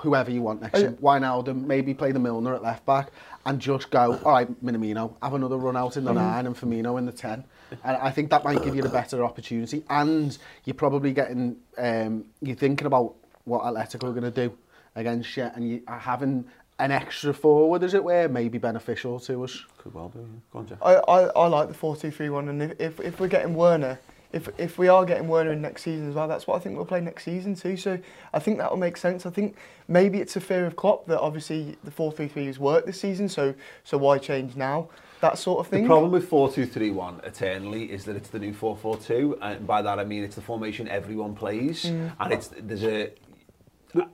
whoever 0.01 0.31
you 0.31 0.41
want 0.41 0.61
next 0.61 0.79
to 0.79 0.87
him. 0.87 0.97
Wijnaldum, 0.97 1.65
maybe 1.65 1.93
play 1.93 2.11
the 2.11 2.19
Milner 2.19 2.55
at 2.55 2.63
left 2.63 2.85
back 2.85 3.11
and 3.45 3.59
just 3.59 3.89
go, 3.89 4.13
uh-huh. 4.13 4.25
all 4.25 4.31
right, 4.33 4.63
Minamino, 4.63 5.13
have 5.21 5.33
another 5.33 5.57
run 5.57 5.77
out 5.77 5.97
in 5.97 6.03
the 6.03 6.11
uh-huh. 6.11 6.19
nine 6.19 6.45
and 6.47 6.55
Firmino 6.55 6.97
in 6.97 7.05
the 7.05 7.11
10. 7.11 7.43
And 7.83 7.97
I 7.97 8.11
think 8.11 8.29
that 8.29 8.43
might 8.43 8.63
give 8.63 8.75
you 8.75 8.81
the 8.81 8.89
better 8.89 9.23
opportunity. 9.23 9.83
And 9.89 10.37
you're 10.65 10.75
probably 10.75 11.13
getting, 11.13 11.57
um, 11.77 12.25
you're 12.41 12.55
thinking 12.55 12.87
about 12.87 13.15
what 13.43 13.63
Atletico 13.63 14.05
are 14.05 14.19
going 14.19 14.23
to 14.23 14.31
do 14.31 14.55
against 14.95 15.35
you 15.37 15.49
and 15.53 15.69
you 15.69 15.81
are 15.87 15.99
having 15.99 16.45
an 16.79 16.91
extra 16.91 17.33
forward, 17.33 17.83
as 17.83 17.93
it 17.93 18.03
were, 18.03 18.27
may 18.27 18.49
be 18.49 18.57
beneficial 18.57 19.19
to 19.21 19.43
us. 19.43 19.63
Could 19.77 19.93
well 19.93 20.09
be. 20.09 20.19
yeah. 20.19 20.25
Go 20.51 20.59
on, 20.59 20.67
Jeff. 20.67 20.77
I, 20.81 20.95
I, 20.95 21.21
I 21.27 21.47
like 21.47 21.69
the 21.69 21.73
4-2-3-1 21.73 22.49
and 22.49 22.63
if, 22.63 22.79
if, 22.79 22.99
if 22.99 23.19
we're 23.19 23.27
getting 23.27 23.55
Werner, 23.55 23.99
if 24.35 24.49
if 24.59 24.77
we 24.77 24.89
are 24.89 25.05
getting 25.05 25.29
Werner 25.29 25.53
in 25.53 25.61
next 25.61 25.83
season 25.83 26.09
as 26.09 26.15
well, 26.15 26.27
that's 26.27 26.45
what 26.45 26.57
I 26.57 26.59
think 26.59 26.75
we'll 26.75 26.85
play 26.85 26.99
next 26.99 27.23
season 27.23 27.55
too. 27.55 27.77
So 27.77 27.97
I 28.33 28.39
think 28.39 28.57
that 28.57 28.69
will 28.69 28.77
make 28.77 28.97
sense. 28.97 29.25
I 29.25 29.29
think 29.29 29.55
maybe 29.87 30.19
it's 30.19 30.35
a 30.35 30.41
fear 30.41 30.65
of 30.65 30.75
Klopp 30.75 31.07
that 31.07 31.21
obviously 31.21 31.77
the 31.85 31.91
4-3-3 31.91 32.47
has 32.47 32.59
worked 32.59 32.85
this 32.85 32.99
season, 32.99 33.29
so 33.29 33.55
so 33.85 33.97
why 33.97 34.17
change 34.17 34.57
now? 34.57 34.89
That 35.21 35.37
sort 35.37 35.61
of 35.61 35.67
thing. 35.67 35.83
The 35.83 35.87
problem 35.87 36.11
with 36.11 36.29
4-2-3-1 36.29 37.25
eternally 37.25 37.85
is 37.85 38.03
that 38.03 38.17
it's 38.17 38.29
the 38.29 38.37
new 38.37 38.53
4-4-2, 38.53 39.37
and 39.41 39.65
by 39.65 39.81
that 39.81 39.97
I 39.99 40.03
mean 40.03 40.23
it's 40.25 40.35
the 40.35 40.41
formation 40.41 40.89
everyone 40.89 41.33
plays, 41.33 41.85
mm. 41.85 42.11
and 42.19 42.33
it's 42.33 42.49
there's 42.59 42.83
a 42.83 43.11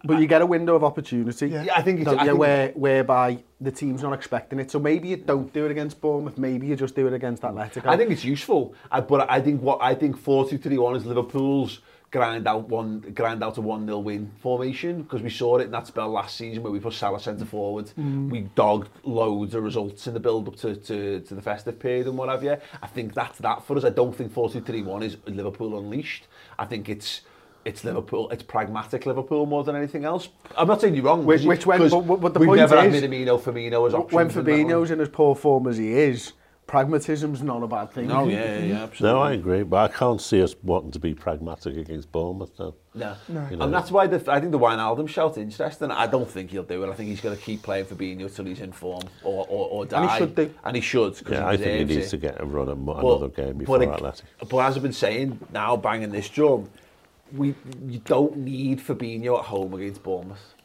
But 0.04 0.20
you 0.20 0.28
get 0.28 0.42
a 0.42 0.46
window 0.46 0.76
of 0.76 0.84
opportunity. 0.84 1.48
Yeah, 1.48 1.66
I 1.76 1.82
think 1.82 2.02
it's, 2.02 2.10
I 2.10 2.26
think 2.26 2.38
where, 2.38 2.70
whereby 2.70 3.44
the 3.60 3.72
team's 3.72 4.04
not 4.04 4.14
expecting 4.14 4.60
it. 4.60 4.72
So 4.72 4.80
maybe 4.80 5.10
you 5.10 5.18
don't 5.18 5.52
do 5.54 5.66
it 5.66 5.72
against 5.72 6.02
Bournemouth. 6.02 6.38
Maybe 6.38 6.68
you 6.68 6.76
just 6.76 6.96
do 6.96 7.08
it 7.08 7.14
against 7.14 7.44
Atletico. 7.44 7.88
I 7.88 7.98
think 7.98 8.12
it's 8.12 8.24
useful. 8.24 8.76
I, 8.92 9.02
but 9.02 9.30
I 9.30 9.42
think 9.42 9.62
what 9.62 9.80
I 9.82 9.96
think 9.96 10.18
43-1 10.18 10.98
is 10.98 11.06
Liverpool's 11.06 11.80
grind 12.12 12.46
out 12.46 12.68
one 12.68 13.00
grind 13.16 13.42
out 13.42 13.58
a 13.58 13.62
1-0 13.62 14.04
win 14.04 14.30
formation 14.42 15.04
because 15.04 15.22
we 15.22 15.30
saw 15.30 15.58
it 15.58 15.64
in 15.64 15.72
that 15.72 15.88
spell 15.88 16.10
last 16.10 16.36
season 16.36 16.62
where 16.62 16.72
we 16.72 16.80
put 16.80 16.94
Salah 16.94 17.22
centre 17.22 17.46
forward 17.46 17.90
mm. 17.98 18.30
we 18.30 18.42
dogged 18.54 18.90
loads 19.04 19.56
of 19.56 19.64
results 19.64 20.08
in 20.08 20.14
the 20.14 20.20
build 20.20 20.50
up 20.50 20.58
to, 20.58 20.76
to, 20.76 21.22
to 21.22 21.34
the 21.34 21.42
festive 21.42 21.80
period 21.80 22.08
and 22.08 22.18
what 22.18 22.28
have 22.28 22.44
you 22.44 22.58
I 22.82 22.88
think 22.88 23.14
that's 23.14 23.40
that 23.40 23.64
for 23.64 23.78
us 23.78 23.86
I 23.86 23.92
don't 23.92 24.14
think 24.14 24.34
43-1 24.34 25.04
is 25.04 25.18
Liverpool 25.26 25.80
unleashed 25.80 26.28
I 26.60 26.66
think 26.66 26.90
it's 26.90 27.22
it's 27.66 27.84
Liverpool, 27.84 28.30
it's 28.32 28.44
pragmatic 28.44 29.06
Liverpool 29.06 29.46
more 29.46 29.64
than 29.64 29.76
anything 29.76 30.04
else. 30.06 30.30
I'm 30.58 30.68
not 30.68 30.82
saying 30.82 30.96
you're 30.96 31.04
wrong. 31.06 31.26
Which- 31.26 31.44
which 31.44 31.66
when- 31.66 31.78
'cause 31.80 31.92
but- 31.92 32.08
but- 32.08 32.22
but 32.22 32.34
the 32.34 32.40
we've 32.40 32.48
point 32.48 32.60
never 32.60 32.76
is- 32.78 32.94
had 33.02 33.12
Minamino, 33.12 33.40
Firmino 33.40 33.88
as 33.88 33.94
options. 33.94 34.14
when 34.14 34.28
in 34.30 34.34
that 34.34 34.36
one. 34.38 34.46
Fabinho's 34.46 34.92
in 34.92 35.00
as 35.02 35.10
poor 35.10 35.36
form 35.36 35.68
as 35.68 35.78
he 35.78 35.94
is, 35.94 36.34
pragmatism's 36.68 37.42
not 37.44 37.62
a 37.62 37.68
bad 37.68 37.92
thing. 37.92 38.08
No, 38.08 38.28
yeah, 38.28 38.38
yeah, 38.60 38.60
yeah, 38.64 38.84
absolutely. 38.84 39.20
No, 39.20 39.22
I 39.22 39.34
agree, 39.34 39.64
but 39.64 39.78
I 39.92 39.94
can't 39.94 40.22
see 40.22 40.42
us 40.42 40.56
wanting 40.64 40.92
to 40.92 41.00
be 41.00 41.14
pragmatic 41.14 41.76
against 41.76 42.12
Bournemouth, 42.14 42.56
though. 42.58 42.76
No. 42.96 43.14
You 43.28 43.36
know. 43.36 43.48
And 43.66 43.74
that's 43.74 43.92
why 43.92 44.08
the, 44.08 44.16
I 44.32 44.40
think 44.40 44.52
the 44.54 44.60
Wijnaldum 44.60 45.08
shout 45.10 45.38
interesting. 45.38 45.92
I 45.92 46.08
don't 46.08 46.30
think 46.30 46.50
he'll 46.52 46.64
do 46.64 46.84
it. 46.84 46.90
I 46.90 46.94
think 46.94 47.10
he's 47.10 47.22
going 47.22 47.36
to 47.38 47.42
keep 47.44 47.62
playing 47.62 47.86
for 47.86 47.96
Fabinho 47.96 48.34
till 48.34 48.46
he's 48.46 48.62
in 48.62 48.72
form 48.72 49.04
or, 49.24 49.46
or, 49.50 49.68
or 49.70 49.86
die. 49.86 50.02
And 50.04 50.12
he 50.12 50.18
should 50.18 50.36
do. 50.36 50.54
And 50.64 50.76
he 50.78 50.82
should. 50.82 51.14
'cause 51.26 51.34
Yeah, 51.34 51.48
I 51.48 51.58
think 51.58 51.90
he 51.90 51.96
needs 51.96 52.08
it. 52.08 52.10
to 52.12 52.18
get 52.18 52.40
a 52.42 52.46
run 52.46 52.70
at 52.70 52.78
mo- 52.78 52.94
But- 52.96 53.06
another 53.08 53.28
game 53.30 53.58
before 53.58 53.78
but, 53.80 53.88
it- 53.88 53.92
Athletic. 53.92 54.26
But 54.50 54.58
as 54.60 54.78
I've 54.78 54.84
been 54.84 54.94
saying, 54.94 55.40
now 55.54 55.76
banging 55.76 56.12
this 56.12 56.30
drum, 56.30 56.70
we 57.34 57.56
you 57.88 58.00
don't 58.00 58.38
need 58.38 58.80
Fabinho 58.80 59.40
at 59.40 59.46
home 59.46 59.74
against 59.74 60.04
Bournemouth. 60.04 60.56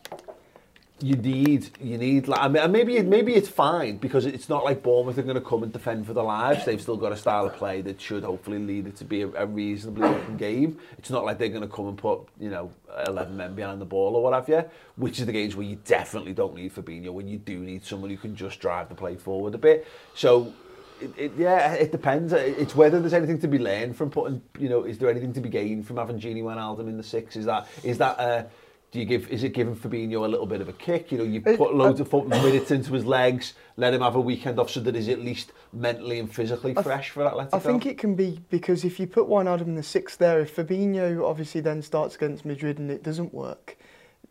You 0.99 1.15
need, 1.15 1.69
you 1.79 1.99
need, 1.99 2.27
like, 2.27 2.41
I 2.41 2.49
mean, 2.49 2.73
maybe 2.73 3.03
maybe 3.03 3.35
it's 3.35 3.51
fine 3.51 3.99
because 3.99 4.25
it's 4.25 4.49
not 4.49 4.65
like 4.65 4.83
Bournemouth 4.83 5.19
are 5.19 5.23
going 5.23 5.35
to 5.35 5.43
come 5.43 5.63
and 5.63 5.71
defend 5.71 6.07
for 6.07 6.15
their 6.15 6.25
lives. 6.25 6.65
They've 6.65 6.81
still 6.81 6.97
got 6.97 7.13
a 7.13 7.17
style 7.19 7.45
of 7.45 7.55
play 7.55 7.83
that 7.83 8.01
should 8.01 8.25
hopefully 8.25 8.59
lead 8.59 8.87
it 8.87 8.97
to 8.97 9.05
be 9.05 9.21
a, 9.21 9.29
a 9.35 9.45
reasonably 9.45 10.09
open 10.09 10.39
game. 10.39 10.79
It's 10.97 11.11
not 11.11 11.27
like 11.27 11.37
they're 11.37 11.51
going 11.51 11.61
to 11.61 11.69
come 11.69 11.89
and 11.89 11.99
put, 11.99 12.21
you 12.41 12.49
know, 12.49 12.71
11 13.07 13.37
men 13.37 13.55
behind 13.55 13.79
the 13.79 13.85
ball 13.85 14.17
or 14.17 14.23
what 14.23 14.33
have 14.33 14.49
you, 14.49 14.65
which 14.97 15.21
is 15.21 15.27
the 15.27 15.33
games 15.33 15.55
where 15.55 15.67
you 15.67 15.77
definitely 15.85 16.33
don't 16.33 16.55
need 16.55 16.75
Fabinho, 16.75 17.13
when 17.13 17.29
you 17.29 17.37
do 17.37 17.59
need 17.59 17.85
someone 17.85 18.09
who 18.09 18.17
can 18.17 18.35
just 18.35 18.59
drive 18.59 18.89
the 18.89 18.95
play 18.95 19.17
forward 19.17 19.55
a 19.55 19.59
bit. 19.59 19.87
So 20.15 20.55
It, 21.01 21.13
it, 21.17 21.33
yeah, 21.37 21.73
it 21.75 21.93
depends. 21.93 22.33
It's 22.33 22.75
whether 22.75 23.01
there's 23.01 23.13
anything 23.13 23.39
to 23.41 23.49
be 23.49 23.59
learned 23.59 23.97
from 23.97 24.11
putting, 24.11 24.41
you 24.59 24.69
know, 24.69 24.85
is 24.85 24.99
there 24.99 25.11
anything 25.11 25.33
to 25.35 25.41
be 25.41 25.49
gained 25.49 25.87
from 25.87 25.97
having 25.97 26.19
Genie 26.19 26.43
Wijnaldum 26.43 26.89
in 26.89 26.97
the 26.97 27.03
six? 27.03 27.37
Is 27.37 27.45
that, 27.45 27.69
is 27.83 27.99
that, 27.99 28.19
uh, 28.19 28.45
do 28.93 29.01
you 29.01 29.05
give, 29.05 29.29
is 29.29 29.43
it 29.43 29.53
giving 29.53 29.77
Fabinho 29.77 30.25
a 30.25 30.29
little 30.29 30.47
bit 30.47 30.61
of 30.61 30.69
a 30.69 30.73
kick? 30.73 31.13
You 31.13 31.19
know, 31.19 31.25
you 31.25 31.43
put 31.43 31.61
uh, 31.61 31.73
loads 31.73 32.01
of 32.01 32.11
minutes 32.13 32.71
into 32.71 32.95
his 32.95 33.05
legs, 33.05 33.53
let 33.77 33.93
him 33.93 34.01
have 34.01 34.15
a 34.15 34.21
weekend 34.21 34.59
off 34.59 34.71
so 34.71 34.81
that 34.81 34.95
he's 34.95 35.09
at 35.09 35.21
least 35.21 35.53
mentally 35.73 36.19
and 36.19 36.33
physically 36.33 36.73
I 36.77 36.83
fresh 36.83 37.11
for 37.11 37.25
Atletico. 37.25 37.55
I 37.55 37.59
think 37.59 37.85
it 37.85 37.99
can 37.99 38.15
be 38.15 38.41
because 38.49 38.85
if 38.85 38.99
you 38.99 39.07
put 39.07 39.27
Wijnaldum 39.27 39.67
in 39.67 39.75
the 39.75 39.83
six 39.83 40.17
there, 40.17 40.41
if 40.41 40.57
Fabinho 40.57 41.29
obviously 41.29 41.61
then 41.61 41.83
starts 41.83 42.15
against 42.15 42.47
Madrid 42.47 42.79
and 42.79 42.91
it 42.91 43.03
doesn't 43.03 43.35
work, 43.35 43.77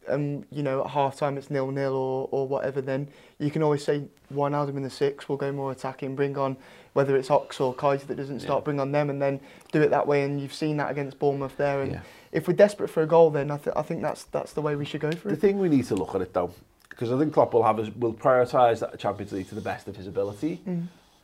um, 0.07 0.45
you 0.51 0.63
know, 0.63 0.83
at 0.83 0.89
half 0.91 1.15
time 1.17 1.37
it's 1.37 1.49
nil 1.49 1.71
nil 1.71 1.93
or, 1.93 2.27
or 2.31 2.47
whatever, 2.47 2.81
then 2.81 3.07
you 3.39 3.49
can 3.51 3.63
always 3.63 3.83
say 3.83 4.03
Wijnaldum 4.33 4.77
in 4.77 4.83
the 4.83 4.89
six, 4.89 5.27
we'll 5.27 5.37
go 5.37 5.51
more 5.51 5.71
attacking, 5.71 6.15
bring 6.15 6.37
on 6.37 6.57
whether 6.93 7.17
it's 7.17 7.29
Ox 7.29 7.59
or 7.59 7.73
Kaiser 7.73 8.05
that 8.07 8.15
doesn't 8.15 8.39
start, 8.39 8.63
bring 8.63 8.79
on 8.79 8.91
them 8.93 9.09
and 9.09 9.21
then 9.21 9.39
do 9.73 9.81
it 9.81 9.89
that 9.89 10.07
way. 10.07 10.23
And 10.23 10.39
you've 10.39 10.53
seen 10.53 10.77
that 10.77 10.89
against 10.91 11.19
Bournemouth 11.19 11.57
there. 11.57 11.81
And 11.81 11.91
Yeah. 11.93 12.01
if 12.31 12.47
we're 12.47 12.53
desperate 12.55 12.89
for 12.89 13.03
a 13.03 13.07
goal, 13.07 13.29
then 13.31 13.51
I, 13.51 13.57
th- 13.57 13.75
I 13.75 13.81
think 13.81 14.01
that's 14.01 14.23
that's 14.25 14.53
the 14.53 14.61
way 14.61 14.75
we 14.77 14.85
should 14.85 15.01
go 15.01 15.11
for 15.11 15.27
The 15.27 15.33
it. 15.33 15.41
The 15.41 15.47
thing 15.47 15.59
we 15.59 15.67
need 15.69 15.85
to 15.85 15.95
look 15.95 16.15
at 16.15 16.21
it 16.21 16.33
though, 16.33 16.51
because 16.89 17.11
I 17.11 17.19
think 17.19 17.33
Klopp 17.33 17.53
will 17.53 17.63
have 17.63 17.77
his, 17.77 17.89
will 17.95 18.13
prioritise 18.13 18.79
that 18.79 18.97
Champions 18.97 19.33
League 19.33 19.49
to 19.49 19.55
the 19.55 19.61
best 19.61 19.87
of 19.89 19.95
his 19.97 20.07
ability. 20.07 20.61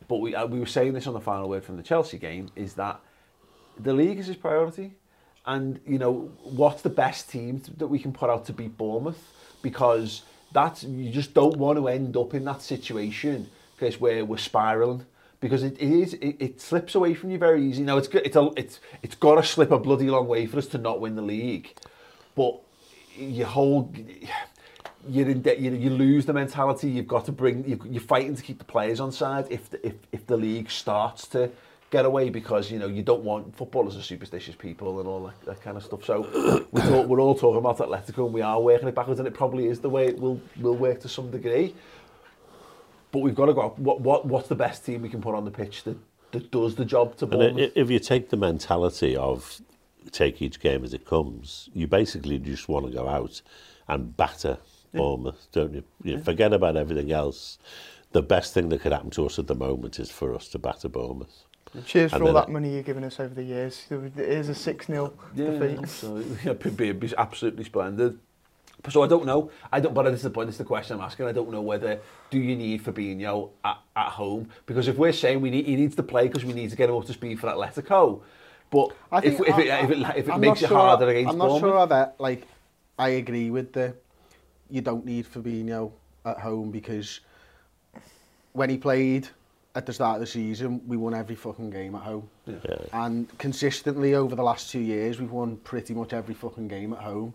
But 0.08 0.16
we 0.18 0.34
uh, 0.34 0.46
we 0.46 0.58
were 0.60 0.66
saying 0.66 0.92
this 0.92 1.06
on 1.06 1.14
the 1.14 1.20
final 1.20 1.48
word 1.48 1.64
from 1.64 1.76
the 1.78 1.82
Chelsea 1.82 2.18
game 2.18 2.50
is 2.54 2.74
that 2.74 3.00
the 3.80 3.94
league 3.94 4.18
is 4.18 4.26
his 4.26 4.36
priority, 4.36 4.92
and 5.46 5.80
you 5.86 5.98
know 5.98 6.30
what's 6.42 6.82
the 6.82 6.90
best 6.90 7.30
team 7.30 7.62
that 7.78 7.88
we 7.88 7.98
can 7.98 8.12
put 8.12 8.30
out 8.30 8.46
to 8.46 8.52
beat 8.52 8.76
Bournemouth 8.76 9.32
because 9.62 10.22
that's 10.52 10.84
you 10.84 11.10
just 11.10 11.34
don't 11.34 11.56
want 11.56 11.78
to 11.78 11.88
end 11.88 12.16
up 12.16 12.34
in 12.34 12.44
that 12.44 12.62
situation 12.62 13.48
because 13.76 14.00
where 14.00 14.24
we're 14.24 14.36
spiraling. 14.36 15.06
Because 15.40 15.64
it, 15.64 15.74
it 15.80 15.90
is, 15.90 16.14
it, 16.14 16.36
it 16.38 16.60
slips 16.60 16.94
away 16.94 17.14
from 17.14 17.32
you 17.32 17.38
very 17.38 17.64
easy. 17.66 17.82
Now 17.82 17.96
it's 17.96 18.06
it's 18.08 18.36
a, 18.36 18.50
it's 18.56 18.78
it's 19.02 19.16
got 19.16 19.36
to 19.36 19.42
slip 19.42 19.72
a 19.72 19.78
bloody 19.78 20.08
long 20.08 20.28
way 20.28 20.46
for 20.46 20.58
us 20.58 20.68
to 20.68 20.78
not 20.78 21.00
win 21.00 21.16
the 21.16 21.22
league, 21.22 21.74
but 22.36 22.60
you 23.16 23.44
hold 23.44 23.98
you're 25.08 25.28
in 25.28 25.42
de- 25.42 25.58
you, 25.58 25.72
you 25.72 25.90
lose 25.90 26.26
the 26.26 26.32
mentality 26.32 26.88
you've 26.88 27.08
got 27.08 27.24
to 27.24 27.32
bring 27.32 27.68
you, 27.68 27.80
you're 27.90 28.00
fighting 28.00 28.36
to 28.36 28.42
keep 28.42 28.58
the 28.58 28.64
players 28.64 29.00
on 29.00 29.10
side 29.10 29.46
if 29.50 29.68
the, 29.70 29.84
if, 29.84 29.94
if 30.12 30.26
the 30.28 30.36
league 30.36 30.70
starts 30.70 31.26
to 31.26 31.50
get 31.92 32.04
away 32.04 32.30
because 32.30 32.70
you 32.72 32.78
know 32.78 32.88
you 32.88 33.02
don't 33.02 33.22
want 33.22 33.54
footballers 33.56 33.96
are 33.96 34.02
superstitious 34.02 34.56
people 34.56 34.98
and 34.98 35.08
all 35.08 35.22
that, 35.24 35.40
that 35.42 35.62
kind 35.62 35.76
of 35.76 35.84
stuff 35.84 36.04
so 36.04 36.66
we 36.72 36.80
talk, 36.90 37.06
we're 37.06 37.20
all 37.20 37.36
talking 37.36 37.58
about 37.58 37.78
Atletico 37.78 38.24
and 38.24 38.34
we 38.34 38.42
are 38.42 38.60
working 38.60 38.88
it 38.88 38.94
backwards 38.94 39.20
and 39.20 39.28
it 39.28 39.34
probably 39.34 39.66
is 39.66 39.78
the 39.78 39.90
way 39.90 40.08
it 40.08 40.18
will 40.18 40.40
will 40.60 40.74
work 40.74 40.98
to 41.00 41.08
some 41.08 41.30
degree 41.30 41.74
but 43.12 43.20
we've 43.20 43.36
got 43.36 43.46
to 43.46 43.54
go 43.54 43.68
what 43.76 44.00
what 44.00 44.26
what's 44.26 44.48
the 44.48 44.56
best 44.56 44.84
team 44.84 45.02
we 45.02 45.08
can 45.08 45.22
put 45.22 45.36
on 45.36 45.44
the 45.44 45.50
pitch 45.50 45.84
that, 45.84 45.96
that 46.32 46.50
does 46.50 46.74
the 46.74 46.84
job 46.84 47.14
to 47.16 47.26
Bournemouth 47.26 47.70
if 47.76 47.90
you 47.90 48.00
take 48.00 48.30
the 48.30 48.36
mentality 48.36 49.14
of 49.14 49.60
take 50.10 50.42
each 50.42 50.58
game 50.60 50.84
as 50.84 50.92
it 50.92 51.06
comes, 51.06 51.68
you 51.72 51.86
basically 51.86 52.38
just 52.38 52.68
want 52.68 52.86
to 52.86 52.92
go 52.92 53.08
out 53.08 53.40
and 53.88 54.16
batter 54.16 54.58
Bournemouth, 54.92 55.46
don't 55.52 55.72
you? 55.74 55.84
You 56.02 56.18
forget 56.18 56.52
about 56.52 56.76
everything 56.76 57.12
else. 57.12 57.58
The 58.12 58.22
best 58.22 58.52
thing 58.52 58.68
that 58.68 58.82
could 58.82 58.92
happen 58.92 59.10
to 59.10 59.26
us 59.26 59.38
at 59.38 59.46
the 59.46 59.54
moment 59.54 59.98
is 59.98 60.10
for 60.10 60.34
us 60.34 60.48
to 60.48 60.58
batter 60.58 60.88
Bournemouth. 60.88 61.46
Cheers 61.86 62.12
and 62.12 62.20
for 62.20 62.28
all 62.28 62.34
that 62.34 62.50
money 62.50 62.74
you've 62.74 62.84
given 62.84 63.02
us 63.04 63.18
over 63.18 63.34
the 63.34 63.42
years. 63.42 63.86
It 63.90 64.18
is 64.18 64.48
a 64.50 64.52
6-0 64.52 65.12
yeah, 65.34 65.50
defeat. 65.50 65.78
Absolutely. 65.78 66.36
Yeah, 66.44 66.92
be 66.92 67.14
absolutely 67.16 67.64
splendid. 67.64 68.18
So 68.90 69.02
I 69.02 69.06
don't 69.06 69.24
know. 69.24 69.50
I 69.70 69.80
don't. 69.80 69.94
But 69.94 70.04
this 70.04 70.16
is 70.16 70.22
the 70.22 70.30
point. 70.30 70.48
This 70.48 70.54
is 70.54 70.58
the 70.58 70.64
question 70.64 70.96
I'm 70.96 71.02
asking. 71.02 71.26
I 71.26 71.32
don't 71.32 71.50
know 71.50 71.62
whether 71.62 72.00
do 72.30 72.38
you 72.38 72.56
need 72.56 72.82
Fabinho 72.82 73.50
at, 73.64 73.78
at 73.94 74.08
home 74.08 74.50
because 74.66 74.88
if 74.88 74.96
we're 74.96 75.12
saying 75.12 75.40
we 75.40 75.50
need 75.50 75.66
he 75.66 75.76
needs 75.76 75.94
to 75.96 76.02
play 76.02 76.26
because 76.26 76.44
we 76.44 76.52
need 76.52 76.70
to 76.70 76.76
get 76.76 76.88
him 76.88 76.96
up 76.96 77.04
to 77.06 77.12
speed 77.12 77.38
for 77.38 77.46
Atletico, 77.46 78.22
but 78.70 78.90
I 79.12 79.18
if, 79.18 79.40
if, 79.40 79.54
I, 79.54 79.60
it, 79.60 79.84
if 79.84 79.90
it 79.90 79.98
if 80.16 80.28
it 80.28 80.32
I'm 80.32 80.40
makes 80.40 80.62
it 80.62 80.68
sure, 80.68 80.76
harder 80.76 81.08
against 81.08 81.30
I'm 81.30 81.38
not 81.38 81.48
Bournemouth, 81.48 81.70
sure 81.70 81.86
that 81.86 82.16
like 82.18 82.48
I 82.98 83.10
agree 83.10 83.50
with 83.50 83.72
the 83.72 83.94
you 84.68 84.80
don't 84.80 85.04
need 85.04 85.26
Fabinho 85.26 85.92
at 86.24 86.40
home 86.40 86.72
because 86.72 87.20
when 88.52 88.68
he 88.68 88.78
played 88.78 89.28
at 89.74 89.86
the 89.86 89.92
start 89.92 90.16
of 90.16 90.20
the 90.20 90.26
season, 90.26 90.80
we 90.86 90.96
won 90.96 91.14
every 91.14 91.34
fucking 91.34 91.70
game 91.70 91.94
at 91.94 92.02
home. 92.02 92.28
Yeah. 92.46 92.76
And 92.92 93.26
consistently 93.38 94.14
over 94.14 94.34
the 94.34 94.42
last 94.42 94.70
two 94.70 94.80
years, 94.80 95.18
we've 95.18 95.30
won 95.30 95.56
pretty 95.58 95.94
much 95.94 96.12
every 96.12 96.34
fucking 96.34 96.68
game 96.68 96.92
at 96.92 96.98
home. 96.98 97.32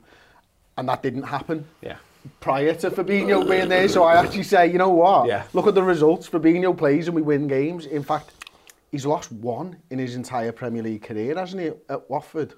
And 0.78 0.88
that 0.90 1.02
didn't 1.02 1.24
happen. 1.24 1.66
Yeah. 1.82 1.98
Prior 2.40 2.74
to 2.76 2.92
Fabinho 2.92 3.48
being 3.50 3.70
there, 3.70 3.88
so 3.88 4.04
I 4.04 4.16
actually 4.16 4.44
say, 4.44 4.68
you 4.72 4.78
know 4.78 4.90
what? 4.90 5.28
Yeah. 5.28 5.44
Look 5.54 5.66
at 5.66 5.74
the 5.74 5.84
results. 5.84 6.30
Fabinho 6.30 6.78
plays 6.78 7.08
and 7.08 7.16
we 7.16 7.22
win 7.22 7.48
games. 7.48 7.88
In 7.88 8.04
fact, 8.04 8.32
he's 8.92 9.06
lost 9.06 9.32
one 9.32 9.78
in 9.90 9.98
his 9.98 10.16
entire 10.16 10.52
Premier 10.52 10.84
League 10.84 11.04
career, 11.04 11.36
hasn't 11.36 11.62
he, 11.62 11.72
at 11.90 12.08
Watford? 12.10 12.54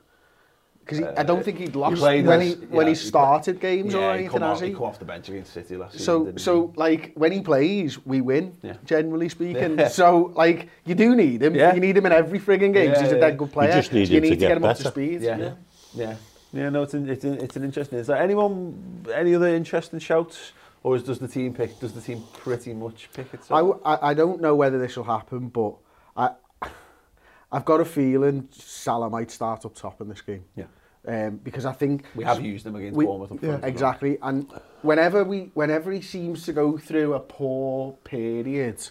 Because 0.82 1.02
uh, 1.02 1.14
I 1.18 1.24
don't 1.24 1.44
think 1.44 1.60
he'd 1.60 1.76
uh, 1.76 1.80
lost 1.80 1.98
he 1.98 2.02
when, 2.02 2.42
as, 2.42 2.48
he, 2.48 2.54
when 2.66 2.88
yeah, 2.88 2.94
he 2.94 2.96
started 2.96 3.56
he 3.56 3.62
games 3.62 3.94
yeah, 3.94 4.00
or 4.00 4.12
anything, 4.12 4.42
has 4.42 4.60
he? 4.60 4.68
he 4.68 4.74
come 4.74 4.84
off 4.84 4.98
the 4.98 5.06
bench 5.06 5.30
against 5.30 5.54
City 5.54 5.76
last 5.76 6.00
so, 6.00 6.26
season, 6.26 6.38
So, 6.40 6.74
like, 6.76 7.14
when 7.14 7.32
he 7.32 7.42
plays, 7.42 8.04
we 8.06 8.22
win, 8.22 8.58
yeah. 8.64 8.74
generally 8.86 9.30
speaking. 9.30 9.78
Yeah. 9.78 9.88
So, 9.88 10.34
like, 10.36 10.70
you 10.86 10.96
do 10.96 11.16
need 11.16 11.44
him. 11.44 11.54
Yeah. 11.54 11.76
You 11.76 11.80
need 11.80 11.96
him 11.96 12.06
in 12.08 12.12
every 12.12 12.40
frigging 12.40 12.74
game 12.74 12.92
yeah, 12.92 13.02
he's 13.02 13.12
a 13.12 13.20
dead 13.20 13.38
good 13.38 13.52
player. 13.52 13.70
You 13.70 13.76
just 13.76 13.94
need, 13.94 14.10
you 14.10 14.18
him 14.18 14.24
need 14.24 14.30
to, 14.30 14.36
get, 14.36 14.48
get 14.48 14.58
him 14.58 14.64
better. 14.64 14.72
up 14.72 14.78
to 14.78 14.88
speed. 14.90 15.22
Yeah, 15.22 15.38
yeah. 15.38 15.54
yeah. 15.94 16.16
yeah 16.54 16.70
no, 16.70 16.84
it's 16.84 16.96
an, 16.96 17.08
it's, 17.08 17.24
an, 17.24 17.40
it's 17.40 17.56
an 17.56 17.64
interesting... 17.64 18.00
Is 18.00 18.08
there 18.08 18.18
anyone, 18.18 19.06
any 19.14 19.36
other 19.36 19.48
interesting 19.48 20.00
shouts? 20.00 20.54
Or 20.82 20.96
is, 20.96 21.04
does 21.04 21.20
the 21.20 21.28
team 21.28 21.54
pick, 21.54 21.80
does 21.80 21.94
the 21.94 22.02
team 22.02 22.24
pretty 22.34 22.74
much 22.74 23.10
pick 23.14 23.34
itself? 23.34 23.80
I, 23.84 23.92
I, 23.94 24.12
I 24.12 24.14
don't 24.14 24.42
know 24.42 24.56
whether 24.56 24.80
this 24.80 24.96
will 24.96 25.04
happen, 25.04 25.50
but 25.50 25.76
I, 26.16 26.32
I've 27.52 27.66
got 27.66 27.80
a 27.80 27.86
feeling 27.86 28.48
Salah 28.52 29.10
might 29.10 29.32
start 29.32 29.66
up 29.66 29.76
top 29.76 30.02
in 30.02 30.10
this 30.10 30.22
game. 30.22 30.44
Yeah. 30.56 30.66
Um, 31.08 31.38
because 31.38 31.66
I 31.66 31.72
think 31.72 32.04
we 32.14 32.24
have 32.26 32.44
used 32.44 32.66
them 32.66 32.76
against 32.76 32.98
we, 32.98 33.06
Bournemouth. 33.06 33.32
Up 33.32 33.40
front, 33.40 33.64
exactly, 33.64 34.18
and 34.22 34.52
whenever 34.82 35.24
we, 35.24 35.50
whenever 35.54 35.92
he 35.92 36.02
seems 36.02 36.44
to 36.44 36.54
go 36.54 36.78
through 36.78 37.14
a 37.14 37.20
poor 37.22 37.94
period, 38.04 38.86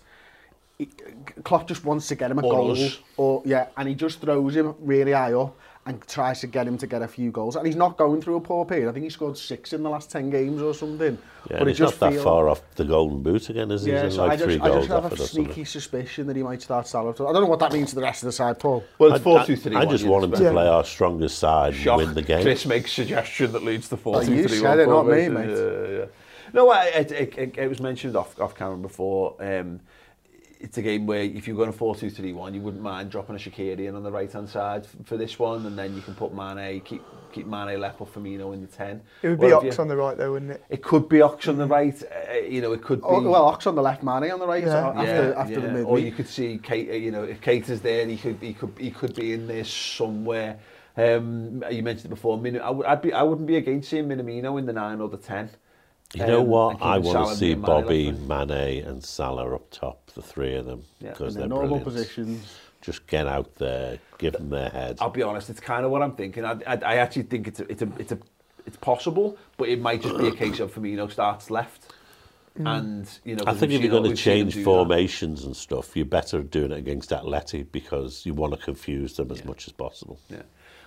Klopp 1.44 1.68
just 1.68 1.84
wants 1.84 2.08
to 2.08 2.14
get 2.14 2.30
him 2.30 2.38
a 2.38 2.46
or 2.46 2.50
goal, 2.50 2.72
us. 2.72 2.98
or 3.18 3.42
yeah, 3.44 3.66
and 3.76 3.88
he 3.88 3.94
just 3.94 4.22
throws 4.22 4.56
him 4.56 4.74
really 4.80 5.12
high 5.12 5.34
up. 5.34 5.56
And 5.88 6.06
tries 6.06 6.40
to 6.40 6.46
get 6.46 6.66
him 6.68 6.76
to 6.78 6.86
get 6.86 7.00
a 7.02 7.08
few 7.08 7.30
goals. 7.30 7.56
And 7.56 7.66
he's 7.66 7.76
not 7.76 7.96
going 7.96 8.20
through 8.20 8.36
a 8.36 8.40
poor 8.40 8.64
period. 8.64 8.88
I 8.88 8.92
think 8.92 9.04
he 9.04 9.10
scored 9.10 9.38
six 9.38 9.72
in 9.72 9.82
the 9.82 9.88
last 9.90 10.10
ten 10.10 10.28
games 10.30 10.60
or 10.60 10.74
something. 10.74 11.14
Yeah, 11.16 11.20
but 11.48 11.60
and 11.60 11.68
it 11.68 11.72
he's 11.72 11.80
not 11.80 11.94
that 11.98 12.12
feels- 12.12 12.24
far 12.24 12.48
off 12.48 12.62
the 12.76 12.84
golden 12.84 13.22
boot 13.22 13.48
again, 13.48 13.70
is 13.70 13.84
he? 13.84 13.92
Yeah, 13.92 14.04
he's 14.04 14.16
so 14.16 14.24
in 14.24 14.30
I 14.30 14.36
just, 14.36 14.44
three 14.44 14.60
I 14.60 14.68
just 14.68 14.88
have 14.88 15.04
a 15.04 15.06
it 15.08 15.12
or 15.14 15.16
something. 15.16 15.44
sneaky 15.46 15.64
suspicion 15.64 16.26
that 16.26 16.36
he 16.36 16.42
might 16.42 16.60
start 16.62 16.86
Salah. 16.86 17.10
I 17.10 17.14
don't 17.14 17.34
know 17.34 17.46
what 17.46 17.60
that 17.60 17.72
means 17.72 17.88
to 17.90 17.94
the 17.94 18.02
rest 18.02 18.22
of 18.22 18.26
the 18.26 18.32
side, 18.32 18.58
Paul. 18.58 18.84
Well, 18.98 19.14
it's 19.14 19.24
four 19.24 19.38
I- 19.40 19.46
two 19.46 19.56
three. 19.56 19.74
I 19.74 19.86
just 19.86 20.04
want 20.06 20.24
him 20.24 20.32
to 20.32 20.50
play 20.52 20.68
our 20.68 20.84
strongest 20.84 21.38
side 21.38 21.74
and 21.74 21.96
win 21.96 22.14
the 22.14 22.22
game. 22.22 22.42
Chris 22.42 22.66
makes 22.66 22.92
suggestion 22.92 23.52
that 23.52 23.64
leads 23.64 23.88
to 23.88 23.96
four 23.96 24.16
Oh, 24.18 24.22
two 24.24 24.34
you 24.34 24.46
three 24.48 24.58
said 24.58 24.78
one 24.78 24.80
it, 24.80 24.86
not 24.88 25.06
me, 25.06 25.28
mate. 25.28 25.48
Yeah, 25.50 25.98
yeah. 25.98 26.04
No, 26.52 26.70
I, 26.70 26.84
it, 26.86 27.12
it, 27.12 27.38
it, 27.38 27.58
it 27.58 27.68
was 27.68 27.80
mentioned 27.80 28.14
off 28.16 28.38
off 28.40 28.54
camera 28.54 28.76
before. 28.78 29.34
Um, 29.40 29.80
it's 30.60 30.76
a 30.76 30.82
game 30.82 31.06
where 31.06 31.22
if 31.22 31.46
you're 31.46 31.56
going 31.56 31.72
to 31.72 31.78
4-2-3-1, 31.78 32.54
you 32.54 32.60
wouldn't 32.60 32.82
mind 32.82 33.10
dropping 33.10 33.36
a 33.36 33.38
Shaqiri 33.38 33.86
in 33.86 33.94
on 33.94 34.02
the 34.02 34.10
right-hand 34.10 34.48
side 34.48 34.86
for 35.04 35.16
this 35.16 35.38
one, 35.38 35.66
and 35.66 35.78
then 35.78 35.94
you 35.94 36.02
can 36.02 36.14
put 36.14 36.34
Mane, 36.34 36.80
keep 36.80 37.02
keep 37.32 37.46
Mane 37.46 37.78
left 37.78 37.98
for 37.98 38.06
Firmino 38.06 38.52
in 38.54 38.62
the 38.62 38.66
10. 38.66 39.00
It 39.22 39.28
would 39.28 39.40
be 39.40 39.52
Ox 39.52 39.64
you, 39.64 39.82
on 39.82 39.88
the 39.88 39.96
right 39.96 40.16
though, 40.16 40.32
wouldn't 40.32 40.52
it? 40.52 40.64
It 40.70 40.82
could 40.82 41.08
be 41.08 41.20
Ox 41.20 41.46
on 41.46 41.58
the 41.58 41.66
right, 41.66 42.02
uh, 42.02 42.34
you 42.38 42.60
know, 42.60 42.72
it 42.72 42.82
could 42.82 43.00
be... 43.00 43.06
Oh, 43.06 43.20
well, 43.20 43.44
Ox 43.44 43.66
on 43.66 43.74
the 43.74 43.82
left, 43.82 44.02
Mane 44.02 44.30
on 44.30 44.40
the 44.40 44.46
right, 44.46 44.64
yeah. 44.64 44.88
after, 44.88 45.28
yeah, 45.28 45.40
after 45.40 45.52
yeah. 45.54 45.60
the 45.60 45.68
midweek. 45.68 45.86
Or 45.86 45.98
you 45.98 46.12
could 46.12 46.28
see, 46.28 46.58
Kate, 46.62 46.88
eh, 46.90 46.96
you 46.96 47.10
know, 47.10 47.22
if 47.22 47.40
Kate 47.40 47.68
is 47.68 47.80
there, 47.80 48.06
he 48.06 48.16
could, 48.16 48.38
he 48.40 48.54
could, 48.54 48.72
he 48.78 48.90
could 48.90 49.14
be 49.14 49.32
in 49.32 49.46
there 49.46 49.64
somewhere. 49.64 50.58
Um, 50.96 51.62
you 51.70 51.82
mentioned 51.82 52.06
it 52.06 52.14
before, 52.14 52.38
Min 52.38 52.60
I, 52.60 52.70
would, 52.70 52.86
I'd 52.86 53.02
be, 53.02 53.12
I 53.12 53.22
wouldn't 53.22 53.46
be 53.46 53.56
against 53.56 53.90
seeing 53.90 54.08
Minamino 54.08 54.58
in 54.58 54.66
the 54.66 54.72
9 54.72 55.00
or 55.00 55.08
the 55.08 55.16
10. 55.16 55.50
You 56.14 56.26
know 56.26 56.40
Um, 56.40 56.46
what? 56.48 56.74
and 56.76 56.82
I 56.82 56.98
want 56.98 57.12
Salah 57.18 57.32
to 57.32 57.36
see 57.36 57.54
Mane 57.54 57.60
Bobby. 57.60 58.12
Mane, 58.12 58.84
and 58.86 59.04
Salah 59.04 59.54
up 59.54 59.70
top, 59.70 60.06
the 60.14 60.22
three 60.22 60.54
of 60.54 60.64
them, 60.64 60.84
because 61.00 61.34
in 61.34 61.40
they're 61.40 61.48
their 61.48 61.48
normal 61.48 61.80
brilliant. 61.80 61.84
positions. 61.84 62.54
Just 62.80 63.06
get 63.06 63.26
out 63.26 63.56
there, 63.56 63.98
give 64.16 64.32
them 64.34 64.48
their 64.50 64.70
head. 64.70 64.98
I'll 65.00 65.10
be 65.10 65.22
honest. 65.22 65.50
It's 65.50 65.60
kind 65.60 65.84
of 65.84 65.90
what 65.90 66.00
I'm 66.00 66.12
thinking. 66.12 66.44
I, 66.44 66.52
I, 66.66 66.76
I 66.76 66.94
actually 66.96 67.24
think 67.24 67.48
it's 67.48 67.60
a, 67.60 67.70
it's 67.70 67.82
a 67.82 67.88
it's 67.98 68.12
a 68.12 68.18
it's 68.66 68.76
possible, 68.78 69.36
but 69.58 69.68
it 69.68 69.80
might 69.80 70.00
just 70.00 70.16
be 70.16 70.28
a 70.28 70.32
case 70.32 70.60
of 70.60 70.72
Firmino 70.74 71.10
starts 71.10 71.50
left, 71.50 71.92
and 72.54 73.06
you 73.24 73.34
know. 73.36 73.44
I 73.46 73.52
think 73.52 73.72
if 73.72 73.82
you're 73.82 73.90
going 73.90 74.04
to 74.04 74.08
we've 74.10 74.18
seen 74.18 74.32
him 74.32 74.44
change 74.46 74.54
do 74.54 74.60
that. 74.60 74.64
formations 74.64 75.44
and 75.44 75.54
stuff, 75.56 75.94
you're 75.96 76.06
better 76.06 76.40
doing 76.42 76.72
it 76.72 76.78
against 76.78 77.10
Atleti 77.10 77.66
because 77.70 78.24
you 78.24 78.32
want 78.32 78.54
to 78.54 78.58
confuse 78.58 79.14
them 79.16 79.30
as 79.30 79.44
much 79.44 79.66
as 79.66 79.72
possible. 79.74 80.18
Yeah. 80.30 80.42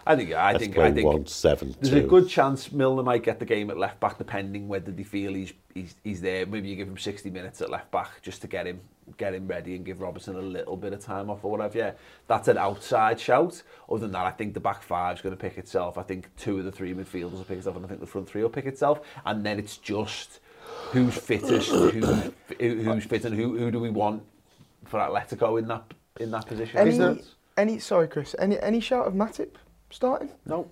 I 0.06 0.16
think 0.16 0.34
I 0.34 0.54
Let's 0.54 0.64
think 0.64 0.78
I 0.78 0.92
think 0.92 1.08
one 1.08 1.26
seven 1.28 1.76
there's 1.80 1.94
two. 1.94 2.06
a 2.06 2.08
good 2.08 2.28
chance 2.28 2.72
Milner 2.72 3.04
might 3.04 3.24
get 3.24 3.40
the 3.40 3.46
game 3.46 3.70
at 3.70 3.78
left 3.78 4.00
back, 4.00 4.18
depending 4.18 4.68
whether 4.68 4.92
they 4.92 5.04
feel 5.04 5.34
he's 5.34 5.54
he's, 5.74 5.96
he's 6.04 6.22
there. 6.22 6.46
Maybe 6.46 6.70
you 6.70 6.76
give 6.76 6.88
him 6.88 6.98
60 6.98 7.30
minutes 7.30 7.62
at 7.62 7.70
left 7.70 7.92
back 7.92 8.22
just 8.22 8.42
to 8.42 8.48
get 8.48 8.66
him 8.66 8.82
get 9.18 9.34
him 9.34 9.48
ready 9.48 9.76
and 9.76 9.86
give 9.86 10.02
Robertson 10.02 10.36
a 10.36 10.42
little 10.42 10.78
bit 10.78 10.94
of 10.94 11.00
time 11.02 11.30
off 11.30 11.44
or 11.44 11.52
whatever. 11.52 11.78
Yeah, 11.78 11.92
that's 12.28 12.48
an 12.48 12.58
outside 12.58 13.20
shout. 13.20 13.62
Other 13.90 14.00
than 14.02 14.12
that, 14.14 14.26
I 14.26 14.32
think 14.32 14.54
the 14.54 14.60
back 14.60 14.82
five's 14.84 15.22
going 15.22 15.36
to 15.36 15.42
pick 15.42 15.58
itself. 15.58 15.98
I 15.98 16.04
think 16.04 16.30
two 16.38 16.60
of 16.60 16.66
the 16.66 16.72
three 16.72 16.94
midfielders 16.94 17.32
will 17.34 17.44
pick 17.44 17.58
itself, 17.58 17.76
and 17.76 17.86
I 17.86 17.88
think 17.90 18.00
the 18.00 18.08
front 18.08 18.28
three 18.30 18.42
will 18.42 18.50
pick 18.50 18.66
itself. 18.66 19.02
And 19.26 19.46
then 19.46 19.60
it's 19.60 19.78
just 19.78 20.40
who's 20.92 21.16
fittest, 21.16 21.70
who's 21.70 22.32
who's 22.60 23.06
fit, 23.06 23.26
and 23.26 23.36
who 23.36 23.58
who 23.58 23.72
do 23.72 23.80
we 23.80 23.90
want 23.90 24.24
for 24.86 25.00
Atletico 25.00 25.60
in 25.60 25.68
that 25.68 25.84
in 26.20 26.32
that 26.32 26.48
position? 26.48 26.78
Any, 26.78 27.22
any 27.58 27.80
sorry, 27.80 28.08
Chris. 28.08 28.36
Any 28.40 28.60
any 28.60 28.80
shout 28.80 29.08
of 29.08 29.14
Matip 29.14 29.56
starting? 29.91 30.30
No. 30.45 30.67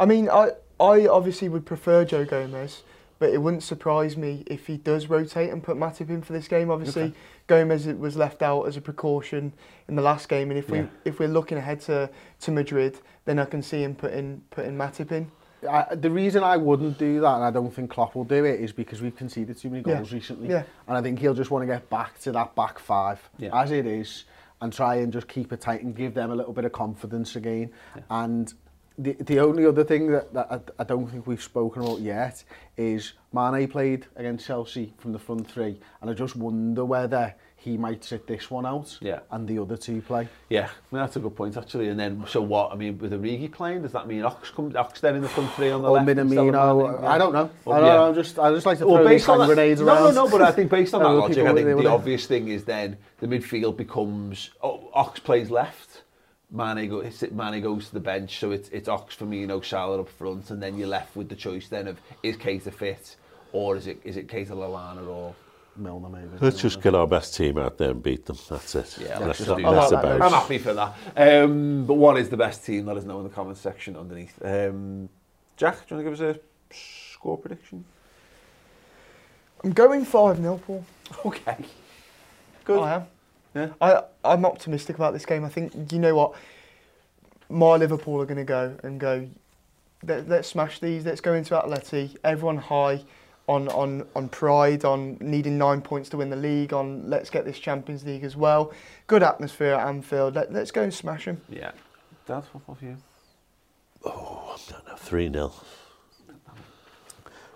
I 0.00 0.06
mean, 0.06 0.28
I 0.28 0.50
I 0.80 1.06
obviously 1.06 1.48
would 1.48 1.64
prefer 1.66 2.04
Joe 2.04 2.24
Gomez, 2.24 2.82
but 3.18 3.30
it 3.30 3.38
wouldn't 3.38 3.62
surprise 3.62 4.16
me 4.16 4.42
if 4.46 4.66
he 4.66 4.76
does 4.76 5.06
rotate 5.08 5.50
and 5.50 5.62
put 5.62 5.76
Matip 5.76 6.08
in 6.08 6.22
for 6.22 6.32
this 6.32 6.48
game. 6.48 6.70
Obviously, 6.70 7.02
Okay. 7.04 7.14
Gomez 7.46 7.86
was 7.86 8.16
left 8.16 8.42
out 8.42 8.64
as 8.64 8.76
a 8.76 8.80
precaution 8.80 9.52
in 9.88 9.94
the 9.96 10.02
last 10.02 10.28
game, 10.28 10.50
and 10.50 10.58
if 10.58 10.68
Yeah. 10.68 10.82
we 10.82 10.88
if 11.04 11.18
we're 11.20 11.28
looking 11.28 11.58
ahead 11.58 11.80
to, 11.82 12.10
to 12.40 12.50
Madrid, 12.50 12.98
then 13.24 13.38
I 13.38 13.44
can 13.44 13.62
see 13.62 13.82
him 13.84 13.94
putting 13.94 14.42
putting 14.50 14.76
Matip 14.76 15.12
in. 15.12 15.30
I, 15.70 15.94
the 15.94 16.10
reason 16.10 16.42
I 16.42 16.56
wouldn't 16.56 16.98
do 16.98 17.20
that, 17.20 17.34
and 17.36 17.44
I 17.44 17.52
don't 17.52 17.72
think 17.72 17.88
Klopp 17.88 18.16
will 18.16 18.24
do 18.24 18.44
it, 18.44 18.58
is 18.60 18.72
because 18.72 19.00
we've 19.00 19.14
conceded 19.14 19.56
too 19.56 19.70
many 19.70 19.84
Yeah. 19.86 19.98
goals 19.98 20.12
recently. 20.12 20.48
Yeah. 20.48 20.64
And 20.88 20.96
I 20.98 21.02
think 21.02 21.20
he'll 21.20 21.34
just 21.34 21.52
want 21.52 21.62
to 21.62 21.66
get 21.72 21.88
back 21.88 22.18
to 22.22 22.32
that 22.32 22.56
back 22.56 22.80
five 22.80 23.20
Yeah. 23.38 23.50
as 23.56 23.70
it 23.70 23.86
is 23.86 24.24
and 24.62 24.72
try 24.72 24.94
and 24.94 25.12
just 25.12 25.26
keep 25.26 25.52
it 25.52 25.60
tight 25.60 25.82
and 25.82 25.94
give 25.94 26.14
them 26.14 26.30
a 26.30 26.34
little 26.34 26.52
bit 26.52 26.64
of 26.64 26.72
confidence 26.72 27.34
again. 27.34 27.72
Yeah. 27.96 28.02
And 28.10 28.54
the, 28.96 29.14
the 29.14 29.40
only 29.40 29.66
other 29.66 29.82
thing 29.82 30.12
that, 30.12 30.32
that 30.34 30.46
I, 30.50 30.60
I 30.78 30.84
don't 30.84 31.08
think 31.08 31.26
we've 31.26 31.42
spoken 31.42 31.82
about 31.82 32.00
yet 32.00 32.44
is 32.76 33.14
Mane 33.32 33.66
played 33.66 34.06
against 34.14 34.46
Chelsea 34.46 34.94
from 34.98 35.12
the 35.12 35.18
front 35.18 35.50
three 35.50 35.80
and 36.00 36.08
I 36.08 36.14
just 36.14 36.36
wonder 36.36 36.84
whether 36.84 37.34
he 37.62 37.76
might 37.76 38.02
sit 38.02 38.26
this 38.26 38.50
one 38.50 38.66
out 38.66 38.98
Yeah. 39.00 39.20
and 39.30 39.46
the 39.46 39.58
other 39.60 39.76
two 39.76 40.00
play. 40.02 40.28
Yeah, 40.48 40.68
that's 40.90 41.14
a 41.14 41.20
good 41.20 41.36
point 41.36 41.56
actually. 41.56 41.88
And 41.88 41.98
then, 41.98 42.24
so 42.28 42.42
what? 42.42 42.72
I 42.72 42.74
mean, 42.74 42.98
with 42.98 43.12
Origi 43.12 43.50
playing, 43.50 43.82
does 43.82 43.92
that 43.92 44.08
mean 44.08 44.24
Ox 44.24 44.50
comes 44.50 44.74
Ox 44.74 45.00
then 45.00 45.14
in 45.16 45.22
the 45.22 45.28
front 45.28 45.52
three 45.52 45.70
on 45.70 45.82
the 45.82 45.88
Or 45.88 45.92
left? 45.92 46.08
instead 46.08 46.38
of 46.38 46.46
Minamino, 46.46 47.00
Mane? 47.00 47.04
I 47.08 47.18
don't 47.18 47.32
know. 47.32 47.50
Well, 47.64 47.76
I 47.76 47.80
don't 47.80 47.88
yeah. 47.88 47.94
know. 47.94 48.14
Just 48.14 48.38
I 48.38 48.50
just 48.50 48.66
like 48.66 48.78
to 48.78 48.84
throw 48.84 48.98
these 48.98 49.06
based 49.08 49.28
on 49.28 49.38
that, 49.38 49.46
grenades 49.46 49.80
no, 49.80 49.86
around. 49.86 50.14
no, 50.14 50.24
no, 50.24 50.30
but 50.30 50.42
I 50.42 50.50
think 50.50 50.70
based 50.70 50.92
on 50.92 51.02
that 51.04 51.08
logic, 51.10 51.46
I 51.46 51.54
think 51.54 51.66
the 51.66 51.86
obvious 51.86 52.26
thing 52.26 52.48
is 52.48 52.64
then 52.64 52.96
the 53.20 53.28
midfield 53.28 53.76
becomes 53.76 54.50
oh, 54.62 54.90
Ox 54.92 55.20
plays 55.20 55.48
left, 55.50 56.02
Mane, 56.50 56.88
go, 56.88 57.08
Mane 57.30 57.62
goes 57.62 57.88
to 57.88 57.94
the 57.94 58.00
bench, 58.00 58.38
so 58.40 58.50
it's 58.50 58.68
it's 58.70 58.88
Ox, 58.88 59.14
Firmino, 59.16 59.64
Salah 59.64 60.00
up 60.00 60.08
front, 60.08 60.50
and 60.50 60.60
then 60.62 60.76
you're 60.76 60.88
left 60.88 61.14
with 61.14 61.28
the 61.28 61.36
choice 61.36 61.68
then 61.68 61.86
of 61.86 62.00
is 62.24 62.36
Keita 62.36 62.72
fit 62.72 63.16
or 63.52 63.76
is 63.76 63.86
it 63.86 64.00
is 64.04 64.16
it 64.16 64.26
Keita 64.26 64.50
Lallana 64.50 65.06
or 65.06 65.34
Milner 65.76 66.08
maybe. 66.08 66.28
Let's 66.40 66.60
just 66.60 66.80
get 66.82 66.94
our 66.94 67.06
best 67.06 67.34
team 67.34 67.58
out 67.58 67.78
there 67.78 67.90
and 67.90 68.02
beat 68.02 68.26
them. 68.26 68.38
That's 68.48 68.74
it. 68.74 68.98
Yeah, 69.00 69.18
let's 69.18 69.38
just 69.38 69.56
do 69.56 69.62
that. 69.62 69.92
About. 69.92 70.22
I'm 70.22 70.30
happy 70.30 70.58
for 70.58 70.74
that. 70.74 70.94
Um, 71.16 71.86
but 71.86 71.94
what 71.94 72.18
is 72.18 72.28
the 72.28 72.36
best 72.36 72.64
team? 72.64 72.86
Let 72.86 72.96
us 72.96 73.04
know 73.04 73.18
in 73.18 73.24
the 73.24 73.30
comments 73.30 73.60
section 73.60 73.96
underneath. 73.96 74.38
Um, 74.44 75.08
Jack, 75.56 75.86
do 75.88 75.94
you 75.94 75.96
want 75.96 76.18
to 76.18 76.24
give 76.26 76.30
us 76.30 76.36
a 76.36 76.74
score 76.74 77.38
prediction? 77.38 77.84
I'm 79.64 79.72
going 79.72 80.04
5-0, 80.04 80.62
Paul. 80.62 80.84
Okay. 81.26 81.56
Good. 82.64 82.80
I 82.80 82.94
am. 82.94 83.06
Yeah. 83.54 83.68
I, 83.80 84.02
I'm 84.24 84.46
optimistic 84.46 84.96
about 84.96 85.12
this 85.12 85.26
game. 85.26 85.44
I 85.44 85.48
think, 85.48 85.92
you 85.92 85.98
know 85.98 86.14
what, 86.14 86.34
my 87.50 87.76
Liverpool 87.76 88.20
are 88.20 88.24
going 88.24 88.38
to 88.38 88.44
go 88.44 88.76
and 88.82 88.98
go, 88.98 89.28
let, 90.04 90.28
let's 90.28 90.48
smash 90.48 90.78
these, 90.78 91.04
let's 91.04 91.20
go 91.20 91.34
into 91.34 91.54
Atleti, 91.54 92.16
everyone 92.24 92.56
high, 92.56 93.02
on, 93.48 93.68
on, 93.68 94.06
on 94.14 94.28
pride, 94.28 94.84
on 94.84 95.18
needing 95.20 95.58
nine 95.58 95.80
points 95.80 96.08
to 96.10 96.16
win 96.16 96.30
the 96.30 96.36
league, 96.36 96.72
on 96.72 97.08
let's 97.08 97.30
get 97.30 97.44
this 97.44 97.58
Champions 97.58 98.04
League 98.04 98.24
as 98.24 98.36
well. 98.36 98.72
Good 99.06 99.22
atmosphere 99.22 99.74
at 99.74 99.86
Anfield, 99.86 100.34
Let, 100.34 100.52
let's 100.52 100.70
go 100.70 100.82
and 100.82 100.94
smash 100.94 101.24
them. 101.24 101.40
Yeah. 101.48 101.72
Dad, 102.26 102.44
what 102.52 102.78
for 102.78 102.84
you? 102.84 102.96
Oh, 104.04 104.56
I 104.56 104.72
don't 104.72 104.86
know. 104.86 104.96
3 104.96 105.32
0. 105.32 105.52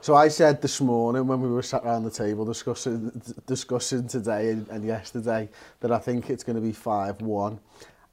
So 0.00 0.14
I 0.14 0.28
said 0.28 0.62
this 0.62 0.80
morning 0.80 1.26
when 1.26 1.40
we 1.40 1.48
were 1.48 1.62
sat 1.62 1.82
around 1.82 2.04
the 2.04 2.12
table 2.12 2.44
discussing 2.44 3.10
discussing 3.44 4.06
today 4.06 4.50
and, 4.50 4.68
and 4.68 4.84
yesterday 4.84 5.48
that 5.80 5.90
I 5.90 5.98
think 5.98 6.30
it's 6.30 6.44
going 6.44 6.54
to 6.54 6.62
be 6.62 6.72
5-1. 6.72 7.58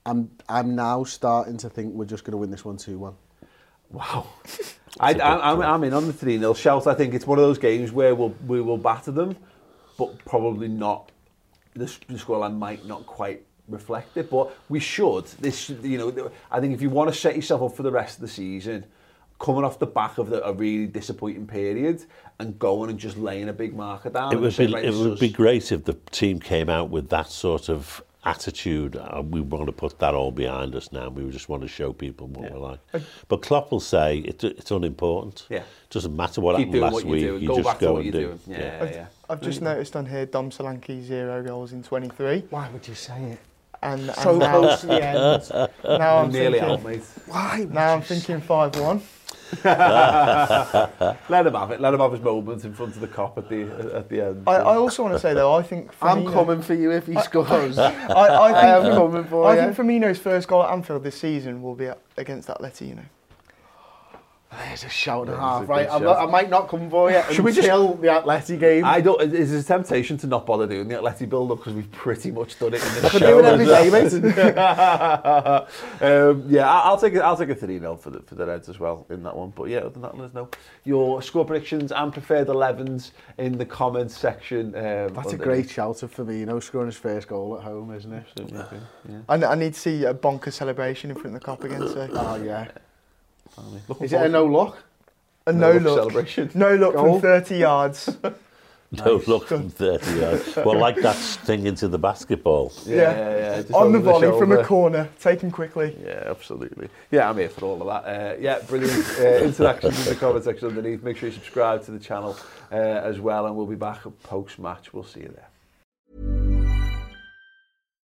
I'm 0.05 0.31
I'm 0.49 0.75
now 0.75 1.03
starting 1.03 1.57
to 1.57 1.69
think 1.69 1.93
we're 1.93 2.05
just 2.05 2.23
going 2.23 2.31
to 2.31 2.37
win 2.37 2.49
this 2.49 2.65
one 2.65 2.77
2-1. 2.77 3.13
Wow. 3.93 4.27
I, 4.99 5.13
I, 5.13 5.51
I'm, 5.51 5.61
I'm 5.61 5.83
in 5.83 5.93
on 5.93 6.07
the 6.07 6.13
3 6.13 6.37
0 6.39 6.53
shout. 6.55 6.87
I 6.87 6.93
think 6.93 7.13
it's 7.13 7.25
one 7.25 7.39
of 7.39 7.45
those 7.45 7.57
games 7.57 7.91
where 7.91 8.13
we'll, 8.13 8.35
we 8.45 8.59
will 8.59 8.77
batter 8.77 9.11
them, 9.11 9.37
but 9.97 10.23
probably 10.25 10.67
not. 10.67 11.11
The, 11.75 11.85
the 12.07 12.15
scoreline 12.15 12.57
might 12.57 12.85
not 12.85 13.05
quite 13.05 13.45
reflect 13.67 14.17
it, 14.17 14.29
but 14.29 14.55
we 14.69 14.79
should. 14.79 15.25
This, 15.39 15.69
you 15.69 15.97
know, 15.97 16.31
I 16.51 16.59
think 16.59 16.73
if 16.73 16.81
you 16.81 16.89
want 16.89 17.11
to 17.11 17.17
set 17.17 17.35
yourself 17.35 17.61
up 17.61 17.75
for 17.77 17.83
the 17.83 17.91
rest 17.91 18.17
of 18.17 18.21
the 18.21 18.27
season, 18.27 18.85
coming 19.39 19.63
off 19.63 19.79
the 19.79 19.87
back 19.87 20.17
of 20.17 20.29
the, 20.29 20.45
a 20.45 20.53
really 20.53 20.87
disappointing 20.87 21.47
period 21.47 22.05
and 22.39 22.57
going 22.59 22.89
and 22.89 22.99
just 22.99 23.17
laying 23.17 23.49
a 23.49 23.53
big 23.53 23.75
marker 23.75 24.09
down. 24.09 24.33
It 24.33 24.39
would 24.39 24.55
be 24.55 24.67
right, 24.67 24.85
it 24.85 24.93
would 24.93 25.19
be 25.19 25.29
great 25.29 25.71
if 25.71 25.85
the 25.85 25.93
team 26.11 26.39
came 26.39 26.69
out 26.69 26.89
with 26.89 27.09
that 27.09 27.29
sort 27.29 27.69
of 27.69 28.03
attitude. 28.25 28.95
Uh, 28.95 29.21
we 29.21 29.41
want 29.41 29.65
to 29.65 29.71
put 29.71 29.99
that 29.99 30.13
all 30.13 30.31
behind 30.31 30.75
us 30.75 30.91
now. 30.91 31.09
We 31.09 31.29
just 31.31 31.49
want 31.49 31.61
to 31.63 31.67
show 31.67 31.93
people 31.93 32.27
what 32.27 32.51
we're 32.51 32.57
like. 32.57 32.79
But 33.27 33.41
Klopp 33.41 33.71
will 33.71 33.79
say 33.79 34.19
it, 34.19 34.43
it's 34.43 34.71
unimportant. 34.71 35.45
Yeah. 35.49 35.63
Doesn't 35.89 36.15
matter 36.15 36.41
what 36.41 36.57
Keep 36.57 36.67
happened 36.67 36.81
last 36.81 36.93
what 36.93 37.03
you're 37.05 37.11
week. 37.11 37.23
doing. 37.25 37.41
You 37.41 37.47
Go 37.49 37.55
just 37.57 37.67
back 37.67 37.79
to 37.79 37.85
go 37.85 37.93
what 37.93 38.05
and 38.05 38.13
you're 38.13 38.21
do. 38.21 38.27
doing. 38.27 38.39
Yeah, 38.59 38.79
I've, 38.81 38.91
yeah. 38.91 39.05
I've 39.29 39.41
just 39.41 39.61
noticed 39.61 39.95
on 39.95 40.05
here 40.05 40.25
Dom 40.25 40.49
Solanke 40.49 41.03
zero 41.03 41.43
goals 41.43 41.73
in 41.73 41.83
23. 41.83 42.43
Why 42.49 42.69
would 42.69 42.87
you 42.87 42.95
say 42.95 43.21
it? 43.31 43.39
And, 43.81 44.01
and 44.09 44.15
So 44.17 44.37
now, 44.37 44.59
close 44.59 44.81
to 44.81 44.87
the 44.87 45.03
end. 45.05 45.69
now 45.99 46.17
I'm 46.19 46.31
nearly 46.31 46.59
thinking, 46.59 46.75
out, 46.77 46.83
mate. 46.85 47.03
Why? 47.27 47.67
Now 47.69 47.95
I'm 47.95 48.01
thinking 48.01 48.39
5-1. 48.41 49.01
Let 51.29 51.45
him 51.47 51.53
have 51.53 51.71
it. 51.71 51.79
Let 51.81 51.93
him 51.93 51.99
have 51.99 52.11
his 52.11 52.21
moment 52.21 52.65
in 52.65 52.73
front 52.73 52.95
of 52.95 53.01
the 53.01 53.07
Kop 53.07 53.37
at 53.37 53.49
the 53.49 53.63
at 53.95 54.09
the 54.09 54.21
end. 54.21 54.43
I, 54.47 54.55
I 54.55 54.75
also 54.75 55.03
want 55.03 55.13
to 55.15 55.19
say 55.19 55.33
though, 55.33 55.53
I 55.53 55.61
think 55.63 55.91
I'm 56.01 56.23
Firmino- 56.23 56.29
uh, 56.29 56.33
coming 56.33 56.61
for 56.61 56.73
you 56.73 56.91
if 56.91 57.05
he 57.07 57.19
scores. 57.21 57.77
I, 57.77 57.91
I, 58.13 58.51
I 58.51 58.77
am 58.77 58.83
think, 58.83 58.95
coming 58.95 59.23
for 59.25 59.45
I 59.45 59.55
you. 59.55 59.73
think 59.73 59.75
Firmino's 59.77 60.19
first 60.19 60.47
goal 60.47 60.63
at 60.63 60.71
Anfield 60.71 61.03
this 61.03 61.19
season 61.19 61.61
will 61.61 61.75
be 61.75 61.87
at, 61.87 61.99
against 62.17 62.49
Atleti, 62.49 62.89
you 62.89 62.95
know. 62.95 63.03
There's 64.67 64.83
a 64.83 64.89
shout 64.89 65.27
and 65.27 65.35
a 65.35 65.39
half, 65.39 65.67
right? 65.67 65.87
good 65.87 65.95
I'm 65.95 66.03
not, 66.03 66.17
I 66.17 66.25
might 66.31 66.49
not 66.49 66.67
come 66.67 66.89
for 66.89 67.11
you 67.11 67.21
Should 67.31 67.45
we 67.45 67.51
just- 67.51 67.67
the 67.67 67.73
Atleti 68.07 68.59
game. 68.59 68.85
I 68.85 69.01
don't. 69.01 69.21
Is 69.33 69.51
there 69.51 69.59
a 69.59 69.63
temptation 69.63 70.17
to 70.17 70.27
not 70.27 70.45
bother 70.45 70.67
doing 70.67 70.87
the 70.87 70.95
Atleti 70.95 71.27
build-up 71.27 71.59
because 71.59 71.73
we've 71.73 71.91
pretty 71.91 72.31
much 72.31 72.57
done 72.59 72.73
it 72.73 72.83
in 72.85 72.93
this 72.95 73.05
I 73.05 73.09
could 73.09 73.19
show? 73.21 73.41
do 73.41 73.45
it 73.45 73.45
every 73.45 73.65
day, 73.65 73.89
mate. 73.89 74.13
um, 76.01 76.43
yeah, 76.47 76.69
I- 76.69 76.81
I'll 76.85 76.97
take 76.97 77.13
it. 77.13 77.19
I'll 77.19 77.37
take 77.37 77.49
a 77.49 77.55
three 77.55 77.79
0 77.79 77.95
for 77.97 78.09
the 78.09 78.19
for 78.21 78.35
the 78.35 78.45
Reds 78.45 78.69
as 78.69 78.79
well 78.79 79.05
in 79.09 79.23
that 79.23 79.35
one. 79.35 79.51
But 79.55 79.65
yeah, 79.69 79.79
other 79.79 79.89
than 79.89 80.01
that, 80.03 80.17
let 80.17 80.25
us 80.29 80.33
know 80.33 80.49
your 80.83 81.21
score 81.21 81.45
predictions 81.45 81.91
and 81.91 82.11
preferred 82.11 82.47
11s 82.47 83.11
in 83.37 83.57
the 83.57 83.65
comments 83.65 84.17
section. 84.17 84.67
Um, 84.75 84.81
That's 84.83 85.15
a 85.15 85.19
underneath. 85.19 85.41
great 85.41 85.69
shout 85.69 86.03
of 86.03 86.13
Firmino 86.15 86.61
scoring 86.61 86.87
his 86.87 86.97
first 86.97 87.27
goal 87.27 87.57
at 87.57 87.63
home, 87.63 87.93
isn't 87.93 88.11
it? 88.11 88.25
Absolutely, 88.39 88.79
yeah. 89.09 89.19
I, 89.29 89.35
I 89.45 89.55
need 89.55 89.73
to 89.73 89.79
see 89.79 90.05
a 90.05 90.13
bonker 90.13 90.51
celebration 90.51 91.09
in 91.11 91.15
front 91.17 91.35
of 91.35 91.41
the 91.41 91.45
Kop 91.47 91.63
again, 91.63 91.79
so. 91.87 92.07
Oh, 92.13 92.35
yeah. 92.43 92.67
Looking 93.87 94.05
Is 94.05 94.13
it 94.13 94.21
a 94.21 94.29
no 94.29 94.45
look? 94.45 94.83
A 95.45 95.51
to 95.51 95.57
no, 95.57 95.73
the 95.73 95.79
look. 95.81 95.97
celebration. 95.99 96.49
No 96.53 96.75
look 96.75 96.93
Goal. 96.95 97.19
from 97.19 97.21
30 97.21 97.57
yards. 97.57 98.17
No 98.95 99.19
look 99.25 99.47
from 99.47 99.71
30 99.71 100.19
yards. 100.19 100.55
Well, 100.55 100.77
like 100.77 100.97
that 100.97 101.15
thing 101.15 101.65
into 101.65 101.87
the 101.87 101.97
basketball. 101.97 102.71
Yeah, 102.85 102.95
Yeah. 102.95 103.17
yeah, 103.17 103.63
yeah, 103.67 103.75
On 103.75 103.91
the 103.91 103.97
over 103.97 104.11
volley 104.11 104.39
from 104.39 104.51
a 104.51 104.63
corner, 104.63 105.09
taken 105.19 105.49
quickly. 105.49 105.97
Yeah, 106.05 106.25
absolutely. 106.27 106.89
Yeah, 107.09 107.27
I'm 107.27 107.37
here 107.39 107.49
for 107.49 107.65
all 107.65 107.81
of 107.81 107.87
that. 107.87 108.07
Uh, 108.07 108.35
yeah, 108.39 108.59
brilliant 108.67 108.93
uh, 109.19 109.23
interactions 109.45 109.97
in 110.07 110.13
the 110.13 110.19
comment 110.19 110.43
section 110.45 110.67
underneath. 110.67 111.01
Make 111.01 111.17
sure 111.17 111.27
you 111.29 111.33
subscribe 111.33 111.83
to 111.85 111.91
the 111.91 111.97
channel 111.97 112.37
uh, 112.71 112.75
as 112.75 113.19
well, 113.19 113.47
and 113.47 113.55
we'll 113.55 113.65
be 113.65 113.75
back 113.75 114.01
post 114.21 114.59
match. 114.59 114.93
We'll 114.93 115.03
see 115.05 115.21
you 115.21 115.33
there. 115.35 115.49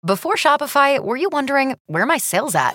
Before 0.04 0.34
Shopify, 0.34 1.00
were 1.02 1.16
you 1.16 1.30
wondering 1.32 1.76
where 1.86 2.02
are 2.02 2.06
my 2.06 2.18
sales 2.18 2.54
at? 2.54 2.74